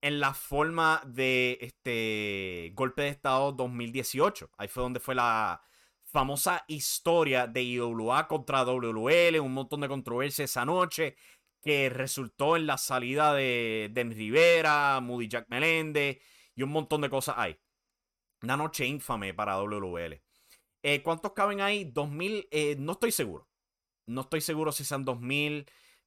en 0.00 0.20
la 0.20 0.34
forma 0.34 1.02
de 1.06 1.58
este 1.60 2.72
golpe 2.74 3.02
de 3.02 3.08
estado 3.08 3.52
2018. 3.52 4.50
Ahí 4.58 4.68
fue 4.68 4.82
donde 4.82 5.00
fue 5.00 5.14
la 5.14 5.60
famosa 6.04 6.64
historia 6.68 7.46
de 7.46 7.62
IWA 7.62 8.28
contra 8.28 8.64
WL, 8.64 9.40
un 9.40 9.52
montón 9.54 9.80
de 9.80 9.88
controversia 9.88 10.44
esa 10.44 10.64
noche 10.64 11.16
que 11.62 11.90
resultó 11.90 12.56
en 12.56 12.66
la 12.66 12.78
salida 12.78 13.34
de 13.34 13.90
Den 13.92 14.12
Rivera, 14.12 15.00
Moody 15.00 15.28
Jack 15.28 15.48
Meléndez 15.48 16.18
y 16.54 16.62
un 16.62 16.70
montón 16.70 17.00
de 17.02 17.10
cosas 17.10 17.34
hay. 17.38 17.58
Una 18.42 18.56
noche 18.56 18.86
infame 18.86 19.34
para 19.34 19.56
WL. 19.56 20.22
Eh, 20.82 21.02
¿Cuántos 21.02 21.32
caben 21.32 21.60
ahí? 21.60 21.84
2000, 21.84 22.48
eh, 22.50 22.76
no 22.78 22.92
estoy 22.92 23.12
seguro. 23.12 23.48
No 24.06 24.22
estoy 24.22 24.40
seguro 24.40 24.72
si 24.72 24.84
sean 24.84 25.04
2000, 25.04 25.66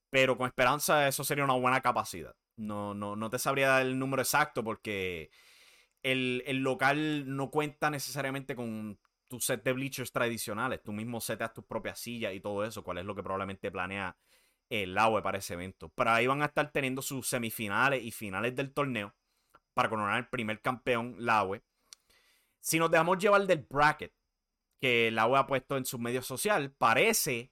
pero 0.10 0.38
con 0.38 0.48
esperanza 0.48 1.08
eso 1.08 1.24
sería 1.24 1.44
una 1.44 1.54
buena 1.54 1.82
capacidad. 1.82 2.36
No, 2.56 2.94
no, 2.94 3.16
no 3.16 3.30
te 3.30 3.40
sabría 3.40 3.70
dar 3.70 3.82
el 3.84 4.00
número 4.00 4.22
exacto 4.22 4.64
porque 4.64 5.32
el, 6.04 6.64
local 6.64 7.36
no 7.36 7.52
cuenta 7.52 7.90
necesariamente 7.90 8.56
con 8.56 9.00
tu 9.28 9.40
set 9.40 9.64
de 9.64 9.74
bleachers 9.74 10.12
tradicionales. 10.12 10.82
Tú 10.84 10.94
mismo 10.94 11.22
seteas 11.22 11.54
tus 11.54 11.66
propias 11.66 12.00
sillas 12.00 12.34
y 12.34 12.40
todo 12.42 12.66
eso, 12.66 12.84
cuál 12.84 13.00
es 13.00 13.06
lo 13.06 13.16
que 13.16 13.24
probablemente 13.24 13.72
planea 13.72 14.18
el 14.70 14.98
agua 14.98 15.22
para 15.22 15.40
ese 15.40 15.54
evento. 15.54 15.90
Pero 15.96 16.12
ahí 16.12 16.28
van 16.28 16.42
a 16.42 16.46
estar 16.46 16.72
teniendo 16.72 17.02
sus 17.02 17.28
semifinales 17.28 18.04
y 18.04 18.12
finales 18.12 18.56
del 18.56 18.74
torneo 18.74 19.16
para 19.74 19.90
coronar 19.90 20.18
el 20.18 20.28
primer 20.28 20.62
campeón, 20.62 21.16
Laue. 21.20 21.64
Si 22.60 22.80
nos 22.80 22.92
dejamos 22.92 23.18
llevar 23.18 23.46
del 23.48 23.66
bracket 23.70 24.14
que 24.82 25.12
Laue 25.12 25.38
ha 25.38 25.46
puesto 25.46 25.78
en 25.78 25.86
su 25.86 26.00
medio 26.00 26.24
social, 26.24 26.72
parece 26.72 27.52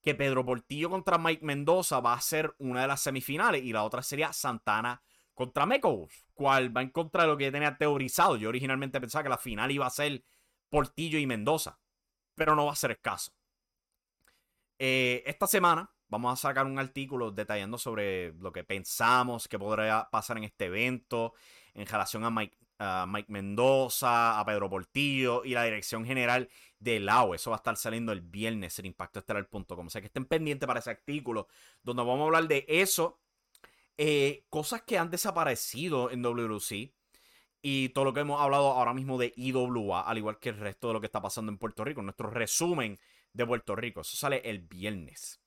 que 0.00 0.14
Pedro 0.14 0.46
Portillo 0.46 0.88
contra 0.88 1.18
Mike 1.18 1.44
Mendoza 1.44 2.00
va 2.00 2.14
a 2.14 2.20
ser 2.22 2.54
una 2.58 2.80
de 2.80 2.88
las 2.88 3.02
semifinales 3.02 3.62
y 3.62 3.72
la 3.72 3.84
otra 3.84 4.02
sería 4.02 4.32
Santana 4.32 5.02
contra 5.34 5.66
Mekos, 5.66 6.24
cual 6.32 6.74
va 6.74 6.80
en 6.80 6.88
contra 6.88 7.24
de 7.24 7.28
lo 7.28 7.36
que 7.36 7.44
yo 7.44 7.52
tenía 7.52 7.76
teorizado. 7.76 8.36
Yo 8.36 8.48
originalmente 8.48 8.98
pensaba 8.98 9.22
que 9.22 9.28
la 9.28 9.36
final 9.36 9.70
iba 9.70 9.86
a 9.86 9.90
ser 9.90 10.24
Portillo 10.70 11.18
y 11.18 11.26
Mendoza, 11.26 11.78
pero 12.34 12.56
no 12.56 12.64
va 12.64 12.72
a 12.72 12.76
ser 12.76 12.92
el 12.92 13.00
caso. 13.00 13.32
Eh, 14.78 15.22
esta 15.26 15.46
semana 15.46 15.90
vamos 16.08 16.32
a 16.32 16.48
sacar 16.48 16.64
un 16.64 16.78
artículo 16.78 17.30
detallando 17.30 17.76
sobre 17.76 18.32
lo 18.32 18.52
que 18.52 18.64
pensamos 18.64 19.48
que 19.48 19.58
podría 19.58 20.08
pasar 20.10 20.38
en 20.38 20.44
este 20.44 20.64
evento 20.64 21.34
en 21.74 21.86
relación 21.86 22.24
a 22.24 22.30
Mike, 22.30 22.56
Mike 23.06 23.30
Mendoza, 23.30 24.40
a 24.40 24.44
Pedro 24.46 24.70
Portillo 24.70 25.44
y 25.44 25.50
la 25.50 25.64
dirección 25.64 26.06
general 26.06 26.48
del 26.80 27.08
AO. 27.08 27.34
Eso 27.34 27.50
va 27.50 27.56
a 27.56 27.58
estar 27.58 27.76
saliendo 27.76 28.10
el 28.10 28.22
viernes 28.22 28.78
en 28.80 28.86
impactoestelar.com. 28.86 29.86
O 29.86 29.90
sea 29.90 30.00
que 30.00 30.08
estén 30.08 30.24
pendientes 30.24 30.66
para 30.66 30.80
ese 30.80 30.90
artículo 30.90 31.46
donde 31.82 32.02
vamos 32.02 32.22
a 32.22 32.24
hablar 32.24 32.48
de 32.48 32.64
eso. 32.66 33.20
Eh, 33.96 34.44
cosas 34.48 34.82
que 34.82 34.98
han 34.98 35.10
desaparecido 35.10 36.10
en 36.10 36.22
WC 36.22 36.92
y 37.62 37.90
todo 37.90 38.06
lo 38.06 38.14
que 38.14 38.20
hemos 38.20 38.40
hablado 38.40 38.72
ahora 38.72 38.94
mismo 38.94 39.18
de 39.18 39.34
IWA, 39.36 40.00
al 40.00 40.16
igual 40.16 40.38
que 40.38 40.48
el 40.48 40.56
resto 40.56 40.88
de 40.88 40.94
lo 40.94 41.00
que 41.00 41.06
está 41.06 41.20
pasando 41.20 41.52
en 41.52 41.58
Puerto 41.58 41.84
Rico, 41.84 42.00
nuestro 42.00 42.30
resumen 42.30 42.98
de 43.34 43.46
Puerto 43.46 43.76
Rico. 43.76 44.00
Eso 44.00 44.16
sale 44.16 44.40
el 44.44 44.60
viernes. 44.60 45.40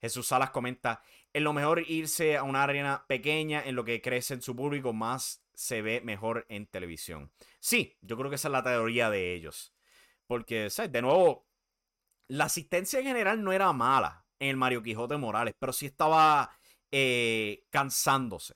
Jesús 0.00 0.28
Salas 0.28 0.50
comenta, 0.50 1.02
es 1.32 1.42
lo 1.42 1.52
mejor 1.52 1.84
irse 1.86 2.38
a 2.38 2.42
una 2.42 2.62
arena 2.62 3.04
pequeña 3.06 3.62
en 3.62 3.76
lo 3.76 3.84
que 3.84 4.00
crece 4.00 4.40
su 4.40 4.56
público, 4.56 4.94
más 4.94 5.44
se 5.52 5.82
ve 5.82 6.00
mejor 6.00 6.46
en 6.48 6.66
televisión. 6.66 7.30
Sí, 7.58 7.98
yo 8.00 8.16
creo 8.16 8.30
que 8.30 8.36
esa 8.36 8.48
es 8.48 8.52
la 8.52 8.62
teoría 8.62 9.10
de 9.10 9.34
ellos. 9.34 9.74
Porque, 10.30 10.70
¿sabes? 10.70 10.92
De 10.92 11.02
nuevo, 11.02 11.48
la 12.28 12.44
asistencia 12.44 13.00
en 13.00 13.06
general 13.06 13.42
no 13.42 13.50
era 13.50 13.72
mala 13.72 14.24
en 14.38 14.50
el 14.50 14.56
Mario 14.56 14.80
Quijote 14.80 15.16
Morales, 15.16 15.56
pero 15.58 15.72
sí 15.72 15.86
estaba 15.86 16.56
eh, 16.92 17.64
cansándose. 17.68 18.54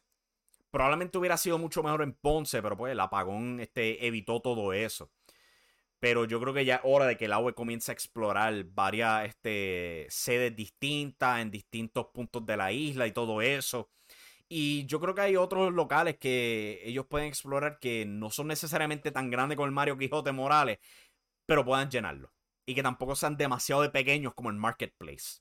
Probablemente 0.70 1.18
hubiera 1.18 1.37
sido 1.37 1.59
mucho 1.59 1.83
mejor 1.83 2.03
en 2.03 2.12
Ponce, 2.12 2.62
pero 2.62 2.77
pues 2.77 2.93
el 2.93 3.01
apagón 3.01 3.59
este, 3.59 4.07
evitó 4.07 4.39
todo 4.39 4.72
eso. 4.72 5.11
Pero 5.99 6.27
yo 6.27 6.41
creo 6.41 6.55
que 6.55 6.64
ya 6.64 6.77
es 6.77 6.83
hora 6.85 7.07
de 7.07 7.16
que 7.16 7.25
el 7.25 7.33
AWE 7.33 7.55
comience 7.55 7.91
a 7.91 7.95
explorar 7.95 8.55
varias 8.66 9.31
este, 9.31 10.07
sedes 10.11 10.55
distintas 10.55 11.41
en 11.41 11.51
distintos 11.51 12.07
puntos 12.14 12.47
de 12.47 12.57
la 12.57 12.70
isla 12.70 13.09
y 13.09 13.11
todo 13.11 13.43
eso. 13.43 13.91
Y 14.49 14.87
yo 14.87 15.01
creo 15.01 15.16
que 15.16 15.22
hay 15.22 15.37
otros 15.37 15.72
locales 15.72 16.18
que 16.18 16.83
ellos 16.85 17.07
pueden 17.07 17.27
explorar 17.27 17.81
que 17.81 18.05
no 18.07 18.31
son 18.31 18.47
necesariamente 18.47 19.11
tan 19.11 19.29
grandes 19.29 19.57
como 19.57 19.66
el 19.66 19.72
Mario 19.72 19.99
Quijote 19.99 20.31
Morales, 20.31 20.79
pero 21.47 21.65
puedan 21.65 21.91
llenarlo. 21.91 22.33
Y 22.67 22.75
que 22.75 22.83
tampoco 22.83 23.15
sean 23.15 23.37
demasiado 23.37 23.83
de 23.83 23.91
pequeños 23.91 24.35
como 24.35 24.51
el 24.51 24.57
Marketplace. 24.57 25.41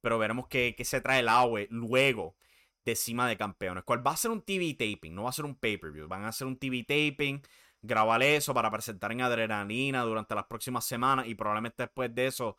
Pero 0.00 0.18
veremos 0.18 0.46
qué, 0.48 0.76
se 0.84 1.00
trae 1.00 1.20
el 1.20 1.28
AWE 1.28 1.68
luego 1.70 2.36
de 2.84 2.94
cima 2.94 3.28
de 3.28 3.36
campeones. 3.36 3.84
¿Cuál 3.84 4.06
va 4.06 4.12
a 4.12 4.16
ser 4.16 4.30
un 4.30 4.42
TV 4.42 4.74
taping? 4.74 5.14
No 5.14 5.24
va 5.24 5.30
a 5.30 5.32
ser 5.32 5.46
un 5.46 5.56
pay-per-view. 5.56 6.06
Van 6.06 6.24
a 6.24 6.28
hacer 6.28 6.46
un 6.46 6.58
TV 6.58 6.82
taping 6.82 7.42
grabar 7.82 8.22
eso 8.22 8.54
para 8.54 8.70
presentar 8.70 9.12
en 9.12 9.22
adrenalina 9.22 10.02
durante 10.02 10.34
las 10.34 10.46
próximas 10.46 10.84
semanas 10.84 11.26
y 11.26 11.34
probablemente 11.34 11.82
después 11.82 12.14
de 12.14 12.26
eso 12.26 12.56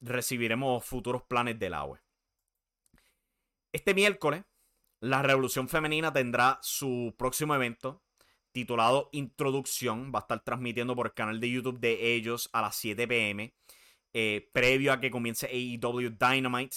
recibiremos 0.00 0.84
futuros 0.84 1.22
planes 1.22 1.58
del 1.58 1.74
agua. 1.74 2.00
Este 3.72 3.94
miércoles, 3.94 4.44
la 5.00 5.22
Revolución 5.22 5.68
Femenina 5.68 6.12
tendrá 6.12 6.58
su 6.62 7.14
próximo 7.18 7.54
evento 7.54 8.02
titulado 8.58 9.08
Introducción. 9.12 10.10
Va 10.12 10.18
a 10.18 10.22
estar 10.22 10.42
transmitiendo 10.42 10.96
por 10.96 11.06
el 11.06 11.14
canal 11.14 11.38
de 11.38 11.50
YouTube 11.50 11.78
de 11.78 12.14
ellos 12.14 12.50
a 12.52 12.62
las 12.62 12.74
7 12.76 13.06
pm, 13.06 13.54
eh, 14.12 14.50
previo 14.52 14.92
a 14.92 15.00
que 15.00 15.10
comience 15.12 15.46
AEW 15.46 16.10
Dynamite. 16.18 16.76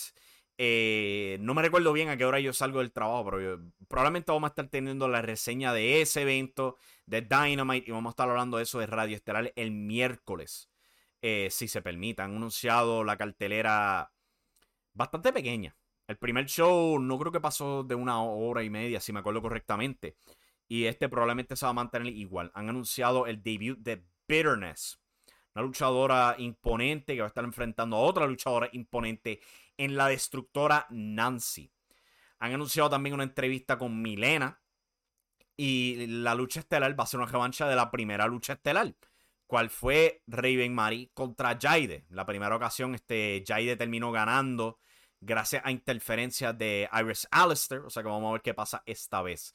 Eh, 0.60 1.38
no 1.42 1.56
me 1.56 1.64
recuerdo 1.64 1.92
bien 1.92 2.10
a 2.10 2.18
qué 2.18 2.26
hora 2.26 2.40
yo 2.40 2.54
salgo 2.54 2.80
del 2.80 2.92
trabajo, 2.92 3.26
pero 3.32 3.60
probablemente 3.88 4.32
vamos 4.32 4.48
a 4.48 4.52
estar 4.52 4.68
teniendo 4.68 5.08
la 5.08 5.24
reseña 5.24 5.74
de 5.74 6.02
ese 6.02 6.22
evento, 6.22 6.78
de 7.08 7.22
Dynamite, 7.22 7.90
y 7.90 7.92
vamos 7.92 8.12
a 8.12 8.14
estar 8.14 8.30
hablando 8.30 8.58
de 8.58 8.64
eso 8.64 8.78
de 8.78 8.86
Radio 8.86 9.16
Estelar 9.16 9.52
el 9.56 9.72
miércoles, 9.72 10.70
eh, 11.24 11.48
si 11.50 11.68
se 11.68 11.82
permite. 11.82 12.22
Han 12.22 12.36
anunciado 12.36 13.04
la 13.04 13.18
cartelera 13.18 14.14
bastante 14.94 15.34
pequeña. 15.34 15.76
El 16.08 16.18
primer 16.18 16.46
show 16.46 17.00
no 17.00 17.18
creo 17.18 17.32
que 17.32 17.42
pasó 17.42 17.84
de 17.84 17.96
una 17.96 18.22
hora 18.22 18.62
y 18.62 18.70
media, 18.70 19.00
si 19.00 19.14
me 19.14 19.20
acuerdo 19.22 19.42
correctamente. 19.42 20.16
Y 20.72 20.86
este 20.86 21.10
probablemente 21.10 21.58
se 21.58 21.66
va 21.66 21.72
a 21.72 21.74
mantener 21.74 22.16
igual. 22.16 22.50
Han 22.54 22.70
anunciado 22.70 23.28
el 23.28 23.44
debut 23.44 23.78
de 23.80 24.06
Bitterness. 24.26 25.02
Una 25.54 25.66
luchadora 25.66 26.36
imponente 26.38 27.14
que 27.14 27.20
va 27.20 27.26
a 27.26 27.28
estar 27.28 27.44
enfrentando 27.44 27.98
a 27.98 28.00
otra 28.00 28.26
luchadora 28.26 28.70
imponente 28.72 29.42
en 29.76 29.98
la 29.98 30.08
destructora 30.08 30.88
Nancy. 30.90 31.74
Han 32.40 32.54
anunciado 32.54 32.90
también 32.90 33.14
una 33.14 33.26
entrevista 33.26 33.78
con 33.78 34.02
Milena. 34.02 34.62
Y 35.58 36.08
la 36.08 36.36
lucha 36.36 36.62
estelar 36.62 36.98
va 36.98 37.04
a 37.04 37.08
ser 37.08 37.20
una 37.20 37.30
revancha 37.30 37.68
de 37.68 37.76
la 37.76 37.92
primera 37.92 38.26
lucha 38.28 38.54
estelar. 38.54 38.96
Cual 39.48 39.70
fue 39.70 40.24
Raven 40.26 40.74
Marie 40.74 41.12
contra 41.14 41.60
Jaide. 41.62 42.06
La 42.08 42.26
primera 42.26 42.56
ocasión, 42.56 42.96
este 42.96 43.44
Jaide 43.46 43.76
terminó 43.76 44.14
ganando 44.14 44.80
gracias 45.20 45.64
a 45.66 45.72
interferencias 45.72 46.58
de 46.58 46.88
Iris 46.98 47.28
Alistair. 47.30 47.82
O 47.82 47.90
sea 47.90 48.04
que 48.04 48.08
vamos 48.08 48.30
a 48.30 48.32
ver 48.32 48.42
qué 48.42 48.54
pasa 48.54 48.84
esta 48.86 49.22
vez. 49.22 49.54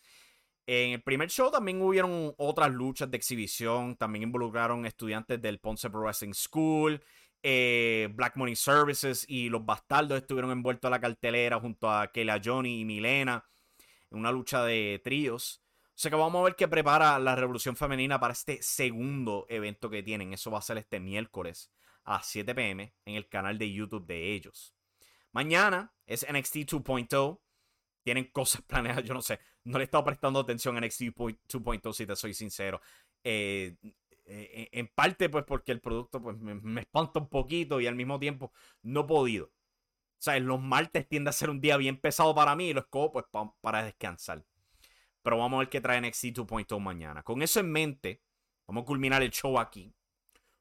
En 0.66 0.92
el 0.92 1.02
primer 1.02 1.30
show 1.30 1.50
también 1.50 1.80
hubieron 1.80 2.34
otras 2.38 2.72
luchas 2.72 3.10
de 3.10 3.16
exhibición. 3.16 3.96
También 3.96 4.24
involucraron 4.24 4.84
estudiantes 4.84 5.40
del 5.40 5.60
Ponce 5.60 5.88
Pro 5.88 6.00
Wrestling 6.00 6.34
School. 6.34 7.00
Eh, 7.42 8.08
Black 8.14 8.36
Money 8.36 8.56
Services 8.56 9.24
y 9.28 9.48
los 9.48 9.64
Bastardos 9.64 10.18
estuvieron 10.18 10.50
envueltos 10.50 10.88
a 10.88 10.90
la 10.90 11.00
cartelera 11.00 11.60
junto 11.60 11.88
a 11.88 12.08
Kayla 12.08 12.40
Johnny 12.44 12.80
y 12.80 12.84
Milena 12.84 13.44
en 14.10 14.18
una 14.18 14.32
lucha 14.32 14.64
de 14.64 15.00
tríos. 15.04 15.62
O 15.84 15.98
sea 15.98 16.10
que 16.10 16.16
vamos 16.16 16.40
a 16.40 16.44
ver 16.44 16.56
qué 16.56 16.66
prepara 16.66 17.18
la 17.18 17.36
Revolución 17.36 17.76
Femenina 17.76 18.18
para 18.18 18.32
este 18.32 18.60
segundo 18.62 19.46
evento 19.48 19.88
que 19.88 20.02
tienen. 20.02 20.32
Eso 20.32 20.50
va 20.50 20.58
a 20.58 20.62
ser 20.62 20.78
este 20.78 20.98
miércoles 20.98 21.70
a 22.04 22.14
las 22.14 22.26
7 22.26 22.54
pm 22.54 22.94
en 23.04 23.14
el 23.14 23.28
canal 23.28 23.58
de 23.58 23.72
YouTube 23.72 24.06
de 24.06 24.34
ellos. 24.34 24.74
Mañana 25.32 25.94
es 26.06 26.26
NXT 26.28 26.56
2.0. 26.56 27.40
Tienen 28.02 28.24
cosas 28.32 28.62
planeadas, 28.66 29.04
yo 29.04 29.14
no 29.14 29.22
sé. 29.22 29.38
No 29.66 29.78
le 29.78 29.84
he 29.84 29.86
estado 29.86 30.04
prestando 30.04 30.38
atención 30.38 30.76
a 30.76 30.80
NXT 30.80 31.00
2.0 31.02 31.92
si 31.92 32.06
te 32.06 32.14
soy 32.14 32.34
sincero. 32.34 32.80
Eh, 33.24 33.74
eh, 34.24 34.68
en 34.70 34.86
parte 34.86 35.28
pues 35.28 35.44
porque 35.44 35.72
el 35.72 35.80
producto 35.80 36.22
pues 36.22 36.38
me, 36.38 36.80
espanta 36.80 37.18
un 37.18 37.28
poquito 37.28 37.80
y 37.80 37.88
al 37.88 37.96
mismo 37.96 38.20
tiempo 38.20 38.52
no 38.82 39.00
he 39.00 39.04
podido. 39.04 39.46
O 39.46 40.22
sea, 40.22 40.38
los 40.38 40.60
martes 40.60 41.08
tiende 41.08 41.30
a 41.30 41.32
ser 41.32 41.50
un 41.50 41.60
día 41.60 41.76
bien 41.76 42.00
pesado 42.00 42.32
para 42.32 42.54
mí 42.54 42.68
y 42.68 42.74
los 42.74 42.86
cojo 42.86 43.12
pues 43.12 43.24
para 43.60 43.82
descansar. 43.82 44.44
Pero 45.22 45.38
vamos 45.38 45.56
a 45.56 45.60
ver 45.60 45.68
qué 45.68 45.80
trae 45.80 46.00
NXT 46.00 46.26
2.0 46.26 46.78
mañana. 46.80 47.24
Con 47.24 47.42
eso 47.42 47.58
en 47.58 47.72
mente, 47.72 48.22
vamos 48.68 48.84
a 48.84 48.86
culminar 48.86 49.24
el 49.24 49.32
show 49.32 49.58
aquí. 49.58 49.92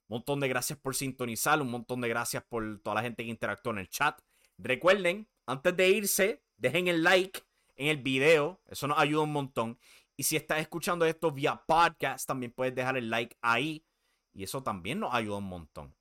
Un 0.07 0.17
montón 0.17 0.39
de 0.39 0.47
gracias 0.47 0.79
por 0.79 0.95
sintonizar, 0.95 1.61
un 1.61 1.69
montón 1.69 2.01
de 2.01 2.09
gracias 2.09 2.43
por 2.43 2.79
toda 2.79 2.95
la 2.95 3.01
gente 3.03 3.23
que 3.23 3.29
interactuó 3.29 3.71
en 3.71 3.79
el 3.79 3.89
chat. 3.89 4.19
Recuerden, 4.57 5.27
antes 5.45 5.77
de 5.77 5.89
irse, 5.89 6.43
dejen 6.57 6.87
el 6.87 7.03
like 7.03 7.41
en 7.75 7.87
el 7.87 7.97
video, 7.97 8.61
eso 8.67 8.87
nos 8.87 8.97
ayuda 8.97 9.23
un 9.23 9.31
montón. 9.31 9.79
Y 10.17 10.23
si 10.23 10.35
estás 10.35 10.59
escuchando 10.59 11.05
esto 11.05 11.31
vía 11.31 11.63
podcast, 11.65 12.27
también 12.27 12.51
puedes 12.51 12.73
dejar 12.73 12.97
el 12.97 13.09
like 13.09 13.35
ahí. 13.41 13.85
Y 14.33 14.43
eso 14.43 14.63
también 14.63 14.99
nos 14.99 15.13
ayuda 15.13 15.37
un 15.37 15.45
montón. 15.45 15.95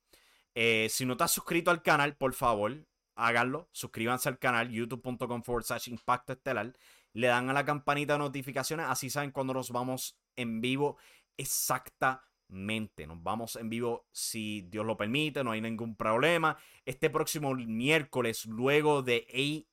Eh, 0.54 0.88
si 0.90 1.04
no 1.04 1.16
te 1.16 1.24
has 1.24 1.32
suscrito 1.32 1.70
al 1.70 1.82
canal, 1.82 2.16
por 2.16 2.32
favor, 2.34 2.86
háganlo. 3.16 3.68
Suscríbanse 3.72 4.28
al 4.28 4.38
canal, 4.38 4.70
youtube.com 4.70 5.42
forward 5.42 5.64
slash 5.64 5.88
impacto 5.88 6.32
estelar. 6.32 6.72
Le 7.12 7.26
dan 7.28 7.50
a 7.50 7.52
la 7.52 7.64
campanita 7.64 8.14
de 8.14 8.20
notificaciones, 8.20 8.86
así 8.88 9.10
saben 9.10 9.30
cuando 9.30 9.54
nos 9.54 9.70
vamos 9.70 10.18
en 10.36 10.60
vivo 10.60 10.96
exactamente. 11.36 13.06
Nos 13.06 13.22
vamos 13.22 13.56
en 13.56 13.68
vivo 13.68 14.06
si 14.12 14.62
Dios 14.62 14.84
lo 14.84 14.96
permite, 14.96 15.42
no 15.42 15.52
hay 15.52 15.60
ningún 15.60 15.96
problema. 15.96 16.56
Este 16.84 17.10
próximo 17.10 17.54
miércoles, 17.54 18.46
luego 18.46 19.02
de 19.02 19.26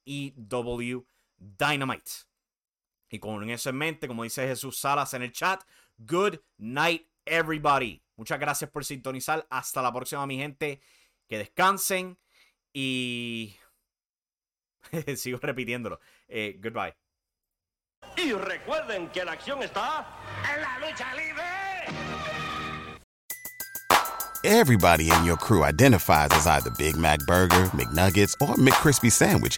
AEW 0.05 1.05
Dynamite. 1.41 2.11
Y 3.09 3.19
con 3.19 3.49
eso 3.49 3.69
en 3.69 3.77
mente, 3.77 4.07
como 4.07 4.23
dice 4.23 4.47
Jesús 4.47 4.77
Salas 4.77 5.13
en 5.13 5.23
el 5.23 5.31
chat, 5.31 5.63
good 5.97 6.37
night 6.57 7.07
everybody. 7.25 8.01
Muchas 8.15 8.39
gracias 8.39 8.69
por 8.69 8.85
sintonizar. 8.85 9.45
Hasta 9.49 9.81
la 9.81 9.91
próxima, 9.91 10.25
mi 10.25 10.37
gente. 10.37 10.81
Que 11.27 11.37
descansen 11.37 12.17
y... 12.73 13.55
Sigo 15.15 15.39
repitiéndolo. 15.41 15.99
Eh, 16.27 16.59
goodbye. 16.61 16.95
Y 18.17 18.33
recuerden 18.33 19.09
que 19.09 19.23
la 19.25 19.33
acción 19.33 19.61
está 19.63 20.07
en 20.53 20.61
la 20.61 20.79
lucha 20.79 21.13
libre. 21.15 21.43
Everybody 24.43 25.11
in 25.11 25.23
your 25.23 25.37
crew 25.37 25.63
identifies 25.63 26.29
as 26.31 26.47
either 26.47 26.71
Big 26.71 26.97
Mac 26.97 27.19
Burger, 27.27 27.69
McNuggets, 27.75 28.33
or 28.41 28.55
McCrispy 28.55 29.11
Sandwich. 29.11 29.57